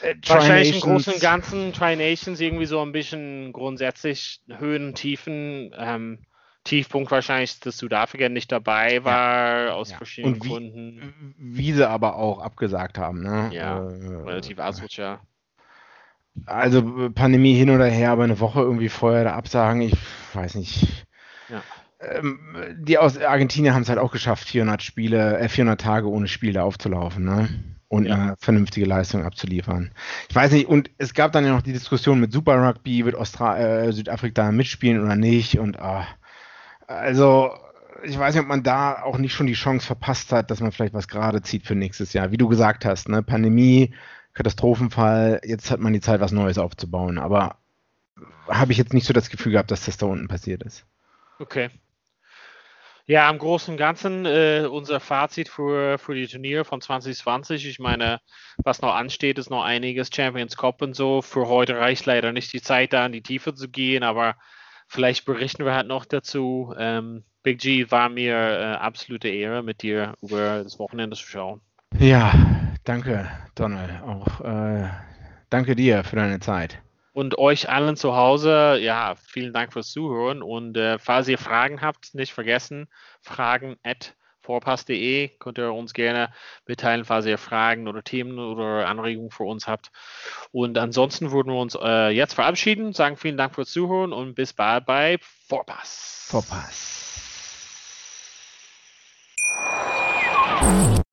Äh, 0.00 0.14
Wahrscheinlich 0.26 0.74
im 0.74 0.80
Großen 0.80 1.14
und 1.14 1.20
Ganzen 1.20 1.72
Tri-Nations 1.72 2.40
irgendwie 2.40 2.66
so 2.66 2.80
ein 2.80 2.92
bisschen 2.92 3.52
grundsätzlich 3.52 4.40
Höhen, 4.48 4.94
Tiefen. 4.94 5.74
Ähm, 5.76 6.18
Tiefpunkt 6.64 7.10
wahrscheinlich, 7.10 7.60
dass 7.60 7.78
Südafrika 7.78 8.28
nicht 8.28 8.52
dabei 8.52 9.02
war, 9.02 9.66
ja. 9.66 9.72
aus 9.72 9.90
ja. 9.90 9.96
verschiedenen 9.96 10.34
und 10.34 10.44
wie, 10.44 10.48
Gründen. 10.48 11.34
Wie 11.38 11.72
sie 11.72 11.88
aber 11.88 12.16
auch 12.16 12.40
abgesagt 12.40 12.98
haben. 12.98 13.22
Ne? 13.22 13.50
Ja, 13.52 13.78
äh, 13.78 14.14
relativ 14.24 14.58
asozial. 14.58 15.20
Also 16.46 17.10
Pandemie 17.10 17.54
hin 17.54 17.70
oder 17.70 17.86
her, 17.86 18.12
aber 18.12 18.24
eine 18.24 18.38
Woche 18.38 18.60
irgendwie 18.60 18.90
vorher 18.90 19.24
da 19.24 19.32
absagen, 19.32 19.82
ich 19.82 19.94
weiß 20.34 20.54
nicht. 20.56 21.06
Ja. 21.48 21.62
Ähm, 22.00 22.76
die 22.78 22.98
aus 22.98 23.18
Argentinien 23.18 23.74
haben 23.74 23.82
es 23.82 23.88
halt 23.88 23.98
auch 23.98 24.12
geschafft, 24.12 24.46
400 24.46 24.82
Spiele, 24.82 25.38
äh, 25.38 25.48
400 25.48 25.80
Tage 25.80 26.08
ohne 26.08 26.28
Spiele 26.28 26.62
aufzulaufen. 26.62 27.24
Ne? 27.24 27.48
Und 27.88 28.10
eine 28.10 28.36
vernünftige 28.38 28.86
Leistung 28.86 29.24
abzuliefern. 29.24 29.90
Ich 30.28 30.34
weiß 30.34 30.52
nicht, 30.52 30.68
und 30.68 30.90
es 30.98 31.14
gab 31.14 31.32
dann 31.32 31.44
ja 31.44 31.52
noch 31.52 31.62
die 31.62 31.72
Diskussion 31.72 32.20
mit 32.20 32.32
Super 32.32 32.62
Rugby, 32.62 33.04
wird 33.04 33.14
Austra 33.14 33.58
äh, 33.58 33.92
Südafrika 33.92 34.52
mitspielen 34.52 35.02
oder 35.02 35.16
nicht 35.16 35.58
und 35.58 35.78
ah, 35.78 36.06
also 36.86 37.50
ich 38.04 38.18
weiß 38.18 38.34
nicht, 38.34 38.42
ob 38.42 38.48
man 38.48 38.62
da 38.62 39.02
auch 39.02 39.18
nicht 39.18 39.32
schon 39.32 39.46
die 39.46 39.54
Chance 39.54 39.86
verpasst 39.86 40.32
hat, 40.32 40.50
dass 40.50 40.60
man 40.60 40.72
vielleicht 40.72 40.94
was 40.94 41.08
gerade 41.08 41.42
zieht 41.42 41.66
für 41.66 41.74
nächstes 41.74 42.12
Jahr. 42.12 42.30
Wie 42.30 42.36
du 42.36 42.48
gesagt 42.48 42.84
hast, 42.84 43.08
ne, 43.08 43.22
Pandemie, 43.22 43.94
Katastrophenfall, 44.34 45.40
jetzt 45.44 45.70
hat 45.70 45.80
man 45.80 45.92
die 45.92 46.00
Zeit, 46.00 46.20
was 46.20 46.30
Neues 46.30 46.58
aufzubauen, 46.58 47.18
aber 47.18 47.56
habe 48.48 48.72
ich 48.72 48.78
jetzt 48.78 48.94
nicht 48.94 49.06
so 49.06 49.12
das 49.12 49.30
Gefühl 49.30 49.52
gehabt, 49.52 49.70
dass 49.70 49.84
das 49.84 49.96
da 49.96 50.06
unten 50.06 50.28
passiert 50.28 50.62
ist. 50.62 50.84
Okay. 51.38 51.70
Ja, 53.08 53.30
im 53.30 53.38
Großen 53.38 53.72
und 53.72 53.78
Ganzen 53.78 54.26
äh, 54.26 54.68
unser 54.70 55.00
Fazit 55.00 55.48
für, 55.48 55.96
für 55.96 56.14
die 56.14 56.26
Turniere 56.26 56.66
von 56.66 56.82
2020. 56.82 57.66
Ich 57.66 57.78
meine, 57.78 58.20
was 58.58 58.82
noch 58.82 58.94
ansteht, 58.94 59.38
ist 59.38 59.48
noch 59.48 59.64
einiges 59.64 60.10
Champions 60.14 60.58
Cup 60.58 60.82
und 60.82 60.94
so. 60.94 61.22
Für 61.22 61.48
heute 61.48 61.78
reicht 61.78 62.04
leider 62.04 62.32
nicht 62.32 62.52
die 62.52 62.60
Zeit, 62.60 62.92
da 62.92 63.06
in 63.06 63.12
die 63.12 63.22
Tiefe 63.22 63.54
zu 63.54 63.70
gehen, 63.70 64.02
aber 64.02 64.36
vielleicht 64.88 65.24
berichten 65.24 65.64
wir 65.64 65.72
halt 65.72 65.86
noch 65.86 66.04
dazu. 66.04 66.74
Ähm, 66.76 67.24
Big 67.42 67.60
G, 67.60 67.90
war 67.90 68.10
mir 68.10 68.34
äh, 68.34 68.64
absolute 68.74 69.28
Ehre, 69.28 69.62
mit 69.62 69.80
dir 69.80 70.12
über 70.20 70.62
das 70.62 70.78
Wochenende 70.78 71.16
zu 71.16 71.26
schauen. 71.26 71.62
Ja, 71.98 72.34
danke, 72.84 73.26
Donald. 73.54 74.02
Auch 74.02 74.42
äh, 74.42 74.86
danke 75.48 75.74
dir 75.74 76.04
für 76.04 76.16
deine 76.16 76.40
Zeit. 76.40 76.82
Und 77.18 77.36
euch 77.36 77.68
allen 77.68 77.96
zu 77.96 78.14
Hause, 78.14 78.78
ja, 78.80 79.16
vielen 79.16 79.52
Dank 79.52 79.72
fürs 79.72 79.90
Zuhören. 79.90 80.40
Und 80.40 80.76
äh, 80.76 81.00
falls 81.00 81.26
ihr 81.26 81.36
Fragen 81.36 81.80
habt, 81.80 82.14
nicht 82.14 82.32
vergessen, 82.32 82.86
fragen 83.22 83.76
at 83.82 84.14
vorpass.de 84.40 85.26
könnt 85.40 85.58
ihr 85.58 85.72
uns 85.72 85.94
gerne 85.94 86.32
mitteilen, 86.64 87.04
falls 87.04 87.26
ihr 87.26 87.36
Fragen 87.36 87.88
oder 87.88 88.04
Themen 88.04 88.38
oder 88.38 88.86
Anregungen 88.86 89.32
für 89.32 89.42
uns 89.42 89.66
habt. 89.66 89.90
Und 90.52 90.78
ansonsten 90.78 91.32
würden 91.32 91.52
wir 91.52 91.60
uns 91.60 91.76
äh, 91.82 92.10
jetzt 92.10 92.34
verabschieden, 92.34 92.92
sagen 92.92 93.16
vielen 93.16 93.36
Dank 93.36 93.56
fürs 93.56 93.72
Zuhören 93.72 94.12
und 94.12 94.36
bis 94.36 94.52
bald 94.52 94.86
bei 94.86 95.18
Vorpass. 95.48 96.28
Vorpass. 96.28 96.94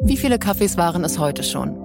Wie 0.04 0.18
viele 0.18 0.38
Kaffees 0.38 0.78
waren 0.78 1.04
es 1.04 1.18
heute 1.18 1.42
schon? 1.42 1.85